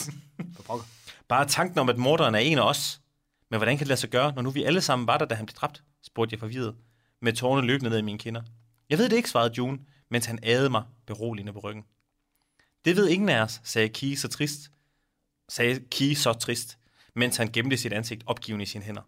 Bare 1.28 1.46
tanken 1.46 1.78
om, 1.78 1.88
at 1.88 1.98
morderen 1.98 2.34
er 2.34 2.38
en 2.38 2.58
af 2.58 2.62
os. 2.62 3.00
Men 3.50 3.58
hvordan 3.58 3.76
kan 3.76 3.84
det 3.84 3.88
lade 3.88 4.00
sig 4.00 4.10
gøre, 4.10 4.32
når 4.34 4.42
nu 4.42 4.50
vi 4.50 4.64
alle 4.64 4.80
sammen 4.80 5.06
var 5.06 5.18
der, 5.18 5.24
da 5.24 5.34
han 5.34 5.46
blev 5.46 5.54
dræbt? 5.54 5.82
spurgte 6.02 6.34
jeg 6.34 6.40
forvirret, 6.40 6.74
med 7.22 7.32
tårne 7.32 7.66
løbende 7.66 7.90
ned 7.90 7.98
i 7.98 8.02
mine 8.02 8.18
kinder. 8.18 8.42
Jeg 8.90 8.98
ved 8.98 9.08
det 9.08 9.16
ikke, 9.16 9.30
svarede 9.30 9.54
June, 9.58 9.78
mens 10.10 10.26
han 10.26 10.38
adede 10.42 10.70
mig 10.70 10.82
beroligende 11.06 11.52
på 11.52 11.58
ryggen. 11.58 11.84
Det 12.84 12.96
ved 12.96 13.08
ingen 13.08 13.28
af 13.28 13.40
os, 13.42 13.60
sagde 13.64 13.88
Ki 13.88 14.16
så 14.16 14.28
trist, 14.28 14.70
sagde 15.48 15.80
Ki 15.90 16.14
så 16.14 16.32
trist, 16.32 16.78
mens 17.14 17.36
han 17.36 17.52
gemte 17.52 17.76
sit 17.76 17.92
ansigt 17.92 18.22
opgivende 18.26 18.62
i 18.62 18.66
sine 18.66 18.84
hænder. 18.84 19.02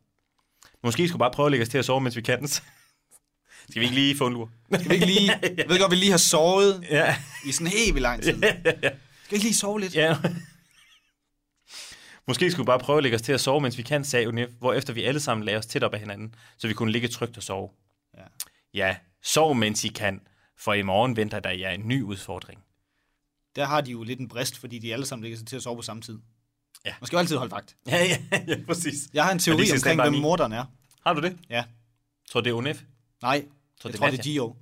Måske 0.82 1.08
skulle 1.08 1.18
vi 1.18 1.18
bare 1.18 1.30
prøve 1.30 1.46
at 1.46 1.50
lægge 1.50 1.62
os 1.62 1.68
til 1.68 1.78
at 1.78 1.84
sove, 1.84 2.00
mens 2.00 2.16
vi 2.16 2.22
kan. 2.22 2.48
Skal 3.70 3.80
vi 3.80 3.84
ikke 3.84 3.94
lige 3.94 4.16
få 4.16 4.26
en 4.26 4.32
lur? 4.32 4.50
Skal 4.74 4.88
vi 4.88 4.94
ikke 4.94 5.06
lige... 5.06 5.32
Jeg 5.56 5.64
ved 5.68 5.78
godt, 5.78 5.90
vi 5.90 5.96
lige 5.96 6.10
har 6.10 6.18
sovet 6.18 6.84
Ja. 6.90 7.16
i 7.46 7.52
sådan 7.52 7.66
helt 7.66 8.00
lang 8.00 8.22
tid. 8.22 8.32
Skal 8.42 9.30
vi 9.30 9.34
ikke 9.34 9.44
lige 9.44 9.54
sove 9.54 9.80
lidt? 9.80 9.94
Ja. 9.94 10.16
Måske 12.26 12.50
skulle 12.50 12.64
vi 12.64 12.66
bare 12.66 12.78
prøve 12.78 12.96
at 12.96 13.02
lægge 13.02 13.14
os 13.16 13.22
til 13.22 13.32
at 13.32 13.40
sove, 13.40 13.60
mens 13.60 13.78
vi 13.78 13.82
kan, 13.82 14.04
sagde 14.04 14.28
Unif, 14.28 14.48
hvorefter 14.58 14.92
vi 14.92 15.02
alle 15.02 15.20
sammen 15.20 15.44
lagde 15.44 15.58
os 15.58 15.66
tæt 15.66 15.82
op 15.82 15.94
ad 15.94 15.98
hinanden, 15.98 16.34
så 16.58 16.68
vi 16.68 16.74
kunne 16.74 16.92
ligge 16.92 17.08
trygt 17.08 17.36
og 17.36 17.42
sove. 17.42 17.70
Ja. 18.16 18.22
Ja, 18.74 18.96
sov 19.22 19.54
mens 19.54 19.84
I 19.84 19.88
kan, 19.88 20.20
for 20.56 20.72
i 20.72 20.82
morgen 20.82 21.16
venter 21.16 21.40
der 21.40 21.50
jer 21.50 21.70
en 21.70 21.88
ny 21.88 22.02
udfordring. 22.02 22.64
Der 23.56 23.64
har 23.64 23.80
de 23.80 23.90
jo 23.90 24.02
lidt 24.02 24.20
en 24.20 24.28
brist, 24.28 24.58
fordi 24.58 24.78
de 24.78 24.92
alle 24.92 25.06
sammen 25.06 25.22
ligger 25.22 25.38
sig 25.38 25.46
til 25.46 25.56
at 25.56 25.62
sove 25.62 25.76
på 25.76 25.82
samme 25.82 26.02
tid. 26.02 26.18
Ja. 26.84 26.94
Man 27.00 27.06
skal 27.06 27.16
jo 27.16 27.20
altid 27.20 27.36
holde 27.36 27.50
vagt. 27.50 27.76
Ja, 27.86 28.04
ja, 28.04 28.18
ja, 28.48 28.56
præcis. 28.66 28.94
Jeg 29.12 29.24
har 29.24 29.32
en 29.32 29.38
teori 29.38 29.66
skal 29.66 29.78
omkring, 29.78 30.00
hvem 30.00 30.22
morderen 30.22 30.52
er. 30.52 30.64
Har 31.06 31.14
du 31.14 31.20
det? 31.20 31.38
Ja. 31.50 31.64
Tror 32.30 32.40
det 32.40 32.50
er 32.50 32.54
Unif? 32.54 32.82
Nej, 33.22 33.32
jeg 33.32 33.42
det 33.92 34.00
tror, 34.00 34.10
det 34.10 34.18
er? 34.18 34.22
Gio. 34.22 34.56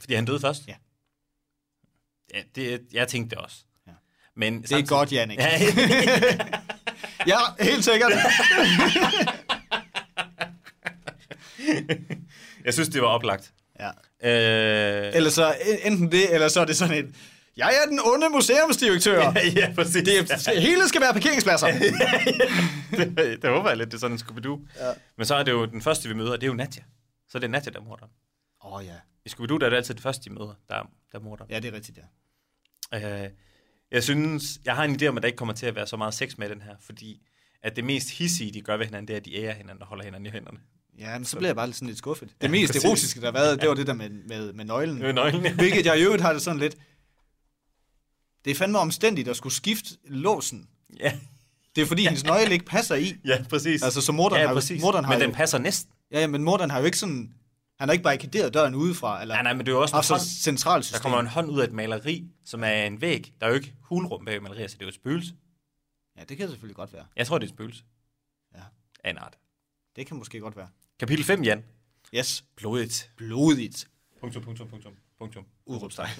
Fordi 0.00 0.14
han 0.14 0.24
døde 0.24 0.40
først? 0.40 0.68
Ja. 0.68 0.74
Ja, 2.34 2.42
det, 2.54 2.80
jeg 2.92 3.08
tænkte 3.08 3.36
det 3.36 3.44
også. 3.44 3.56
Ja. 3.86 3.92
Men 4.34 4.62
Det 4.62 4.72
er 4.72 4.86
godt, 4.86 5.12
Jannik. 5.12 5.38
Ja, 5.38 5.58
Ja, 7.26 7.38
helt 7.60 7.84
sikkert. 7.84 8.12
jeg 12.64 12.74
synes, 12.74 12.88
det 12.88 13.02
var 13.02 13.08
oplagt. 13.08 13.52
Ja. 13.80 13.90
Øh, 15.08 15.14
Eller 15.16 15.30
så 15.30 15.54
enten 15.84 16.12
det, 16.12 16.34
eller 16.34 16.48
så 16.48 16.60
er 16.60 16.64
det 16.64 16.76
sådan 16.76 17.04
et... 17.04 17.14
Jeg 17.56 17.72
er 17.84 17.88
den 17.88 18.00
onde 18.04 18.28
museumsdirektør. 18.28 19.20
ja, 19.22 19.32
ja, 19.56 19.72
præcis. 19.74 20.02
Det, 20.02 20.60
hele 20.62 20.88
skal 20.88 21.00
være 21.00 21.12
parkeringspladser. 21.12 21.66
det, 22.96 23.42
det 23.42 23.50
håber 23.50 23.68
jeg 23.68 23.76
lidt, 23.76 23.88
det 23.90 23.94
er 23.94 23.98
sådan 24.00 24.16
en 24.16 24.20
Scooby-Doo. 24.22 24.84
Ja. 24.84 24.92
Men 25.16 25.26
så 25.26 25.34
er 25.34 25.42
det 25.42 25.52
jo 25.52 25.64
den 25.66 25.82
første, 25.82 26.08
vi 26.08 26.14
møder, 26.14 26.32
det 26.32 26.42
er 26.42 26.46
jo 26.46 26.54
Nadja. 26.54 26.82
Så 27.28 27.38
er 27.38 27.40
det 27.40 27.50
Nadja, 27.50 27.70
der 27.70 27.80
er 27.80 27.84
morderen. 27.84 28.10
Åh 28.64 28.72
oh, 28.72 28.84
ja. 28.86 28.94
I 29.24 29.28
Scooby-Doo, 29.28 29.58
der 29.58 29.66
er 29.66 29.70
det 29.70 29.76
altid 29.76 29.94
det 29.94 30.02
første, 30.02 30.24
de 30.30 30.34
møder, 30.34 30.54
der, 30.68 30.74
er- 30.74 30.90
der 31.12 31.18
er 31.18 31.22
morderen. 31.22 31.50
Ja, 31.50 31.58
det 31.60 31.68
er 31.68 31.72
rigtigt, 31.76 31.98
ja. 32.92 33.24
Øh, 33.24 33.30
jeg 33.92 34.02
synes, 34.04 34.42
jeg 34.64 34.76
har 34.76 34.84
en 34.84 35.02
idé 35.02 35.06
om, 35.06 35.16
at 35.16 35.22
der 35.22 35.26
ikke 35.26 35.36
kommer 35.36 35.54
til 35.54 35.66
at 35.66 35.74
være 35.74 35.86
så 35.86 35.96
meget 35.96 36.14
sex 36.14 36.38
med 36.38 36.48
den 36.48 36.62
her, 36.62 36.74
fordi 36.86 37.20
at 37.62 37.76
det 37.76 37.84
mest 37.84 38.10
hissige, 38.10 38.52
de 38.52 38.60
gør 38.60 38.76
ved 38.76 38.84
hinanden, 38.86 39.08
det 39.08 39.14
er, 39.14 39.18
at 39.18 39.24
de 39.24 39.36
ærer 39.36 39.54
hinanden 39.54 39.82
og 39.82 39.88
holder 39.88 40.04
hinanden 40.04 40.26
i 40.26 40.30
hænderne. 40.30 40.58
Ja, 41.00 41.18
men 41.18 41.24
så 41.24 41.36
bliver 41.36 41.48
jeg 41.48 41.56
bare 41.56 41.72
sådan 41.72 41.88
lidt 41.88 41.98
skuffet. 41.98 42.28
Det 42.28 42.42
Ja, 42.42 42.48
mest 42.48 42.72
præcis. 42.72 42.84
erotiske, 42.84 43.20
der 43.20 43.26
har 43.26 43.32
været, 43.32 43.60
det 43.60 43.68
var 43.68 43.74
det 43.74 43.86
der 43.86 43.92
med, 43.92 44.10
med, 44.10 44.52
med 44.52 44.64
nøglen. 44.64 44.98
Med 44.98 45.12
nøglen, 45.12 45.42
ja. 45.44 45.54
Hvilket 45.54 45.86
jeg 45.86 45.98
i 45.98 46.02
øvrigt 46.02 46.22
har 46.22 46.32
det 46.32 46.42
sådan 46.42 46.60
lidt... 46.60 46.76
Det 48.44 48.50
er 48.50 48.54
fandme 48.54 48.78
omstændigt 48.78 49.28
at 49.28 49.36
skulle 49.36 49.52
skifte 49.52 49.88
låsen. 50.04 50.68
Ja, 51.00 51.18
Det 51.76 51.82
er 51.82 51.86
fordi, 51.86 52.02
hendes 52.04 52.24
nøgle 52.24 52.52
ikke 52.52 52.64
passer 52.64 52.94
i. 52.94 53.16
ja 53.24 53.44
præcis. 53.50 53.82
Altså, 53.82 54.00
så 54.00 54.12
morderen 54.12 54.40
ja, 54.42 54.46
har 54.46 54.54
præcis. 54.54 54.82
morderen 54.82 55.04
har 55.04 55.12
Men 55.12 55.20
jo- 55.20 55.26
den 55.26 55.34
passer 55.34 55.58
næsten. 55.58 55.92
Ja, 56.12 56.20
ja, 56.20 56.26
men 56.26 56.42
morderen 56.44 56.70
har 56.70 56.78
jo 56.78 56.84
ikke 56.84 56.98
sådan... 56.98 57.34
Han 57.78 57.88
har 57.88 57.92
ikke 57.92 58.02
barrikaderet 58.02 58.54
døren 58.54 58.74
udefra, 58.74 59.22
eller 59.22 59.34
Nej, 59.34 59.42
nej, 59.42 59.52
men 59.52 59.66
det 59.66 59.72
er 59.72 59.76
jo 59.76 59.82
også 59.82 59.92
en 59.92 59.96
haft 59.96 60.06
så 60.06 60.14
hånd, 60.14 60.22
centralt 60.22 60.82
der 60.82 60.86
system. 60.86 61.02
kommer 61.02 61.18
en 61.20 61.26
hånd 61.26 61.50
ud 61.50 61.60
af 61.60 61.64
et 61.64 61.72
maleri, 61.72 62.24
som 62.44 62.64
er 62.64 62.72
en 62.84 63.00
væg. 63.00 63.32
Der 63.40 63.46
er 63.46 63.50
jo 63.50 63.56
ikke 63.56 63.74
hulrum 63.82 64.24
bag 64.24 64.42
malerier, 64.42 64.66
så 64.68 64.74
det 64.74 64.82
er 64.82 64.86
jo 64.86 64.88
et 64.88 64.94
spøgelse. 64.94 65.34
Ja, 66.18 66.24
det 66.24 66.36
kan 66.36 66.48
selvfølgelig 66.48 66.76
godt 66.76 66.92
være. 66.92 67.04
Jeg 67.16 67.26
tror, 67.26 67.38
det 67.38 67.44
er 67.46 67.48
et 67.48 67.54
spøgelse. 67.54 67.82
Ja. 68.54 68.60
Af 69.04 69.10
en 69.10 69.18
art. 69.18 69.38
Det 69.96 70.06
kan 70.06 70.16
måske 70.16 70.40
godt 70.40 70.56
være. 70.56 70.68
Kapitel 71.00 71.24
5, 71.24 71.44
Jan. 71.44 71.64
Yes. 72.14 72.44
Blodigt. 72.56 73.10
Blodigt. 73.16 73.88
Punktum, 74.20 74.42
punktum, 74.42 74.68
punktum, 74.68 74.92
punktum. 75.18 75.44
Udråbstegn. 75.66 76.10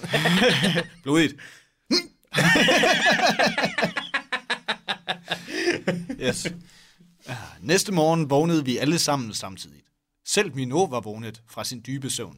Blodigt. 1.03 1.35
yes. 6.19 6.47
Ah, 7.27 7.35
Næste 7.59 7.91
morgen 7.91 8.29
vågnede 8.29 8.65
vi 8.65 8.77
alle 8.77 8.99
sammen 8.99 9.33
samtidig. 9.33 9.81
Selv 10.25 10.55
Minot 10.55 10.91
var 10.91 11.01
vågnet 11.01 11.43
fra 11.47 11.63
sin 11.63 11.83
dybe 11.87 12.09
søvn. 12.09 12.37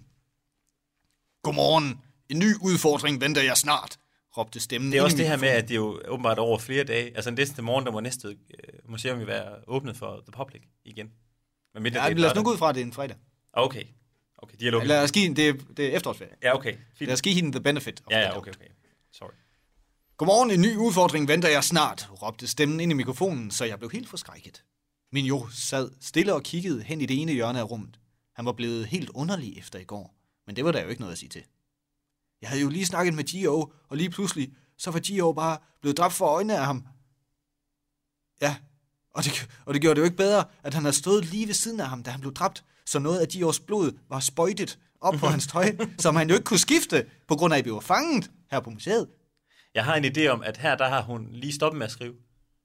Godmorgen. 1.43 1.99
En 2.29 2.39
ny 2.39 2.55
udfordring 2.61 3.21
venter 3.21 3.41
jeg 3.41 3.57
snart, 3.57 3.97
råbte 4.37 4.59
stemmen. 4.59 4.91
Det 4.91 4.97
er 4.97 5.03
også 5.03 5.17
det 5.17 5.27
her 5.27 5.37
med, 5.37 5.49
at 5.49 5.67
det 5.67 5.71
er 5.71 5.79
jo 5.79 6.01
åbenbart 6.07 6.39
over 6.39 6.59
flere 6.59 6.83
dage. 6.83 7.15
Altså 7.15 7.31
næste 7.31 7.61
morgen, 7.61 7.85
der 7.85 7.91
må 7.91 7.99
næste 7.99 8.27
øh, 8.27 8.35
museum 8.89 9.19
jo 9.19 9.25
være 9.25 9.55
åbnet 9.67 9.97
for 9.97 10.23
the 10.27 10.31
public 10.31 10.61
igen. 10.85 11.11
Men 11.73 11.93
Ja, 11.93 12.09
lad 12.09 12.29
os 12.29 12.35
nu 12.35 12.43
gå 12.43 12.51
ud 12.51 12.57
fra, 12.57 12.69
at 12.69 12.75
det 12.75 12.81
er 12.81 12.85
en 12.85 12.93
fredag. 12.93 13.17
Okay. 13.53 13.83
Okay, 14.37 14.55
de 14.59 14.67
er 14.67 14.71
lukket. 14.71 14.87
Lad 14.87 15.03
os 15.03 15.11
give 15.11 15.33
det, 15.33 15.49
er, 15.49 15.53
det 15.77 15.85
er 15.85 15.95
efterårsferie. 15.97 16.35
Ja, 16.43 16.55
okay. 16.55 16.77
Fint. 16.93 17.07
Lad 17.07 17.13
os 17.13 17.21
give 17.21 17.35
hende 17.35 17.51
the 17.51 17.61
benefit. 17.61 18.03
Ja, 18.09 18.19
ja, 18.19 18.37
okay, 18.37 18.51
okay. 18.51 18.65
Sorry. 19.11 19.31
Godmorgen, 20.17 20.51
en 20.51 20.61
ny 20.61 20.75
udfordring 20.75 21.27
venter 21.27 21.49
jeg 21.49 21.63
snart, 21.63 22.09
råbte 22.21 22.47
stemmen 22.47 22.79
ind 22.79 22.91
i 22.91 22.95
mikrofonen, 22.95 23.51
så 23.51 23.65
jeg 23.65 23.79
blev 23.79 23.91
helt 23.91 24.09
forskrækket. 24.09 24.63
Min 25.11 25.25
jo 25.25 25.47
sad 25.49 25.91
stille 26.01 26.33
og 26.33 26.43
kiggede 26.43 26.83
hen 26.83 27.01
i 27.01 27.05
det 27.05 27.21
ene 27.21 27.31
hjørne 27.31 27.59
af 27.59 27.71
rummet. 27.71 27.99
Han 28.35 28.45
var 28.45 28.51
blevet 28.51 28.85
helt 28.85 29.09
underlig 29.09 29.57
efter 29.57 29.79
i 29.79 29.83
går, 29.83 30.15
men 30.47 30.55
det 30.55 30.65
var 30.65 30.71
der 30.71 30.81
jo 30.81 30.87
ikke 30.87 31.01
noget 31.01 31.11
at 31.11 31.17
sige 31.17 31.29
til. 31.29 31.43
Jeg 32.41 32.49
havde 32.49 32.61
jo 32.61 32.69
lige 32.69 32.85
snakket 32.85 33.13
med 33.13 33.23
Gio, 33.23 33.73
og 33.89 33.97
lige 33.97 34.09
pludselig, 34.09 34.53
så 34.77 34.91
var 34.91 34.99
Gio 34.99 35.31
bare 35.31 35.57
blevet 35.81 35.97
dræbt 35.97 36.13
for 36.13 36.25
øjnene 36.25 36.57
af 36.57 36.65
ham. 36.65 36.87
Ja, 38.41 38.55
og 39.13 39.23
det, 39.23 39.47
og 39.65 39.73
det 39.73 39.81
gjorde 39.81 39.95
det 39.95 39.99
jo 40.01 40.05
ikke 40.05 40.17
bedre, 40.17 40.43
at 40.63 40.73
han 40.73 40.83
havde 40.83 40.95
stået 40.95 41.25
lige 41.25 41.47
ved 41.47 41.53
siden 41.53 41.79
af 41.79 41.87
ham, 41.87 42.03
da 42.03 42.11
han 42.11 42.19
blev 42.19 42.33
dræbt, 42.33 42.63
så 42.85 42.99
noget 42.99 43.19
af 43.19 43.27
Gios 43.27 43.59
blod 43.59 43.91
var 44.09 44.19
spøjtet 44.19 44.79
op 45.01 45.13
på 45.13 45.27
hans 45.27 45.47
tøj, 45.47 45.75
som 45.99 46.15
han 46.15 46.29
jo 46.29 46.35
ikke 46.35 46.45
kunne 46.45 46.59
skifte, 46.59 47.05
på 47.27 47.35
grund 47.35 47.53
af, 47.53 47.57
at 47.57 47.65
vi 47.65 47.71
var 47.71 47.79
fanget 47.79 48.31
her 48.51 48.59
på 48.59 48.69
museet. 48.69 49.07
Jeg 49.75 49.85
har 49.85 49.95
en 49.95 50.05
idé 50.05 50.27
om, 50.27 50.41
at 50.43 50.57
her 50.57 50.75
der 50.75 50.89
har 50.89 51.01
hun 51.01 51.27
lige 51.31 51.53
stoppet 51.53 51.77
med 51.77 51.85
at 51.85 51.91
skrive, 51.91 52.13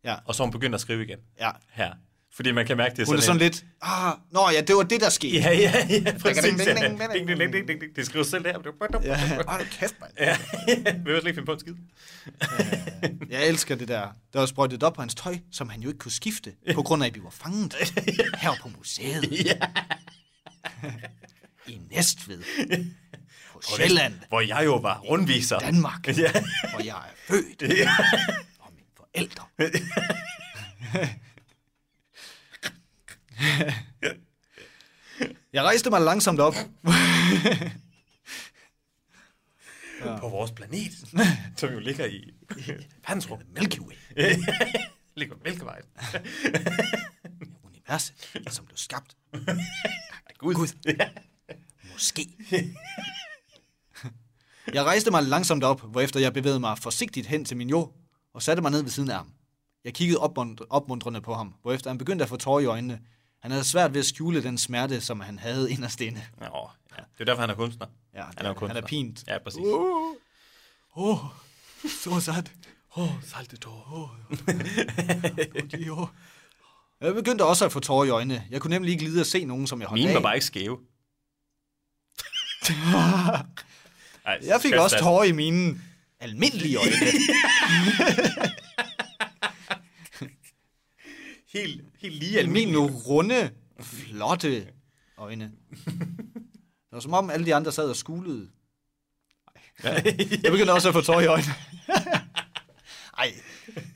Ja, 0.05 0.17
og 0.25 0.35
så 0.35 0.43
hun 0.43 0.53
begyndt 0.53 0.75
at 0.75 0.81
skrive 0.81 1.03
igen. 1.05 1.19
ja. 1.41 1.51
Her. 1.71 1.93
Fordi 2.39 2.53
man 2.53 2.67
kan 2.67 2.77
mærke, 2.77 2.97
det 2.97 3.03
er 3.03 3.07
Hun 3.07 3.17
er 3.17 3.21
sådan, 3.21 3.39
sådan 3.41 3.51
lidt, 3.51 3.65
ah, 3.83 4.15
nå 4.31 4.41
ja, 4.51 4.61
det 4.61 4.77
var 4.77 4.83
det, 4.83 5.01
der 5.01 5.09
skete. 5.09 5.37
Ja, 5.39 5.51
ja, 5.51 5.87
ja, 5.91 6.19
præcis. 6.19 6.45
Det 7.97 8.07
skriver 8.07 8.25
selv 8.25 8.45
der. 8.45 9.01
ja. 9.05 9.15
Ej, 9.49 9.65
kæft, 9.65 9.95
mand. 10.01 10.13
Ja, 10.21 10.37
vi 11.05 11.13
vil 11.13 11.21
slet 11.21 11.27
ikke 11.27 11.35
finde 11.35 11.47
på 11.47 11.53
en 11.53 11.61
skid. 11.61 11.75
Jeg 13.31 13.49
elsker 13.49 13.75
det 13.75 13.89
der. 13.89 14.09
Der 14.33 14.39
var 14.39 14.47
sprøjtet 14.47 14.83
op 14.83 14.95
på 14.95 15.01
hans 15.03 15.15
tøj, 15.15 15.39
som 15.53 15.69
han 15.69 15.81
jo 15.81 15.89
ikke 15.89 15.99
kunne 15.99 16.13
skifte, 16.13 16.53
på 16.75 16.83
grund 16.83 17.03
af, 17.03 17.07
at 17.07 17.15
vi 17.15 17.21
var 17.23 17.31
fanget 17.31 17.75
her 18.43 18.53
på 18.63 18.71
museet. 18.79 19.45
Ja. 19.45 19.55
I 21.67 21.81
Næstved. 21.91 22.43
På 23.53 23.61
Sjælland. 23.77 24.15
Hvor 24.29 24.41
jeg 24.41 24.63
jo 24.65 24.77
var 24.77 24.99
rundviser. 24.99 25.59
Danmark. 25.59 26.09
Ja. 26.09 26.33
Hvor 26.71 26.85
jeg 26.85 26.97
er 26.97 27.15
født. 27.29 27.63
Ja. 27.63 27.91
Og 28.61 28.73
mine 28.75 28.89
forældre. 28.97 29.45
Jeg 35.53 35.63
rejste 35.65 35.91
mig 35.91 36.01
langsomt 36.01 36.41
op. 36.41 36.55
På 40.21 40.29
vores 40.29 40.51
planet, 40.51 40.93
som 41.57 41.73
jo 41.73 41.79
ligger 41.79 42.07
i 42.07 42.31
verdensrum. 43.07 43.41
Milky 43.55 43.79
Way. 43.79 43.95
ligger 45.17 45.35
på 45.35 45.41
Mælkevejen. 45.45 45.85
Universet, 47.65 48.15
som 48.51 48.67
blev 48.67 48.77
skabt. 48.77 49.17
Gud. 50.39 50.55
Gud. 50.55 50.69
Ja. 50.87 51.09
Måske. 51.93 52.27
Jeg 54.75 54.85
rejste 54.85 55.11
mig 55.11 55.23
langsomt 55.23 55.65
op, 55.65 55.81
hvorefter 55.81 56.21
jeg 56.21 56.33
bevægede 56.33 56.61
mig 56.61 56.79
forsigtigt 56.79 57.27
hen 57.27 57.45
til 57.45 57.57
min 57.57 57.69
jo 57.69 57.93
og 58.35 58.43
satte 58.43 58.63
mig 58.63 58.71
ned 58.71 58.83
ved 58.83 58.91
siden 58.91 59.11
af 59.11 59.17
ham. 59.17 59.33
Jeg 59.85 59.95
kiggede 59.95 60.19
opmund- 60.19 60.67
opmuntrende 60.71 61.21
på 61.21 61.35
ham, 61.35 61.55
hvorefter 61.63 61.91
han 61.91 61.99
begyndte 61.99 62.23
at 62.23 62.29
få 62.29 62.37
tårer 62.37 62.61
i 62.61 62.65
øjnene. 62.65 63.01
Han 63.43 63.51
havde 63.51 63.65
svært 63.65 63.95
ved 63.95 64.01
at 64.01 64.07
skjule 64.07 64.43
den 64.43 64.59
smerte, 64.59 65.01
som 65.01 65.21
han 65.21 65.39
havde 65.39 65.73
inderst 65.73 66.01
inde. 66.01 66.23
Nå, 66.41 66.71
ja. 66.97 67.03
Det 67.03 67.21
er 67.21 67.25
derfor, 67.25 67.41
han 67.41 67.51
er 67.51 67.55
kunstner. 67.55 67.87
Ja, 68.15 68.25
han 68.37 68.47
er 68.47 68.55
kunstner. 68.55 68.75
han 68.75 68.85
er 68.85 68.87
pint. 68.87 69.25
Ja, 69.27 69.39
præcis. 69.39 69.61
Åh, 69.65 70.15
oh, 70.95 71.19
så 71.89 72.21
sat. 72.21 72.53
Åh, 72.97 73.03
oh, 73.05 73.23
salte 73.23 73.57
tår. 73.57 74.17
Jo. 75.87 76.09
Jeg 77.01 77.15
begyndte 77.15 77.45
også 77.45 77.65
at 77.65 77.73
få 77.73 77.81
tårer 77.81 78.05
i 78.05 78.09
øjnene. 78.09 78.45
Jeg 78.51 78.61
kunne 78.61 78.71
nemlig 78.75 78.93
ikke 78.93 79.05
lide 79.05 79.21
at 79.21 79.27
se 79.27 79.45
nogen, 79.45 79.67
som 79.67 79.81
jeg 79.81 79.89
holdt 79.89 80.01
Mine 80.01 80.11
af. 80.11 80.15
var 80.15 80.21
bare 80.23 80.35
ikke 80.35 80.47
skæve. 80.47 80.79
Jeg 84.43 84.61
fik 84.63 84.73
også 84.75 84.99
tårer 84.99 85.25
i 85.25 85.33
mine 85.33 85.81
almindelige 86.21 86.77
øjne. 86.77 86.93
Helt, 91.53 91.85
helt 91.99 92.15
lige 92.15 92.31
Min 92.31 92.39
almindelig. 92.39 92.73
nu 92.73 92.87
runde, 92.87 93.51
flotte 93.81 94.67
øjne. 95.19 95.53
Det 95.85 96.93
var 96.93 97.01
som 97.01 97.13
om 97.15 97.31
alle 97.31 97.47
de 97.47 97.55
andre 97.55 97.73
sad 97.73 97.91
og 97.91 97.97
skulede. 97.97 98.49
Ej. 99.85 100.03
Jeg 100.43 100.53
begyndte 100.53 100.73
også 100.73 100.89
at 100.89 100.95
få 100.95 101.01
tårer 101.01 101.21
i 101.21 101.27
øjnene. 101.27 101.55
Nej, 103.19 103.35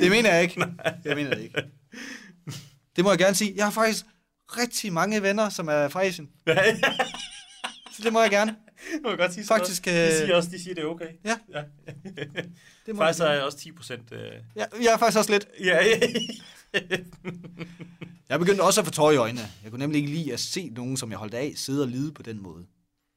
det 0.00 0.10
mener 0.10 0.34
jeg 0.34 0.42
ikke. 0.42 0.64
Jeg 1.04 1.16
mener 1.16 1.34
det 1.34 1.42
ikke. 1.42 1.62
Det 2.96 3.04
må 3.04 3.10
jeg 3.10 3.18
gerne 3.18 3.34
sige. 3.34 3.52
Jeg 3.56 3.64
har 3.64 3.70
faktisk 3.70 4.04
rigtig 4.48 4.92
mange 4.92 5.22
venner, 5.22 5.48
som 5.48 5.68
er 5.68 5.88
fra 5.88 6.02
Asien. 6.04 6.28
Så 7.92 8.00
det 8.02 8.12
må 8.12 8.20
jeg 8.20 8.30
gerne. 8.30 8.56
Må 9.02 9.08
jeg 9.08 9.18
godt 9.18 9.34
sige. 9.34 9.46
Faktisk, 9.46 9.84
Faktisk, 9.84 9.84
de 9.84 10.06
øh, 10.06 10.12
siger 10.12 10.36
også, 10.36 10.50
de 10.50 10.62
siger, 10.62 10.74
det 10.74 10.84
er 10.84 10.88
okay. 10.88 11.08
Ja. 11.24 11.36
ja. 11.54 11.62
Det 12.86 12.94
må 12.94 13.02
Faktisk 13.02 13.20
jeg, 13.20 13.28
er 13.28 13.32
jeg 13.32 13.42
også 13.42 13.58
10 13.58 13.72
procent... 13.72 14.12
Øh... 14.12 14.32
ja, 14.56 14.64
jeg 14.82 14.92
er 14.92 14.98
faktisk 14.98 15.18
også 15.18 15.32
lidt. 15.32 15.48
Ja, 15.60 15.78
ja. 15.84 16.00
Jeg 18.28 18.38
begyndte 18.38 18.62
også 18.62 18.80
at 18.80 18.86
få 18.86 18.92
tårer 18.92 19.12
i 19.12 19.16
øjnene. 19.16 19.50
Jeg 19.62 19.70
kunne 19.70 19.78
nemlig 19.78 19.98
ikke 19.98 20.10
lide 20.10 20.32
at 20.32 20.40
se 20.40 20.68
nogen, 20.68 20.96
som 20.96 21.10
jeg 21.10 21.18
holdt 21.18 21.34
af, 21.34 21.52
sidde 21.56 21.82
og 21.82 21.88
lide 21.88 22.12
på 22.12 22.22
den 22.22 22.42
måde. 22.42 22.66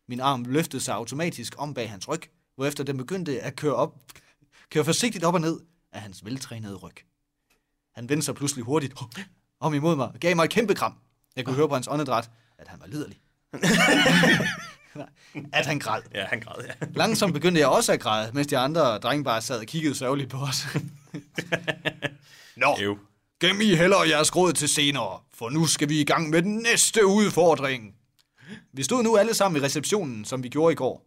Min 0.08 0.20
arm 0.20 0.46
løftede 0.46 0.84
sig 0.84 0.96
automatisk 0.96 1.56
om 1.58 1.74
bag 1.74 1.90
hans 1.90 2.08
ryg, 2.08 2.22
hvorefter 2.56 2.84
den 2.84 2.98
begyndte 2.98 3.42
at 3.42 3.56
køre, 3.56 3.76
op, 3.76 3.96
køre 4.70 4.86
forsigtigt 4.86 5.24
op 5.24 5.34
og 5.34 5.42
ned 5.42 5.60
af 5.92 6.02
hans 6.02 6.26
veltrænede 6.26 6.76
ryg. 6.76 6.96
Han 7.96 8.10
vendte 8.10 8.26
sig 8.26 8.36
pludselig 8.36 8.66
hurtigt 8.66 8.94
om 9.60 9.74
imod 9.74 9.96
mig 9.96 10.08
og 10.08 10.20
gav 10.20 10.36
mig 10.36 10.44
et 10.44 10.50
kæmpe 10.50 10.76
kram. 10.76 10.94
Jeg 11.36 11.46
kunne 11.46 11.56
høre 11.56 11.68
på 11.68 11.74
hans 11.74 11.88
åndedræt, 11.88 12.30
at 12.58 12.68
han 12.68 12.80
var 12.80 12.88
liderlig. 12.88 13.20
Nej, 14.96 15.08
at 15.54 15.66
han 15.66 15.80
græd. 15.80 16.02
ja, 16.14 16.26
han 16.26 16.40
græd, 16.40 16.64
ja. 16.68 16.86
Langsomt 17.00 17.34
begyndte 17.34 17.60
jeg 17.62 17.68
også 17.68 17.94
at 17.94 18.00
græde, 18.00 18.32
mens 18.34 18.48
de 18.48 18.58
andre 18.58 18.98
drenge 18.98 19.24
bare 19.24 19.42
sad 19.42 19.60
og 19.60 19.66
kiggede 19.66 19.96
sørgeligt 19.96 20.30
på 20.30 20.38
os. 20.38 20.68
Nå, 22.58 22.78
Jo. 22.82 22.98
Gem 23.40 23.62
I 23.62 23.76
hellere 23.76 24.10
jeres 24.10 24.32
gråd 24.32 24.54
til 24.54 24.70
senere, 24.70 25.20
for 25.34 25.50
nu 25.50 25.66
skal 25.66 25.90
vi 25.90 26.02
i 26.02 26.04
gang 26.04 26.30
med 26.30 26.42
den 26.42 26.58
næste 26.58 27.06
udfordring. 27.06 27.96
Vi 28.74 28.84
stod 28.84 29.04
nu 29.04 29.18
alle 29.18 29.34
sammen 29.34 29.62
i 29.62 29.66
receptionen, 29.66 30.26
som 30.26 30.44
vi 30.44 30.50
gjorde 30.50 30.72
i 30.74 30.76
går, 30.76 31.06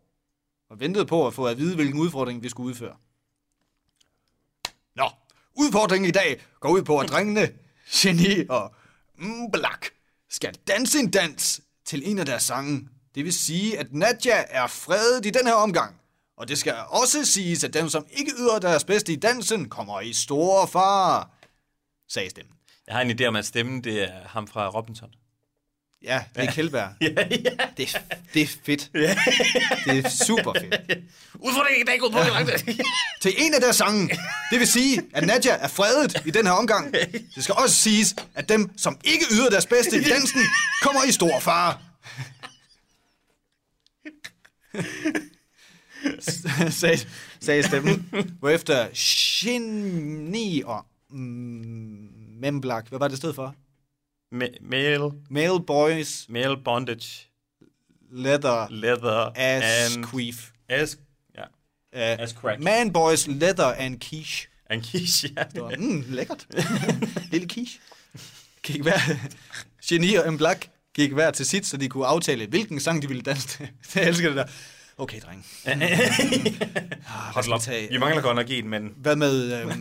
og 0.70 0.80
ventede 0.80 1.07
på 1.07 1.26
at 1.26 1.34
få 1.34 1.47
at 1.47 1.59
vide, 1.59 1.74
hvilken 1.74 2.01
udfordring 2.01 2.43
vi 2.43 2.49
skulle 2.49 2.68
udføre. 2.68 2.97
Nå, 4.97 5.11
udfordringen 5.55 6.09
i 6.09 6.12
dag 6.12 6.41
går 6.61 6.68
ud 6.68 6.82
på, 6.82 6.99
at 6.99 7.09
drengene, 7.09 7.49
Geni 7.93 8.45
og 8.49 8.74
Mblak, 9.18 9.86
skal 10.30 10.55
danse 10.68 10.99
en 10.99 11.11
dans 11.11 11.61
til 11.84 12.03
en 12.11 12.18
af 12.18 12.26
deres 12.26 12.43
sange. 12.43 12.89
Det 13.18 13.24
vil 13.24 13.32
sige, 13.32 13.78
at 13.78 13.86
Nadja 13.92 14.44
er 14.48 14.66
fredet 14.66 15.26
i 15.26 15.30
den 15.30 15.46
her 15.46 15.54
omgang. 15.54 15.94
Og 16.36 16.48
det 16.48 16.58
skal 16.58 16.74
også 16.88 17.24
siges, 17.24 17.64
at 17.64 17.74
dem, 17.74 17.88
som 17.88 18.06
ikke 18.10 18.32
yder 18.38 18.58
deres 18.58 18.84
bedste 18.84 19.12
i 19.12 19.16
dansen, 19.16 19.68
kommer 19.68 20.00
i 20.00 20.12
store 20.12 20.68
far, 20.68 21.30
sagde 22.10 22.30
stemmen. 22.30 22.54
Jeg 22.86 22.94
har 22.94 23.02
en 23.02 23.20
idé 23.20 23.24
om, 23.24 23.36
at 23.36 23.46
stemmen, 23.46 23.84
det 23.84 24.02
er 24.02 24.12
ham 24.26 24.48
fra 24.48 24.68
Robinson. 24.68 25.08
Ja, 26.02 26.24
det 26.36 26.44
er 26.44 26.52
Kjeldberg. 26.52 26.88
Ja, 27.00 27.08
ja. 27.08 27.24
Det, 27.76 27.94
er- 27.94 27.98
det 28.34 28.42
er 28.42 28.46
fedt. 28.66 28.90
Det 29.84 30.04
er 30.04 30.08
super 30.26 30.52
fedt. 30.60 30.98
Udfordringen 31.34 31.82
i 31.82 31.90
dag 31.90 32.00
går 32.00 32.10
på 32.10 32.18
det. 32.18 32.80
Til 33.22 33.34
en 33.38 33.54
af 33.54 33.60
deres 33.60 33.76
sange. 33.76 34.08
Det 34.50 34.58
vil 34.58 34.66
sige, 34.68 35.02
at 35.14 35.26
Nadja 35.26 35.56
er 35.60 35.68
fredet 35.68 36.22
i 36.26 36.30
den 36.30 36.46
her 36.46 36.52
omgang. 36.52 36.92
Det 37.34 37.44
skal 37.44 37.54
også 37.54 37.74
siges, 37.76 38.14
at 38.34 38.48
dem, 38.48 38.78
som 38.78 38.98
ikke 39.04 39.24
yder 39.32 39.50
deres 39.50 39.66
bedste 39.66 39.96
i 39.96 40.04
dansen, 40.04 40.40
kommer 40.82 41.04
i 41.04 41.12
stor 41.12 41.40
fare. 41.40 41.78
sagde, 46.70 46.98
sagde 47.40 47.62
stemmen. 47.62 48.10
Hvorefter 48.38 48.88
Geni 48.94 50.62
og 50.62 50.86
mm, 51.10 52.08
Memblak, 52.40 52.88
hvad 52.88 52.98
var 52.98 53.08
det 53.08 53.16
sted 53.16 53.32
for? 53.32 53.54
Ma- 54.34 54.58
male, 54.60 55.10
Male 55.30 55.62
boys, 55.66 56.26
male 56.28 56.56
bondage, 56.64 57.28
leather, 58.10 58.66
leather, 58.70 59.32
ass 59.36 59.96
and... 59.96 60.04
queef. 60.04 60.50
Ass, 60.68 60.98
ja. 61.34 61.42
Uh, 61.42 62.22
Ass 62.22 62.32
crack. 62.32 62.60
man 62.60 62.92
boys, 62.92 63.26
leather 63.26 63.74
and 63.78 64.00
quiche. 64.00 64.48
And 64.70 64.82
quiche, 64.82 65.32
ja. 65.36 65.42
Det 65.42 65.62
var, 65.62 65.74
mm, 65.78 66.04
lækkert. 66.08 66.46
Lille 67.32 67.48
quiche. 67.48 67.80
Gik 68.62 68.82
hver, 68.82 68.98
Geni 69.88 70.14
og 70.14 70.26
Memblak 70.26 70.68
gik 70.95 71.12
hver 71.12 71.30
til 71.30 71.47
sit, 71.47 71.66
så 71.66 71.76
de 71.76 71.89
kunne 71.89 72.07
aftale, 72.07 72.47
hvilken 72.47 72.80
sang 72.80 73.03
de 73.03 73.09
ville 73.09 73.22
danse 73.22 73.49
til. 73.49 73.68
Jeg 73.95 74.09
elsker 74.09 74.28
det 74.28 74.36
der. 74.36 74.45
Okay, 74.99 75.20
dreng. 75.20 75.47
Hold 77.34 77.53
op. 77.53 77.61
tage- 77.61 77.89
Vi 77.91 77.99
mangler 77.99 78.22
godt 78.22 78.36
nok 78.36 78.47
en, 78.51 78.68
men... 78.68 78.93
Hvad 78.97 79.16
med... 79.16 79.61
Øhm, 79.61 79.70
øh, 79.70 79.78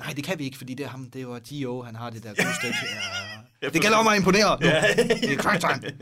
nej, 0.00 0.12
det 0.16 0.24
kan 0.24 0.38
vi 0.38 0.44
ikke, 0.44 0.56
fordi 0.58 0.74
det 0.74 0.84
er 0.86 0.90
ham. 0.90 1.10
Det 1.10 1.28
var 1.28 1.38
Gio, 1.38 1.82
han 1.82 1.96
har 1.96 2.10
det 2.10 2.22
der 2.22 2.28
gode 2.28 2.54
stykke. 2.60 2.76
Øh, 3.62 3.72
det 3.72 3.82
gælder 3.82 3.96
om 3.98 4.08
at 4.08 4.16
imponere. 4.16 4.58
Nu. 4.60 4.66
Det 4.66 5.32
er 5.32 5.36
crack 5.36 5.60
time. 5.82 5.92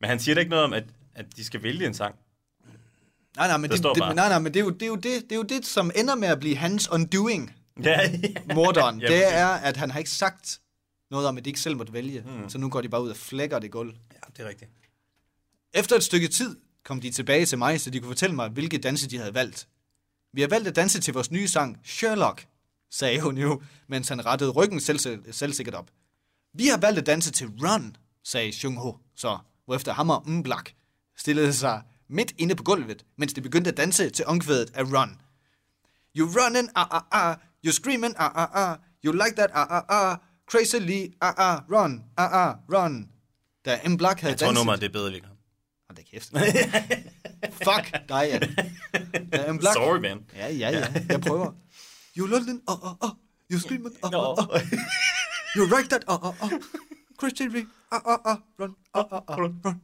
Men 0.00 0.10
han 0.10 0.20
siger 0.20 0.34
da 0.34 0.38
ikke 0.40 0.50
noget 0.50 0.64
om, 0.64 0.72
at, 0.72 0.84
at 1.14 1.24
de 1.36 1.44
skal 1.44 1.62
vælge 1.62 1.86
en 1.86 1.94
sang. 1.94 2.14
Nej, 3.36 3.48
nej, 3.48 3.56
men, 3.56 3.70
det, 3.70 3.78
det, 3.84 3.96
nej, 3.98 4.14
nej, 4.14 4.38
men 4.38 4.54
det, 4.54 4.60
er 4.60 4.64
jo, 4.64 4.70
det, 4.70 4.82
er 4.82 4.86
jo 4.86 4.94
det, 4.96 5.04
det 5.04 5.32
er 5.32 5.36
jo 5.36 5.42
det, 5.42 5.66
som 5.66 5.90
ender 5.96 6.14
med 6.14 6.28
at 6.28 6.40
blive 6.40 6.56
hans 6.56 6.88
undoing, 6.90 7.52
Ja, 7.84 7.98
morderen. 8.54 9.00
Ja, 9.00 9.06
det 9.06 9.34
er, 9.34 9.46
at 9.48 9.76
han 9.76 9.90
har 9.90 9.98
ikke 9.98 10.10
sagt 10.10 10.58
noget 11.12 11.26
om, 11.28 11.36
at 11.38 11.44
de 11.44 11.50
ikke 11.50 11.60
selv 11.60 11.76
måtte 11.76 11.92
vælge. 11.92 12.24
Mm. 12.26 12.48
Så 12.48 12.58
nu 12.58 12.68
går 12.68 12.80
de 12.80 12.88
bare 12.88 13.02
ud 13.02 13.10
og 13.10 13.16
flækker 13.16 13.58
det 13.58 13.70
gulv. 13.70 13.94
ja, 14.12 14.18
det 14.36 14.44
er 14.44 14.48
rigtigt. 14.48 14.70
Efter 15.74 15.96
et 15.96 16.02
stykke 16.02 16.28
tid 16.28 16.56
kom 16.84 17.00
de 17.00 17.10
tilbage 17.10 17.46
til 17.46 17.58
mig, 17.58 17.80
så 17.80 17.90
de 17.90 18.00
kunne 18.00 18.08
fortælle 18.08 18.36
mig, 18.36 18.48
hvilke 18.48 18.78
danse 18.78 19.10
de 19.10 19.18
havde 19.18 19.34
valgt. 19.34 19.68
Vi 20.32 20.40
har 20.40 20.48
valgt 20.48 20.68
at 20.68 20.76
danse 20.76 21.00
til 21.00 21.14
vores 21.14 21.30
nye 21.30 21.48
sang, 21.48 21.78
Sherlock, 21.84 22.46
sagde 22.90 23.20
hun 23.20 23.38
jo, 23.38 23.62
mens 23.88 24.08
han 24.08 24.26
rettede 24.26 24.50
ryggen 24.50 24.80
selv, 24.80 25.32
selvsikkert 25.32 25.74
op. 25.74 25.90
Vi 26.54 26.66
har 26.66 26.76
valgt 26.76 26.98
at 26.98 27.06
danse 27.06 27.32
til 27.32 27.46
Run, 27.46 27.96
sagde 28.24 28.52
Jung 28.64 28.78
Ho, 28.78 28.96
så, 29.14 29.38
hvorefter 29.64 29.92
Hammer 29.92 30.20
Mblak 30.26 30.70
stillede 31.16 31.52
sig 31.52 31.82
midt 32.08 32.32
inde 32.38 32.54
på 32.54 32.62
gulvet, 32.62 33.04
mens 33.16 33.32
de 33.32 33.40
begyndte 33.40 33.70
at 33.70 33.76
danse 33.76 34.10
til 34.10 34.26
omkvædet 34.26 34.70
af 34.74 34.82
Run. 34.82 35.20
You 36.16 36.26
running, 36.26 36.68
ah 36.74 36.86
ah 36.90 37.02
ah, 37.10 37.36
you 37.64 37.72
screaming, 37.72 38.14
ah 38.18 38.32
ah 38.34 38.48
ah, 38.54 38.76
you 39.04 39.12
like 39.12 39.34
that, 39.36 39.50
ah 39.54 39.66
ah 39.70 39.84
ah, 39.88 40.16
crazily, 40.52 41.14
ah 41.20 41.34
ah, 41.38 41.56
run, 41.70 42.04
ah 42.16 42.30
ah, 42.32 42.54
run. 42.68 43.08
Da 43.64 43.80
M. 43.88 43.96
Black 43.96 44.20
havde 44.20 44.32
Jeg 44.32 44.38
tror 44.38 44.46
danset... 44.46 44.60
nummeret, 44.60 44.80
det 44.80 44.88
er 44.88 44.92
bedre, 44.92 45.12
Vikram. 45.12 45.36
Hold 45.88 45.96
da 45.96 46.02
kæft. 46.02 46.28
Fuck 47.66 48.08
dig, 48.08 48.24
ja. 48.32 48.38
ja 49.32 49.50
en 49.50 49.58
black. 49.58 49.74
Sorry, 49.74 49.98
man. 49.98 50.24
Ja, 50.36 50.48
ja, 50.48 50.70
ja. 50.70 50.86
Jeg 51.08 51.20
prøver. 51.20 51.52
You 52.16 52.26
London, 52.26 52.60
oh, 52.66 52.84
oh, 52.84 52.94
oh. 53.00 53.10
You 53.52 53.58
screaming, 53.58 53.96
oh, 54.02 54.14
oh, 54.14 54.38
oh. 54.38 54.60
You 55.56 55.66
that, 55.66 56.04
oh, 56.06 56.24
oh, 56.24 56.34
oh. 56.42 56.50
Christian 57.20 57.50
Lee, 57.52 57.66
oh, 57.92 58.00
oh, 58.04 58.18
oh. 58.24 58.36
Run, 58.60 58.74
oh, 58.94 59.04
oh, 59.10 59.22
oh. 59.28 59.38
Run. 59.38 59.80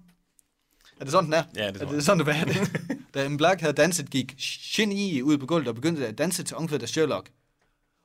Er 1.00 1.04
det 1.04 1.12
sådan, 1.12 1.24
den 1.24 1.34
er? 1.34 1.44
Ja, 1.56 1.66
det 1.66 1.80
tror 1.80 1.86
er 1.86 1.90
jeg. 1.90 1.96
det 1.96 2.04
sådan, 2.04 2.18
det 2.18 2.26
var 2.26 2.44
det? 2.44 2.80
Da 3.14 3.28
M. 3.28 3.36
Black 3.36 3.60
havde 3.60 3.72
danset, 3.72 4.10
gik 4.10 4.34
Shin 4.38 4.92
Yi 4.92 5.22
ud 5.22 5.38
på 5.38 5.46
gulvet 5.46 5.68
og 5.68 5.74
begyndte 5.74 6.06
at 6.06 6.18
danse 6.18 6.42
til 6.42 6.56
omkvædet 6.56 6.82
af 6.82 6.88
Sherlock. 6.88 7.30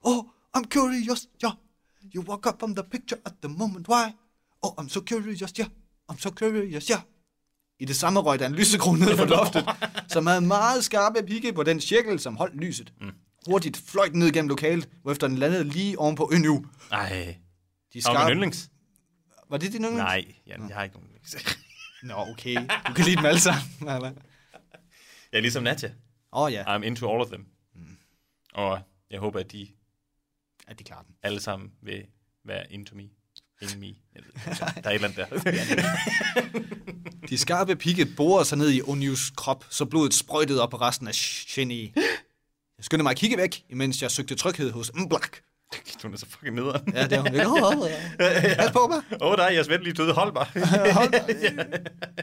Oh, 0.02 0.24
I'm 0.58 0.64
curious, 0.70 1.28
yeah. 1.44 1.54
You 2.16 2.24
walk 2.24 2.46
up 2.46 2.60
from 2.60 2.76
the 2.76 2.84
picture 2.84 3.20
at 3.26 3.34
the 3.44 3.50
moment, 3.50 3.88
why? 3.88 4.14
Oh, 4.62 4.74
I'm 4.80 4.90
so 4.90 5.02
curious, 5.02 5.54
yeah. 5.60 5.68
I'm 6.12 6.20
so 6.20 6.30
curious, 6.30 6.88
yeah. 6.88 7.02
I 7.80 7.86
det 7.86 7.96
samme 7.96 8.20
røg 8.20 8.40
der 8.40 8.46
en 8.46 8.56
lysekrone 8.56 9.00
ned 9.00 9.18
fra 9.18 9.26
loftet, 9.26 9.66
som 10.08 10.28
havde 10.28 10.42
meget 10.42 10.84
skarpe 10.84 11.24
pigge 11.28 11.54
på 11.54 11.64
den 11.64 11.82
cirkel, 11.82 12.20
som 12.20 12.36
holdt 12.36 12.56
lyset. 12.56 12.94
Mm. 13.02 13.12
Hurtigt 13.48 13.78
fløj 13.78 14.08
den 14.08 14.20
ned 14.20 14.32
gennem 14.32 14.50
lokalet, 14.50 14.90
hvorefter 15.02 15.28
den 15.28 15.38
landede 15.38 15.64
lige 15.64 16.00
oven 16.00 16.16
på 16.16 16.30
Ønu. 16.34 16.66
Ej. 16.92 17.38
De 17.94 18.02
skarpe... 18.02 18.32
en 18.32 18.38
yndlings? 18.38 18.70
Var 19.50 19.58
det 19.58 19.72
din 19.72 19.82
yndlings? 19.82 19.98
Nej, 19.98 20.26
jeg, 20.48 20.60
jeg 20.68 20.76
har 20.76 20.84
ikke 20.84 20.96
nogen 20.96 21.10
yndlings. 21.10 21.58
Nå, 22.04 22.14
okay. 22.14 22.56
Du 22.88 22.94
kan 22.94 23.06
lide 23.06 23.16
dem 23.16 23.26
alle 23.26 23.40
sammen. 23.40 23.90
eller? 23.96 24.12
Er 25.32 25.40
ligesom 25.40 25.64
Nadja. 25.64 25.92
Åh 26.34 26.42
oh, 26.42 26.54
ja, 26.54 26.78
I'm 26.78 26.82
into 26.82 27.12
all 27.12 27.22
of 27.22 27.28
them. 27.28 27.46
Mm. 27.76 27.98
Og 28.54 28.80
jeg 29.10 29.20
håber, 29.20 29.40
at 29.40 29.52
de 29.52 29.68
at 30.68 30.80
de 30.80 30.84
klarer 30.84 31.04
den. 31.04 31.16
alle 31.24 31.40
sammen 31.40 31.72
vil 31.82 32.06
være 32.46 32.74
into 32.74 32.96
me. 32.96 33.04
In 33.62 33.80
me. 33.80 33.88
Jeg 34.16 34.24
ved 34.24 34.56
Der 34.84 34.90
er 34.90 34.90
et 34.90 35.04
eller 35.04 35.08
andet 35.08 35.18
der. 35.32 35.40
De 37.30 37.38
skarpe 37.38 37.76
pigge 37.76 38.06
borer 38.18 38.44
sig 38.44 38.58
ned 38.58 38.72
i 38.72 38.82
Onius 38.82 39.32
krop, 39.36 39.66
så 39.70 39.86
blodet 39.86 40.14
sprøjtede 40.14 40.62
op 40.62 40.70
på 40.70 40.78
resten 40.78 41.08
af 41.08 41.16
Shinny. 41.16 41.92
Jeg 42.78 42.86
skyndte 42.86 43.04
mig 43.04 43.12
at 43.12 43.18
kigge 43.18 43.38
væk, 43.38 43.64
imens 43.70 44.02
jeg 44.02 44.12
søgte 44.12 44.36
tryghed 44.36 44.72
hos 44.72 44.92
Mblak. 44.96 45.38
Hun 46.04 46.14
er 46.14 46.18
så 46.18 46.26
fucking 46.30 46.56
nederen. 46.56 46.94
Ja, 46.94 47.04
det 47.04 47.14
er 47.14 47.20
hun 47.22 47.34
ikke. 47.34 47.48
Åh, 47.48 47.78
åh, 47.78 47.90
ja. 48.20 48.56
Pas 48.56 48.72
på 48.72 48.88
mig. 48.88 49.02
Åh 49.22 49.32
oh, 49.32 49.38
nej, 49.38 49.52
jeg 49.56 49.66
ven 49.70 49.84
lige 49.84 49.94
døde. 49.94 50.14
Hold 50.14 50.34
mig. 50.34 50.48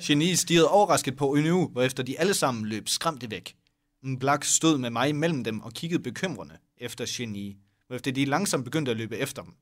Geni 0.03 0.37
stirrede 0.37 0.69
overrasket 0.69 1.17
på 1.17 1.37
Ønu, 1.37 1.69
hvorefter 1.69 2.03
de 2.03 2.21
alle 2.21 2.35
sammen 2.35 2.67
løb 2.67 2.89
skræmte 2.89 3.31
væk. 3.31 3.55
Black 4.21 4.45
stod 4.45 4.79
med 4.79 4.91
mig 4.91 5.15
mellem 5.15 5.45
dem 5.45 5.61
og 5.61 5.73
kiggede 5.73 6.03
bekymrende 6.03 6.55
efter 6.79 7.05
Geni, 7.09 7.57
hvorefter 7.91 8.13
de 8.13 8.25
langsomt 8.25 8.65
begyndte 8.65 8.91
at 8.91 8.97
løbe 8.97 9.17
efter 9.19 9.43
dem. 9.43 9.53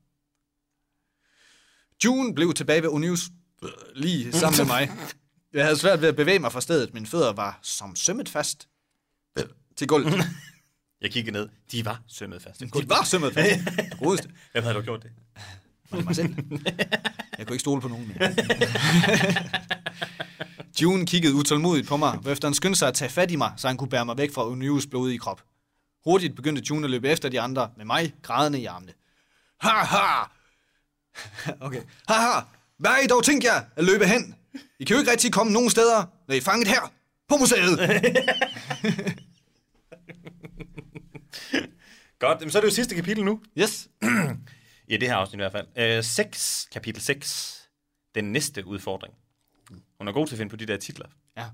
June 2.05 2.35
blev 2.35 2.53
tilbage 2.53 2.81
ved 2.81 2.89
Onus 2.89 3.29
øh, 3.63 3.69
lige 3.95 4.33
sammen 4.33 4.57
med 4.57 4.65
mig. 4.65 4.91
Jeg 5.53 5.63
havde 5.63 5.77
svært 5.77 6.01
ved 6.01 6.09
at 6.09 6.15
bevæge 6.15 6.39
mig 6.39 6.51
fra 6.51 6.61
stedet. 6.61 6.93
Mine 6.93 7.07
fødder 7.07 7.33
var 7.33 7.59
som 7.61 7.95
sømmet 7.95 8.29
fast 8.29 8.67
øh, 9.37 9.43
til 9.75 9.87
gulvet. 9.87 10.13
Jeg 11.01 11.11
kiggede 11.11 11.31
ned. 11.31 11.49
De 11.71 11.85
var 11.85 12.01
sømmet 12.07 12.41
fast. 12.41 12.59
De 12.59 12.89
var 12.89 13.03
sømmet 13.03 13.33
fast. 13.33 13.59
Godeste. 14.03 14.29
Hvem 14.51 14.63
havde 14.63 14.75
du 14.75 14.81
gjort 14.81 15.03
det? 15.03 15.11
Var 15.89 15.97
det 15.97 16.05
mig 16.05 16.15
selv? 16.15 16.35
Jeg 17.37 17.47
kunne 17.47 17.55
ikke 17.55 17.59
stole 17.59 17.81
på 17.81 17.87
nogen 17.87 18.07
mere. 18.07 18.35
June 20.81 21.05
kiggede 21.05 21.33
utålmodigt 21.33 21.87
på 21.87 21.97
mig, 21.97 22.17
hvorefter 22.17 22.47
han 22.47 22.53
skyndte 22.53 22.79
sig 22.79 22.87
at 22.87 22.93
tage 22.93 23.11
fat 23.11 23.31
i 23.31 23.35
mig, 23.35 23.53
så 23.57 23.67
han 23.67 23.77
kunne 23.77 23.89
bære 23.89 24.05
mig 24.05 24.17
væk 24.17 24.33
fra 24.33 24.47
Onius 24.47 24.87
blodige 24.87 25.19
krop. 25.19 25.43
Hurtigt 26.09 26.35
begyndte 26.35 26.63
June 26.69 26.83
at 26.85 26.91
løbe 26.91 27.09
efter 27.09 27.29
de 27.29 27.41
andre, 27.41 27.71
med 27.77 27.85
mig 27.85 28.13
grædende 28.21 28.59
i 28.59 28.65
armene. 28.65 28.93
Ha 29.61 29.69
ha! 29.69 30.23
Okay. 31.65 31.81
Ha 32.07 32.13
ha! 32.13 32.41
Hvad 32.77 32.91
I 33.03 33.07
dog 33.07 33.23
tænkt 33.23 33.43
jer 33.43 33.61
at 33.75 33.83
løbe 33.83 34.05
hen? 34.05 34.35
I 34.79 34.83
kan 34.83 34.93
jo 34.95 34.99
ikke 34.99 35.11
rigtig 35.11 35.33
komme 35.33 35.53
nogen 35.53 35.69
steder, 35.69 36.05
når 36.27 36.35
I 36.35 36.37
er 36.37 36.41
fanget 36.41 36.67
her 36.67 36.93
på 37.27 37.35
museet. 37.37 37.79
Godt, 42.19 42.39
jamen, 42.39 42.51
så 42.51 42.57
er 42.57 42.61
det 42.61 42.69
jo 42.69 42.73
sidste 42.75 42.95
kapitel 42.95 43.25
nu. 43.25 43.41
Yes. 43.57 43.89
I 44.93 44.97
det 44.97 45.07
her 45.07 45.15
afsnit 45.15 45.39
i 45.39 45.43
hvert 45.43 45.51
fald. 45.51 45.67
Øh, 45.97 46.03
6, 46.03 46.67
kapitel 46.71 47.01
6. 47.01 47.69
Den 48.15 48.31
næste 48.31 48.65
udfordring. 48.65 49.13
Hun 49.97 50.07
er 50.07 50.11
god 50.11 50.27
til 50.27 50.35
at 50.35 50.37
finde 50.37 50.49
på 50.49 50.55
de 50.55 50.65
der 50.65 50.77
titler. 50.77 51.07
Ja. 51.37 51.45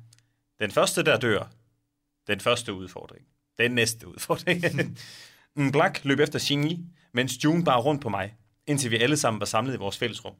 Den 0.60 0.72
første, 0.72 1.04
der 1.04 1.20
dør. 1.20 1.52
Den 2.28 2.40
første 2.40 2.74
udfordring. 2.74 3.26
Den 3.60 3.72
næste 3.72 4.08
udfordring. 4.08 4.64
en 5.58 5.72
Black 5.72 6.06
løb 6.06 6.20
efter 6.20 6.40
Shinji, 6.40 6.86
mens 7.14 7.44
June 7.44 7.64
bar 7.64 7.78
rundt 7.78 8.02
på 8.02 8.10
mig, 8.10 8.36
indtil 8.68 8.92
vi 8.92 8.98
alle 8.98 9.18
sammen 9.18 9.40
var 9.40 9.46
samlet 9.46 9.74
i 9.74 9.78
vores 9.78 9.98
fællesrum. 9.98 10.34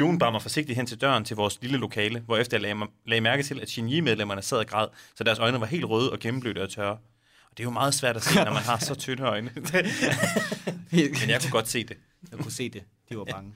June 0.00 0.18
bar 0.18 0.30
mig 0.30 0.42
forsigtigt 0.42 0.76
hen 0.76 0.86
til 0.86 1.00
døren 1.00 1.24
til 1.24 1.36
vores 1.36 1.58
lille 1.62 1.78
lokale, 1.78 2.20
hvor 2.20 2.36
efter 2.36 2.56
jeg 2.56 2.62
lagde, 2.62 2.74
mig, 2.74 2.88
lagde 3.06 3.20
mærke 3.20 3.42
til, 3.42 3.60
at 3.60 3.70
Shinji-medlemmerne 3.70 4.42
sad 4.42 4.58
og 4.58 4.66
græd, 4.66 4.88
så 5.14 5.24
deres 5.24 5.38
øjne 5.38 5.60
var 5.60 5.66
helt 5.66 5.84
røde 5.84 6.12
og 6.12 6.18
gennemblødte 6.18 6.62
og 6.62 6.70
tørre. 6.70 6.98
Og 7.50 7.50
det 7.50 7.60
er 7.60 7.64
jo 7.64 7.70
meget 7.70 7.94
svært 7.94 8.16
at 8.16 8.22
se, 8.22 8.44
når 8.44 8.52
man 8.52 8.62
har 8.62 8.78
så 8.78 8.94
tynde 8.94 9.22
øjne. 9.22 9.50
Men 10.92 11.28
jeg 11.28 11.40
kunne 11.40 11.50
godt 11.50 11.68
se 11.68 11.84
det. 11.84 11.96
Jeg 12.30 12.38
kunne 12.38 12.52
se 12.52 12.68
det. 12.68 12.82
De 13.08 13.18
var 13.18 13.24
bange. 13.24 13.52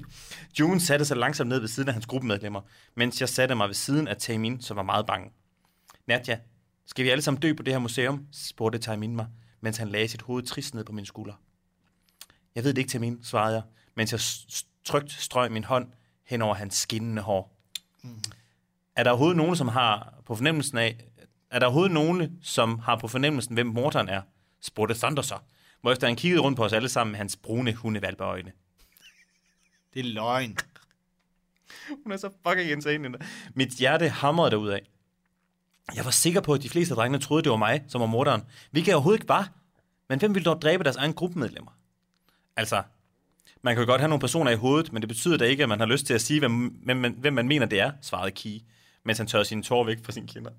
June 0.60 0.80
satte 0.80 1.04
sig 1.04 1.16
langsomt 1.16 1.48
ned 1.48 1.58
ved 1.58 1.68
siden 1.68 1.88
af 1.88 1.94
hans 1.94 2.06
gruppemedlemmer, 2.06 2.60
mens 2.96 3.20
jeg 3.20 3.28
satte 3.28 3.54
mig 3.54 3.68
ved 3.68 3.74
siden 3.74 4.08
af 4.08 4.16
Taemin, 4.16 4.60
som 4.60 4.76
var 4.76 4.82
meget 4.82 5.06
bange. 5.06 5.30
Nadja, 6.06 6.38
skal 6.92 7.04
vi 7.04 7.10
alle 7.10 7.22
sammen 7.22 7.40
dø 7.40 7.52
på 7.54 7.62
det 7.62 7.74
her 7.74 7.78
museum? 7.78 8.26
spurgte 8.32 8.78
Taemin 8.78 9.16
mig, 9.16 9.26
mens 9.60 9.76
han 9.76 9.88
lagde 9.88 10.08
sit 10.08 10.22
hoved 10.22 10.42
trist 10.42 10.74
ned 10.74 10.84
på 10.84 10.92
min 10.92 11.06
skulder. 11.06 11.34
Jeg 12.54 12.64
ved 12.64 12.74
det 12.74 12.78
ikke, 12.78 12.90
Taemin, 12.90 13.24
svarede 13.24 13.54
jeg, 13.54 13.62
mens 13.94 14.12
jeg 14.12 14.20
trygt 14.84 15.12
strøg 15.12 15.52
min 15.52 15.64
hånd 15.64 15.92
hen 16.24 16.42
over 16.42 16.54
hans 16.54 16.74
skinnende 16.74 17.22
hår. 17.22 17.56
Mm. 18.02 18.22
Er 18.96 19.02
der 19.04 19.10
overhovedet 19.10 19.36
nogen, 19.36 19.56
som 19.56 19.68
har 19.68 20.14
på 20.26 20.34
fornemmelsen 20.34 20.78
af, 20.78 21.04
er 21.50 21.58
der 21.58 21.66
overhovedet 21.66 21.92
nogen, 21.92 22.38
som 22.42 22.78
har 22.78 22.96
på 22.96 23.08
fornemmelsen, 23.08 23.54
hvem 23.54 23.66
morderen 23.66 24.08
er? 24.08 24.22
spurgte 24.60 24.94
Thunder 24.94 25.22
så, 25.22 25.38
hvorefter 25.80 26.06
han 26.06 26.16
kiggede 26.16 26.42
rundt 26.42 26.56
på 26.56 26.64
os 26.64 26.72
alle 26.72 26.88
sammen 26.88 27.12
med 27.12 27.18
hans 27.18 27.36
brune 27.36 27.74
hundevalpeøjne. 27.74 28.52
Det 29.94 30.00
er 30.00 30.04
løgn. 30.04 30.56
Hun 32.04 32.12
er 32.12 32.16
så 32.16 32.30
fucking 32.46 32.70
insane. 32.70 33.18
Mit 33.54 33.70
hjerte 33.70 34.08
hamrede 34.08 34.50
derudad. 34.50 34.78
Jeg 35.96 36.04
var 36.04 36.10
sikker 36.10 36.40
på, 36.40 36.52
at 36.54 36.62
de 36.62 36.68
fleste 36.68 36.92
af 36.92 36.96
drengene 36.96 37.18
troede, 37.24 37.42
det 37.42 37.50
var 37.50 37.56
mig, 37.56 37.82
som 37.88 38.00
var 38.00 38.06
morderen. 38.06 38.42
Hvilket 38.70 38.88
jeg 38.88 38.96
overhovedet 38.96 39.20
ikke 39.20 39.28
var. 39.28 39.48
Men 40.08 40.18
hvem 40.18 40.34
ville 40.34 40.44
dog 40.44 40.62
dræbe 40.62 40.84
deres 40.84 40.96
egen 40.96 41.12
gruppemedlemmer? 41.12 41.70
Altså, 42.56 42.82
man 43.62 43.74
kan 43.74 43.84
jo 43.84 43.90
godt 43.90 44.00
have 44.00 44.08
nogle 44.08 44.20
personer 44.20 44.50
i 44.50 44.54
hovedet, 44.56 44.92
men 44.92 45.02
det 45.02 45.08
betyder 45.08 45.36
da 45.36 45.44
ikke, 45.44 45.62
at 45.62 45.68
man 45.68 45.78
har 45.78 45.86
lyst 45.86 46.06
til 46.06 46.14
at 46.14 46.20
sige, 46.22 46.38
hvem, 46.40 46.66
hvem, 46.66 46.96
man, 46.96 47.14
hvem 47.18 47.32
man 47.32 47.48
mener, 47.48 47.66
det 47.66 47.80
er, 47.80 47.92
svarede 48.02 48.30
Key, 48.30 48.58
mens 49.04 49.18
han 49.18 49.26
tørrede 49.26 49.48
sine 49.48 49.62
tårer 49.62 49.84
væk 49.86 49.98
fra 50.04 50.12
sine 50.12 50.26
kinder. 50.26 50.50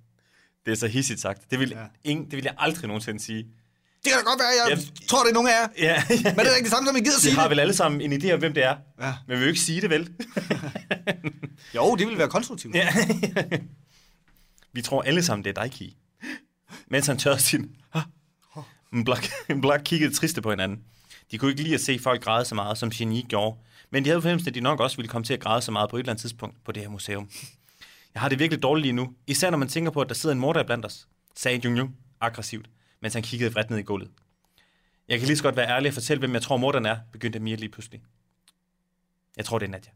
Det 0.65 0.71
er 0.71 0.76
så 0.76 0.88
hissigt 0.88 1.19
sagt. 1.19 1.51
Det 1.51 1.59
vil, 1.59 1.69
Ja. 1.69 1.80
ja. 1.82 1.86
ingen, 2.03 2.26
det 2.26 2.36
vil 2.36 2.43
jeg 2.43 2.53
aldrig 2.57 2.88
nogensinde 2.88 3.19
sige. 3.19 3.43
Det 3.43 4.11
kan 4.11 4.13
da 4.24 4.30
godt 4.30 4.39
være, 4.39 4.47
jeg 4.63 4.69
Jamen- 4.69 5.07
tror, 5.07 5.24
det 5.24 5.30
er 5.30 5.34
nogen 5.34 5.49
af 5.49 5.51
jer. 5.51 5.67
Ja, 5.88 6.03
Men 6.09 6.24
det 6.45 6.51
er 6.51 6.55
ikke 6.55 6.63
det 6.65 6.71
samme, 6.71 6.88
som 6.88 6.95
I 6.95 6.99
gider 6.99 7.17
Vi 7.17 7.21
sige 7.21 7.36
har 7.36 7.41
det. 7.43 7.49
vel 7.49 7.59
alle 7.59 7.74
sammen 7.74 8.01
en 8.01 8.24
idé 8.24 8.32
om, 8.32 8.39
hvem 8.39 8.53
det 8.53 8.63
er. 8.63 8.76
Ja. 9.01 9.13
Men 9.28 9.34
vi 9.34 9.36
vil 9.36 9.41
jo 9.41 9.47
ikke 9.47 9.59
sige 9.61 9.82
det, 9.82 9.89
vel? 9.89 10.09
Jo, 11.76 11.95
det 11.95 12.07
vil 12.07 12.17
være 12.17 12.30
konstruktivt. 12.30 12.76
Ja. 12.76 12.88
vi 14.74 14.82
tror 14.82 15.01
alle 15.01 15.24
sammen, 15.24 15.45
det 15.45 15.57
er 15.57 15.61
dig, 15.61 15.71
Ki. 15.71 15.97
Mens 16.88 17.07
han 17.07 17.17
tørrede 17.17 17.41
sin... 17.41 17.76
En 18.93 19.03
blok, 19.03 19.24
en 19.49 19.61
blok 19.61 19.82
kiggede 19.86 20.13
triste 20.13 20.41
på 20.41 20.49
hinanden. 20.49 20.84
De 21.32 21.38
kunne 21.38 21.51
ikke 21.51 21.63
lide 21.63 21.74
at 21.74 21.82
se 21.82 21.99
folk 21.99 22.24
græde 22.24 22.45
så 22.45 22.55
meget, 22.55 22.78
som 22.78 22.89
Genie 22.89 23.24
gjorde. 23.24 23.57
Men 23.89 24.03
de 24.03 24.09
havde 24.09 24.21
fornemmelsen, 24.21 24.49
at 24.49 24.55
de 24.55 24.61
nok 24.61 24.80
også 24.80 24.97
ville 24.97 25.09
komme 25.09 25.26
til 25.26 25.34
at 25.34 25.39
græde 25.39 25.61
så 25.61 25.71
meget 25.71 25.89
på 25.89 25.95
et 25.95 25.99
eller 25.99 26.11
andet 26.11 26.21
tidspunkt 26.21 26.63
på 26.63 26.71
det 26.71 26.84
her 26.84 26.89
museum. 26.89 27.30
Jeg 28.13 28.21
har 28.21 28.30
det 28.30 28.39
virkelig 28.39 28.63
dårligt 28.63 28.82
lige 28.82 28.93
nu. 28.93 29.13
Især 29.28 29.49
når 29.49 29.57
man 29.57 29.67
tænker 29.67 29.91
på, 29.91 30.01
at 30.01 30.09
der 30.09 30.15
sidder 30.15 30.34
en 30.34 30.39
morder 30.39 30.63
blandt 30.63 30.86
os, 30.86 31.07
sagde 31.36 31.61
Jung 31.65 31.78
Jung 31.78 31.97
aggressivt, 32.21 32.69
mens 33.01 33.13
han 33.13 33.24
kiggede 33.24 33.53
vredt 33.53 33.69
ned 33.69 33.78
i 33.78 33.82
gulvet. 33.82 34.11
Jeg 35.07 35.19
kan 35.19 35.28
lige 35.28 35.38
så 35.38 35.43
godt 35.43 35.55
være 35.55 35.69
ærlig 35.69 35.89
og 35.89 35.93
fortælle, 35.93 36.19
hvem 36.19 36.34
jeg 36.34 36.41
tror 36.41 36.57
morderen 36.57 36.86
er, 36.86 36.97
begyndte 37.11 37.39
Mia 37.39 37.55
lige 37.55 37.69
pludselig. 37.69 38.01
Jeg 39.38 39.45
tror, 39.45 39.59
det 39.59 39.65
er 39.65 39.71
Nadja. 39.71 39.91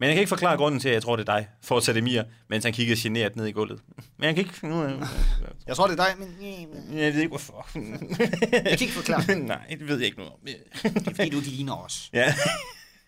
Men 0.00 0.06
jeg 0.06 0.14
kan 0.14 0.20
ikke 0.20 0.28
forklare 0.28 0.56
grunden 0.56 0.80
til, 0.80 0.88
at 0.88 0.94
jeg 0.94 1.02
tror, 1.02 1.16
det 1.16 1.28
er 1.28 1.36
dig, 1.36 1.48
fortsatte 1.62 2.00
Mia, 2.02 2.24
mens 2.48 2.64
han 2.64 2.72
kiggede 2.72 3.00
generet 3.00 3.36
ned 3.36 3.46
i 3.46 3.50
gulvet. 3.50 3.80
Men 4.16 4.26
jeg 4.26 4.34
kan 4.34 4.44
ikke... 4.44 4.68
Nu, 4.68 4.82
Jeg 5.66 5.76
tror, 5.76 5.86
det 5.86 6.00
er 6.00 6.04
dig, 6.04 6.14
men 6.18 6.36
jeg 6.98 7.12
ved 7.14 7.20
ikke, 7.20 7.28
hvorfor. 7.28 7.68
jeg 8.52 8.62
kan 8.78 8.80
ikke 8.80 8.92
forklare. 8.92 9.34
Nej, 9.56 9.66
det 9.70 9.88
ved 9.88 9.96
jeg 9.96 10.06
ikke 10.06 10.18
noget 10.18 10.32
om. 10.32 10.38
Det 10.44 10.56
er 11.06 11.14
fordi, 11.14 11.28
du 11.30 11.40
ligner 11.40 11.74
os. 11.76 12.10
Ja. 12.12 12.34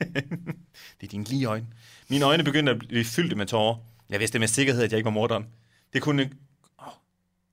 det 1.01 1.03
er 1.03 1.07
dine 1.11 1.25
lige 1.25 1.47
øjne. 1.47 1.67
Mine 2.09 2.25
øjne 2.25 2.45
begyndte 2.45 2.73
at 2.73 2.79
blive 2.79 3.05
fyldte 3.05 3.37
med 3.37 3.47
tårer. 3.47 3.77
Jeg 4.11 4.21
vidste 4.21 4.39
med 4.39 4.49
sikkerhed, 4.49 4.83
at 4.83 4.91
jeg 4.93 4.99
ikke 4.99 5.05
var 5.05 5.11
morderen. 5.11 5.47
Det 5.93 6.03
kunne... 6.03 6.23
Oh, 6.79 6.93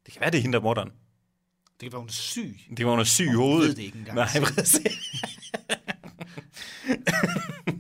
det 0.06 0.14
kan 0.14 0.22
være, 0.22 0.32
det 0.32 0.38
er 0.38 0.42
hende, 0.42 0.54
der 0.54 0.60
er 0.60 0.64
morderen. 0.64 0.90
Det 0.90 1.80
kan 1.80 1.92
være, 1.92 2.00
hun 2.00 2.08
er 2.10 2.14
syg. 2.14 2.60
Det 2.78 2.86
var, 2.86 2.92
hun 2.92 3.00
er 3.00 3.04
syg 3.04 3.26
i 3.26 3.34
hovedet. 3.36 3.68
ved 3.68 3.76
det 3.76 3.84
ikke 3.84 3.98
engang. 3.98 4.16
Nej, 4.16 4.28
præcis. 4.56 4.82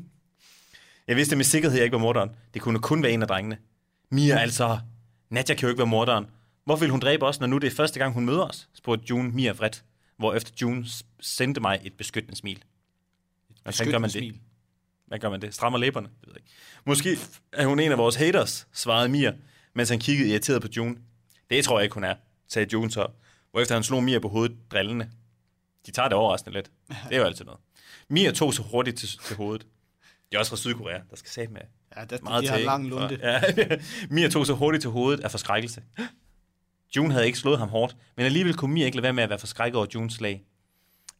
jeg 1.10 1.18
vidste 1.18 1.36
med 1.36 1.45
sikkerhed, 1.45 1.78
at 1.78 1.80
jeg 1.80 1.84
ikke 1.84 1.93
var 1.93 2.01
morderen. 2.01 2.30
Det 2.53 2.62
kunne 2.62 2.80
kun 2.80 3.03
være 3.03 3.12
en 3.12 3.22
af 3.22 3.28
drengene. 3.28 3.57
Mia 4.10 4.38
altså. 4.38 4.80
Nadja 5.30 5.53
kan 5.53 5.62
jo 5.62 5.70
ikke 5.70 5.78
være 5.78 5.88
morderen. 5.88 6.26
Hvorfor 6.66 6.80
vil 6.80 6.89
hun 6.89 6.99
dræbe 6.99 7.26
os, 7.26 7.39
når 7.39 7.47
nu 7.47 7.57
det 7.57 7.68
er 7.72 7.76
første 7.76 7.99
gang, 7.99 8.14
hun 8.14 8.26
møder 8.26 8.43
os? 8.43 8.70
spurgte 8.74 9.05
June 9.10 9.30
Mia 9.32 9.51
vredt, 9.51 9.84
hvorefter 10.18 10.53
June 10.62 10.86
sendte 11.20 11.62
mig 11.62 11.80
et 11.84 11.93
beskyttende 11.93 12.38
smil. 12.38 12.64
Hvordan 13.64 13.91
gør 13.91 13.97
man 13.99 14.10
det? 14.10 14.36
Hvad 15.07 15.20
gør 15.20 15.30
man 15.30 15.41
det? 15.41 15.53
Strammer 15.53 15.80
læberne? 15.80 16.07
Det 16.07 16.28
ved 16.28 16.34
jeg 16.34 16.38
ikke. 16.38 16.51
Måske 16.86 17.18
er 17.53 17.66
hun 17.66 17.80
en 17.80 17.91
af 17.91 17.97
vores 17.97 18.16
haters, 18.16 18.68
svarede 18.74 19.10
Mia, 19.10 19.34
mens 19.74 19.89
han 19.89 19.99
kiggede 19.99 20.30
irriteret 20.30 20.62
på 20.62 20.68
June. 20.78 20.95
Det 21.49 21.66
tror 21.66 21.80
jeg 21.80 21.84
ikke, 21.84 21.93
hun 21.93 22.03
er, 22.03 22.16
sagde 22.47 22.68
June 22.74 22.91
så, 22.91 23.07
hvorefter 23.51 23.76
han 23.76 23.84
slog 23.84 24.03
Mia 24.03 24.20
på 24.20 24.28
hovedet 24.30 24.57
drillende. 24.72 25.10
De 25.86 25.91
tager 25.91 26.07
det 26.07 26.18
overraskende 26.18 26.57
lidt. 26.57 26.72
Det 26.88 26.97
er 27.12 27.18
jo 27.18 27.24
altid 27.24 27.45
noget. 27.45 27.60
Mia 28.10 28.32
tog 28.32 28.53
så 28.53 28.62
hurtigt 28.62 28.97
til, 28.97 29.10
til 29.28 29.36
hovedet. 29.36 29.66
Det 30.30 30.36
er 30.36 30.40
også 30.40 30.50
fra 30.50 30.58
Sydkorea, 30.58 31.00
der 31.10 31.16
skal 31.16 31.30
sætte 31.32 31.54
med 31.54 31.62
Ja, 31.98 32.06
der, 32.06 32.18
meget 32.24 32.44
de 32.44 32.48
har 32.50 32.58
lang 32.58 32.88
lunde. 32.88 33.10
For- 33.20 33.28
Ja. 33.28 33.78
Mia 34.16 34.30
tog 34.30 34.46
så 34.46 34.54
hurtigt 34.54 34.82
til 34.82 34.90
hovedet 34.90 35.24
af 35.24 35.32
forskrækkelse. 35.32 35.84
June 36.96 37.12
havde 37.14 37.26
ikke 37.26 37.38
slået 37.40 37.60
ham 37.60 37.70
hårdt, 37.70 37.96
men 38.18 38.26
alligevel 38.26 38.54
kunne 38.58 38.74
Mia 38.74 38.86
ikke 38.86 38.98
lade 38.98 39.04
være 39.04 39.14
med 39.14 39.24
at 39.24 39.30
være 39.30 39.40
forskrækket 39.40 39.78
over 39.78 39.86
Junes 39.96 40.14
slag. 40.14 40.44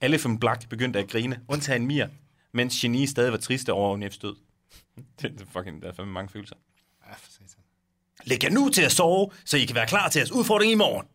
Alle 0.02 0.20
fem 0.20 0.40
Black 0.40 0.70
begyndte 0.70 1.00
at 1.00 1.10
grine, 1.10 1.40
undtagen 1.48 1.88
Mia, 1.88 2.10
mens 2.52 2.76
Genie 2.82 3.08
stadig 3.08 3.32
var 3.32 3.38
triste 3.38 3.74
over 3.74 3.94
Unifs 3.94 4.18
død. 4.18 4.36
det, 5.22 5.40
det, 5.40 5.48
fucking, 5.54 5.82
der 5.82 5.88
er 5.90 5.94
fandme 5.94 6.14
mange 6.14 6.30
følelser. 6.30 6.56
Ja, 7.08 7.14
for 7.14 7.32
satan. 7.32 7.48
Læg 8.26 8.44
jer 8.44 8.50
nu 8.50 8.70
til 8.70 8.82
at 8.82 8.92
sove, 8.92 9.32
så 9.46 9.58
I 9.58 9.66
kan 9.66 9.76
være 9.76 9.88
klar 9.88 10.10
til 10.10 10.20
jeres 10.20 10.32
udfordring 10.32 10.72
i 10.72 10.76
morgen. 10.76 11.06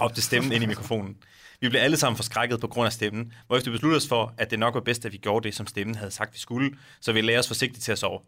Råbte 0.00 0.22
stemmen 0.22 0.52
ind 0.52 0.62
i 0.64 0.66
mikrofonen. 0.66 1.16
Vi 1.60 1.68
blev 1.68 1.80
alle 1.80 1.96
sammen 1.96 2.16
forskrækket 2.16 2.60
på 2.60 2.66
grund 2.68 2.86
af 2.86 2.92
stemmen, 2.92 3.32
hvorefter 3.46 3.70
vi 3.70 3.74
besluttede 3.74 3.96
os 3.96 4.08
for, 4.08 4.34
at 4.38 4.50
det 4.50 4.58
nok 4.58 4.74
var 4.74 4.80
bedst, 4.80 5.04
at 5.06 5.12
vi 5.12 5.16
gjorde 5.16 5.44
det, 5.44 5.54
som 5.54 5.66
stemmen 5.66 5.94
havde 5.96 6.10
sagt, 6.10 6.34
vi 6.34 6.38
skulle, 6.38 6.76
så 7.00 7.12
vi 7.12 7.20
lagde 7.20 7.38
os 7.38 7.48
forsigtigt 7.48 7.84
til 7.84 7.92
at 7.92 7.98
sove. 7.98 8.20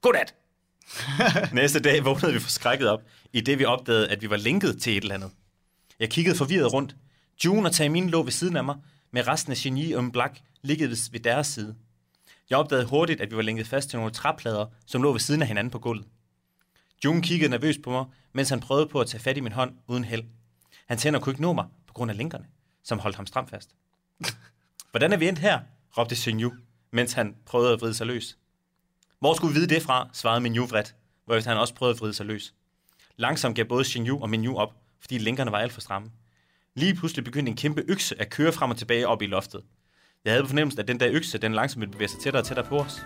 Godnat! 0.00 0.34
Næste 1.52 1.80
dag 1.80 2.04
vågnede 2.04 2.32
vi 2.32 2.38
forskrækket 2.38 2.88
op, 2.88 3.02
i 3.32 3.40
det 3.40 3.58
vi 3.58 3.64
opdagede, 3.64 4.08
at 4.08 4.22
vi 4.22 4.30
var 4.30 4.36
linket 4.36 4.82
til 4.82 4.96
et 4.96 5.02
eller 5.02 5.14
andet. 5.14 5.30
Jeg 6.00 6.10
kiggede 6.10 6.36
forvirret 6.36 6.72
rundt. 6.72 6.96
June 7.44 7.68
og 7.68 7.72
Tamine 7.72 8.10
lå 8.10 8.22
ved 8.22 8.32
siden 8.32 8.56
af 8.56 8.64
mig, 8.64 8.76
med 9.10 9.28
resten 9.28 9.52
af 9.52 9.56
Genie 9.56 9.98
og 9.98 10.12
Black 10.12 10.40
liggede 10.62 10.90
ved- 11.12 11.20
deres 11.20 11.46
side. 11.46 11.74
Jeg 12.50 12.58
opdagede 12.58 12.86
hurtigt, 12.86 13.20
at 13.20 13.30
vi 13.30 13.36
var 13.36 13.42
lænket 13.42 13.66
fast 13.66 13.90
til 13.90 13.96
nogle 13.98 14.12
træplader, 14.12 14.66
som 14.86 15.02
lå 15.02 15.12
ved 15.12 15.20
siden 15.20 15.42
af 15.42 15.48
hinanden 15.48 15.70
på 15.70 15.78
gulvet. 15.78 16.06
June 17.04 17.22
kiggede 17.22 17.50
nervøst 17.50 17.82
på 17.82 17.90
mig, 17.90 18.04
mens 18.32 18.48
han 18.48 18.60
prøvede 18.60 18.86
på 18.86 19.00
at 19.00 19.06
tage 19.06 19.20
fat 19.22 19.36
i 19.36 19.40
min 19.40 19.52
hånd 19.52 19.72
uden 19.86 20.04
held. 20.04 20.24
Hans 20.88 21.02
hænder 21.02 21.20
kunne 21.20 21.32
ikke 21.32 21.42
nå 21.42 21.52
mig 21.52 21.64
på 21.92 21.94
grund 21.94 22.10
af 22.10 22.16
linkerne, 22.16 22.46
som 22.82 22.98
holdt 22.98 23.16
ham 23.16 23.26
stramt 23.26 23.50
fast. 23.50 23.70
Hvordan 24.90 25.12
er 25.12 25.16
vi 25.16 25.28
endt 25.28 25.38
her? 25.38 25.60
råbte 25.98 26.16
Shinju, 26.16 26.52
mens 26.90 27.12
han 27.12 27.36
prøvede 27.46 27.72
at 27.72 27.80
vride 27.80 27.94
sig 27.94 28.06
løs. 28.06 28.38
Hvor 29.20 29.34
skulle 29.34 29.54
vi 29.54 29.60
vide 29.60 29.74
det 29.74 29.82
fra? 29.82 30.08
svarede 30.12 30.40
Minju 30.40 30.66
vredt, 30.66 30.94
hvorefter 31.24 31.50
han 31.50 31.60
også 31.60 31.74
prøvede 31.74 31.94
at 31.94 32.00
vride 32.00 32.14
sig 32.14 32.26
løs. 32.26 32.54
Langsomt 33.16 33.56
gav 33.56 33.64
både 33.64 33.84
Shinju 33.84 34.22
og 34.22 34.30
Minju 34.30 34.56
op, 34.56 34.74
fordi 35.00 35.18
linkerne 35.18 35.52
var 35.52 35.58
alt 35.58 35.72
for 35.72 35.80
stramme. 35.80 36.10
Lige 36.74 36.94
pludselig 36.94 37.24
begyndte 37.24 37.50
en 37.50 37.56
kæmpe 37.56 37.84
økse 37.88 38.20
at 38.20 38.30
køre 38.30 38.52
frem 38.52 38.70
og 38.70 38.76
tilbage 38.76 39.08
op 39.08 39.22
i 39.22 39.26
loftet. 39.26 39.62
Jeg 40.24 40.32
havde 40.32 40.42
på 40.42 40.48
fornemmelsen, 40.48 40.80
at 40.80 40.88
den 40.88 41.00
der 41.00 41.08
økse, 41.12 41.38
den 41.38 41.54
langsomt 41.54 41.80
ville 41.80 41.92
bevæge 41.92 42.08
sig 42.08 42.20
tættere 42.20 42.42
og 42.42 42.46
tættere 42.46 42.66
på 42.66 42.78
os. 42.78 43.02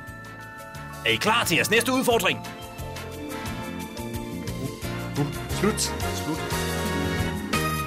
Er 1.07 1.11
I 1.11 1.17
klar 1.17 1.45
til 1.45 1.55
jeres 1.55 1.71
næste 1.71 1.93
udfordring? 1.93 2.39
Uh, 5.19 5.35
slut. 5.51 5.81
Slut. 5.81 6.66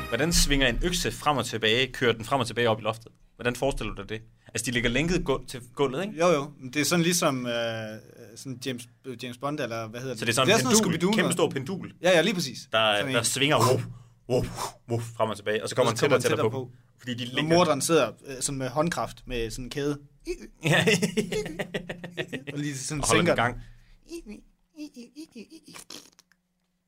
Hvordan 0.09 0.33
svinger 0.33 0.67
en 0.67 0.79
økse 0.83 1.11
frem 1.11 1.37
og 1.37 1.45
tilbage, 1.45 1.87
kører 1.93 2.13
den 2.13 2.25
frem 2.25 2.39
og 2.39 2.47
tilbage 2.47 2.69
op 2.69 2.79
i 2.79 2.83
loftet? 2.83 3.07
Hvordan 3.35 3.55
forestiller 3.55 3.93
du 3.93 4.01
dig 4.01 4.09
det? 4.09 4.21
Altså, 4.47 4.65
de 4.65 4.71
ligger 4.71 4.89
lænket 4.89 5.23
gu- 5.29 5.45
til 5.47 5.61
gulvet, 5.75 6.03
ikke? 6.03 6.19
Jo, 6.19 6.27
jo. 6.27 6.51
Det 6.73 6.75
er 6.81 6.85
sådan 6.85 7.03
ligesom 7.03 7.45
øh, 7.45 7.53
sådan 8.35 8.59
James, 8.65 8.87
James 9.23 9.37
Bond, 9.37 9.59
eller 9.59 9.87
hvad 9.87 9.99
hedder 10.01 10.13
det? 10.13 10.19
Så 10.19 10.25
det 10.25 10.31
er 10.31 10.35
sådan 10.35 10.47
det 10.47 10.61
en 10.65 10.67
er 10.71 10.75
sådan 10.75 10.91
pendul, 10.91 11.13
kæmpe 11.15 11.31
stor 11.31 11.49
pendul, 11.49 11.93
Ja, 12.01 12.09
ja, 12.11 12.21
lige 12.21 12.33
præcis. 12.33 12.59
der, 12.71 12.95
Sådan 12.97 13.13
der 13.13 13.19
en. 13.19 13.25
svinger 13.25 13.57
woof, 13.57 13.81
woof, 14.29 14.47
woof, 14.89 15.03
frem 15.17 15.29
og 15.29 15.35
tilbage, 15.37 15.63
og 15.63 15.69
så 15.69 15.75
kommer 15.75 15.89
Og 15.89 15.93
man 15.93 15.97
så 15.97 16.01
tættere 16.01 16.17
og 16.17 16.21
tættere 16.23 16.43
man 16.43 16.51
på. 16.51 16.71
tættere 16.73 16.99
Fordi 16.99 17.13
de 17.13 17.23
Og 17.31 17.35
ligger... 17.35 17.55
morderen 17.57 17.81
sidder 17.81 18.11
øh, 18.27 18.41
sådan 18.41 18.57
med 18.57 18.69
håndkraft 18.69 19.23
med 19.27 19.49
sådan 19.49 19.65
en 19.65 19.69
kæde. 19.69 19.99
Ja. 20.63 20.85
Og 22.53 22.59
lige 22.59 22.77
sådan 22.77 23.01
og 23.01 23.07
holder 23.07 23.23
den 23.25 23.35
gang. 23.35 23.61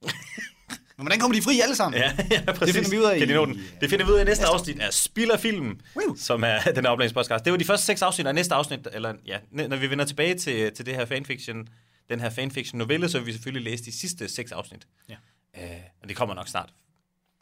Men 0.98 1.04
hvordan 1.06 1.20
kommer 1.20 1.38
de 1.38 1.42
fri 1.44 1.60
alle 1.60 1.76
sammen? 1.76 2.02
Ja, 2.02 2.18
ja, 2.48 2.52
præcis. 2.52 2.76
finder 2.76 2.90
vi 2.90 2.98
ud 3.00 3.04
af 3.04 3.20
Kan 3.20 3.30
i- 3.30 3.34
den? 3.34 3.62
Det 3.82 3.90
finder 3.90 4.06
vi 4.06 4.12
ud 4.12 4.18
af 4.18 4.22
i 4.22 4.26
næste 4.26 4.46
afsnit 4.46 4.80
af 4.80 4.94
Spillerfilm, 4.94 5.80
Woo! 5.96 6.16
som 6.16 6.44
er 6.44 6.60
den 6.76 6.86
her 6.86 6.90
oplægningspodcast. 6.92 7.46
Det 7.46 7.52
var 7.52 7.58
de 7.58 7.66
første 7.66 7.86
seks 7.86 8.02
afsnit, 8.02 8.28
og 8.28 8.36
næste 8.36 8.56
afsnit, 8.56 8.88
eller 8.94 9.14
ja, 9.26 9.38
når 9.52 9.76
vi 9.78 9.90
vender 9.90 10.06
tilbage 10.06 10.36
til, 10.36 10.72
til 10.74 10.86
det 10.86 10.96
her 10.96 11.06
fanfiction, 11.06 11.68
den 12.10 12.20
her 12.20 12.30
fanfiction 12.30 12.78
novelle, 12.78 13.10
så 13.10 13.18
vil 13.18 13.28
vi 13.28 13.32
selvfølgelig 13.32 13.72
læse 13.72 13.84
de 13.86 13.92
sidste 14.00 14.28
seks 14.30 14.52
afsnit. 14.52 14.88
Ja. 15.10 15.16
Øh, 15.58 15.70
og 16.02 16.10
det 16.10 16.18
kommer 16.18 16.36
nok 16.36 16.48
snart. 16.48 16.70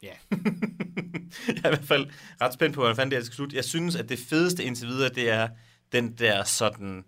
Ja. 0.02 0.08
jeg 1.48 1.56
er 1.64 1.68
i 1.68 1.74
hvert 1.74 1.84
fald 1.84 2.06
ret 2.40 2.54
spændt 2.54 2.74
på, 2.74 2.80
hvordan 2.80 2.96
fanden 2.96 3.10
det 3.10 3.18
her 3.18 3.24
skal 3.24 3.34
slutte. 3.36 3.56
Jeg 3.56 3.64
synes, 3.64 3.96
at 3.96 4.08
det 4.08 4.18
fedeste 4.18 4.64
indtil 4.64 4.88
videre, 4.88 5.08
det 5.08 5.30
er 5.30 5.48
den 5.92 6.12
der 6.12 6.44
sådan, 6.44 7.04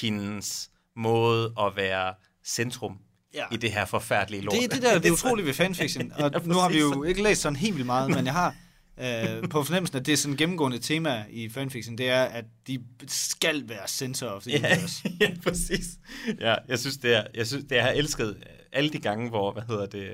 hendes 0.00 0.70
måde 0.96 1.52
at 1.60 1.72
være 1.76 2.14
centrum 2.44 2.98
Ja. 3.36 3.44
i 3.52 3.56
det 3.56 3.72
her 3.72 3.84
forfærdelige 3.84 4.42
lort. 4.42 4.52
Det 4.54 4.64
er 4.64 4.68
det 4.68 4.82
der, 4.82 4.98
det 5.00 5.08
er 5.08 5.12
utroligt 5.12 5.46
ved 5.46 5.54
fanfiction. 5.54 6.12
Og 6.18 6.30
Ja, 6.34 6.38
nu 6.44 6.54
har 6.54 6.68
vi 6.68 6.78
jo 6.80 7.02
ikke 7.02 7.22
læst 7.22 7.40
sådan 7.40 7.56
helt 7.56 7.74
vildt 7.74 7.86
meget, 7.86 8.10
men 8.10 8.24
jeg 8.24 8.32
har 8.32 8.54
øh, 9.00 9.48
på 9.48 9.62
fornemmelsen, 9.62 9.98
at 9.98 10.06
det 10.06 10.12
er 10.12 10.16
sådan 10.16 10.32
et 10.32 10.38
gennemgående 10.38 10.78
tema 10.78 11.24
i 11.30 11.48
fanfiction, 11.48 11.98
det 11.98 12.10
er, 12.10 12.22
at 12.22 12.44
de 12.66 12.84
skal 13.06 13.68
være 13.68 13.88
center 13.88 14.26
of 14.28 14.42
the 14.42 14.50
Ja, 14.50 14.72
universe. 14.72 15.02
ja, 15.20 15.30
præcis. 15.42 15.84
Ja, 16.40 16.54
jeg 16.68 16.78
synes, 16.78 16.96
det 16.96 17.14
er, 17.16 17.22
jeg 17.34 17.46
synes, 17.46 17.64
det 17.64 17.72
er, 17.72 17.76
jeg 17.76 17.84
har 17.84 17.92
elsket 17.92 18.36
alle 18.72 18.90
de 18.90 18.98
gange, 18.98 19.28
hvor, 19.28 19.52
hvad 19.52 19.62
hedder 19.68 19.86
det, 19.86 20.08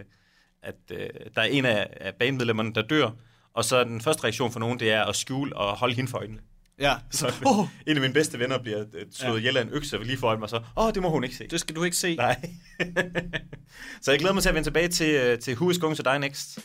at 0.63 0.75
øh, 0.91 1.09
der 1.35 1.41
er 1.43 1.47
en 1.47 1.65
af, 1.65 1.87
af 2.01 2.15
banemedlemmerne, 2.15 2.73
der 2.75 2.83
dør, 2.83 3.11
og 3.55 3.65
så 3.65 3.85
den 3.85 4.01
første 4.01 4.25
reaktion 4.25 4.53
for 4.53 4.61
nogen, 4.61 4.81
det 4.81 4.91
er 4.93 5.05
at 5.05 5.17
skjule 5.17 5.57
og 5.57 5.77
holde 5.77 5.95
hende 5.95 6.11
for 6.11 6.19
øjnene. 6.19 6.41
Ja, 6.83 6.95
Så 7.11 7.33
Åh, 7.47 7.67
en 7.87 7.97
af 7.97 8.01
mine 8.01 8.13
bedste 8.15 8.39
venner 8.39 8.59
bliver 8.59 8.79
øh, 8.81 9.05
slået 9.13 9.33
Ja. 9.35 9.39
ihjel 9.39 9.57
af 9.57 9.63
en 9.63 9.69
økse 9.73 9.99
lige 10.05 10.19
foran 10.19 10.39
mig, 10.41 10.49
så, 10.49 10.57
åh, 10.57 10.63
oh, 10.87 10.93
det 10.95 11.03
må 11.03 11.11
hun 11.11 11.25
ikke 11.25 11.37
se. 11.37 11.47
det 11.51 11.61
skal 11.61 11.77
du 11.77 11.85
ikke 11.85 11.97
se. 11.97 12.17
Nej. 12.17 12.37
så 14.03 14.11
jeg 14.11 14.19
glæder 14.21 14.35
mig 14.35 14.43
til 14.43 14.49
at 14.49 14.55
vende 14.55 14.67
tilbage 14.67 14.89
til, 14.89 15.11
øh, 15.15 15.39
til 15.39 15.55
Who 15.55 15.71
is 15.71 15.79
Going 15.79 15.97
to 15.97 16.11
Die 16.11 16.19
Next. 16.19 16.59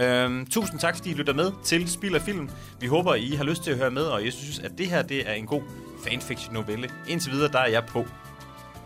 Øhm, 0.00 0.46
tusind 0.46 0.80
tak, 0.80 0.96
fordi 0.96 1.10
I 1.10 1.14
lytter 1.14 1.32
med 1.34 1.52
til 1.64 1.88
Spil 1.90 2.14
og 2.16 2.22
Film. 2.22 2.50
Vi 2.80 2.86
håber, 2.86 3.14
I 3.14 3.30
har 3.30 3.44
lyst 3.44 3.62
til 3.64 3.70
at 3.70 3.76
høre 3.76 3.90
med, 3.90 4.02
og 4.02 4.24
jeg 4.24 4.32
synes, 4.32 4.58
at 4.58 4.72
det 4.78 4.86
her 4.86 5.02
det 5.02 5.28
er 5.28 5.32
en 5.32 5.46
god 5.46 5.62
fanfiction-novelle. 6.08 6.88
Indtil 7.08 7.32
videre, 7.32 7.52
der 7.52 7.58
er 7.58 7.68
jeg 7.68 7.84
på. 7.86 8.06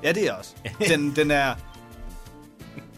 Ja, 0.02 0.12
det 0.12 0.26
er 0.28 0.32
også. 0.32 0.54
Den, 0.88 1.16
den 1.16 1.30
er 1.30 1.54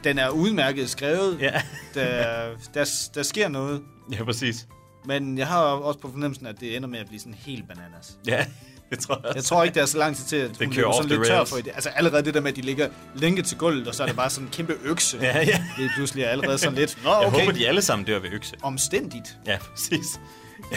den 0.04 0.18
er 0.18 0.28
udmærket 0.28 0.90
skrevet. 0.90 1.38
Ja, 1.40 1.62
Der, 1.94 2.46
der, 2.74 2.84
der 3.14 3.22
sker 3.22 3.48
noget. 3.48 3.82
ja 4.12 4.24
præcis. 4.24 4.66
Men 5.04 5.38
jeg 5.38 5.46
har 5.46 5.58
også 5.62 6.00
på 6.00 6.10
fornemmelsen, 6.10 6.46
at 6.46 6.60
det 6.60 6.76
ender 6.76 6.88
med 6.88 6.98
at 6.98 7.06
blive 7.06 7.20
sådan 7.20 7.34
helt 7.34 7.68
bananas. 7.68 8.16
Ja, 8.26 8.46
Det 8.90 9.00
tror 9.00 9.14
jeg 9.14 9.24
også. 9.24 9.36
Jeg 9.36 9.44
tror 9.44 9.64
ikke, 9.64 9.74
der 9.74 9.82
er 9.82 9.86
så 9.86 9.98
lang 9.98 10.16
tid 10.16 10.24
til, 10.24 10.36
at 10.36 10.50
hun 10.64 10.72
kører 10.72 10.92
sådan 10.92 11.08
lidt 11.08 11.26
tør 11.26 11.44
for 11.44 11.56
det. 11.56 11.68
Altså 11.74 11.88
allerede 11.88 12.24
det 12.24 12.34
der 12.34 12.40
med, 12.40 12.50
at 12.50 12.56
de 12.56 12.60
ligger 12.62 12.88
længe 13.14 13.42
til 13.42 13.58
gulvet, 13.58 13.88
og 13.88 13.94
så 13.94 14.02
er 14.02 14.06
det 14.06 14.16
bare 14.16 14.30
sådan 14.30 14.46
en 14.46 14.52
kæmpe 14.52 14.74
økse. 14.84 15.18
Ja, 15.22 15.38
ja. 15.38 15.62
Det 15.78 15.84
er 15.84 15.88
pludselig 15.96 16.26
allerede 16.26 16.58
sådan 16.58 16.74
lidt, 16.78 16.98
Nå, 17.04 17.10
Jeg 17.10 17.26
okay, 17.26 17.40
håber, 17.40 17.52
de 17.52 17.68
alle 17.68 17.82
sammen 17.82 18.06
dør 18.06 18.18
ved 18.18 18.30
økse. 18.32 18.54
omstændigt. 18.62 19.36
Ja, 19.46 19.58
præcis. 19.58 20.20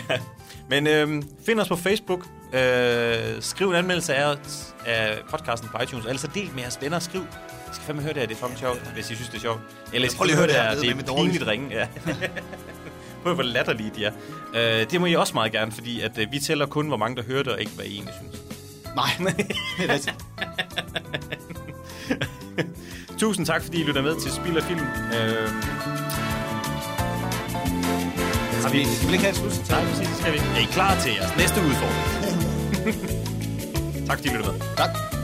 Ja. 0.09 0.17
Men 0.69 0.87
øhm, 0.87 1.23
find 1.45 1.59
os 1.59 1.67
på 1.67 1.75
Facebook. 1.75 2.25
Øh, 2.53 2.61
skriv 3.39 3.69
en 3.69 3.75
anmeldelse 3.75 4.15
af, 4.15 4.35
af 4.85 5.17
podcasten 5.29 5.69
på 5.69 5.81
iTunes. 5.83 6.05
Ellers 6.05 6.21
så 6.21 6.27
del 6.33 6.49
med 6.53 6.61
jeres 6.61 6.77
venner. 6.81 6.99
Skriv. 6.99 7.25
Skal 7.73 7.85
fandme 7.85 8.01
høre 8.03 8.13
det 8.13 8.21
her. 8.21 8.27
Det 8.27 8.35
er 8.35 8.39
fucking 8.39 8.59
sjovt, 8.59 8.91
hvis 8.93 9.11
I 9.11 9.15
synes, 9.15 9.29
det 9.29 9.37
er 9.37 9.41
sjovt. 9.41 9.59
Eller 9.93 10.09
Prøv 10.17 10.25
lige 10.25 10.35
høre 10.35 10.43
at 10.43 10.49
det 10.49 10.55
høre 10.57 10.65
her. 10.65 10.73
det 10.75 10.81
Det 10.81 10.89
her, 10.89 10.97
er 10.97 11.01
det 11.05 11.09
er 11.11 11.15
pinligt 11.23 11.47
ringe. 11.47 11.75
Ja. 11.75 11.87
Hvor 13.33 13.43
latterlige 13.43 13.91
de 13.95 14.05
er. 14.05 14.11
Øh, 14.81 14.91
det 14.91 14.99
må 15.01 15.05
I 15.05 15.13
også 15.15 15.33
meget 15.33 15.51
gerne, 15.51 15.71
fordi 15.71 16.01
at, 16.01 16.17
øh, 16.17 16.31
vi 16.31 16.39
tæller 16.39 16.65
kun, 16.65 16.87
hvor 16.87 16.97
mange 16.97 17.15
der 17.15 17.23
hører 17.23 17.43
det, 17.43 17.53
og 17.53 17.59
ikke 17.59 17.71
hvad 17.75 17.85
I 17.85 17.93
egentlig 17.93 18.13
synes. 18.21 18.41
Nej, 18.95 19.09
det 19.77 19.89
er 19.89 19.93
rigtigt. 19.93 20.15
Tusind 23.19 23.45
tak, 23.45 23.63
fordi 23.63 23.81
I 23.81 23.83
lytter 23.83 24.01
med 24.01 24.15
til 24.21 24.31
Spil 24.31 24.57
og 24.57 24.63
Film. 24.63 24.79
Øh, 24.79 25.49
Har 28.63 28.71
vi, 28.71 28.85
skal 28.85 29.07
vi 29.07 29.13
ikke 29.13 29.23
have 29.25 29.29
et 29.29 29.35
slut? 29.35 29.69
nej, 29.69 29.83
præcis, 29.85 30.07
det 30.07 30.17
skal 30.17 30.33
vi. 30.33 30.37
Er 30.37 30.59
I 30.61 30.65
klar 30.71 30.99
til 30.99 31.11
jeres 31.13 31.37
næste 31.37 31.61
udfordring? 31.61 32.03
tak, 34.07 34.17
fordi 34.17 34.29
I 34.29 34.37
lytter 34.37 34.51
med. 34.51 34.59
Tak. 34.77 35.14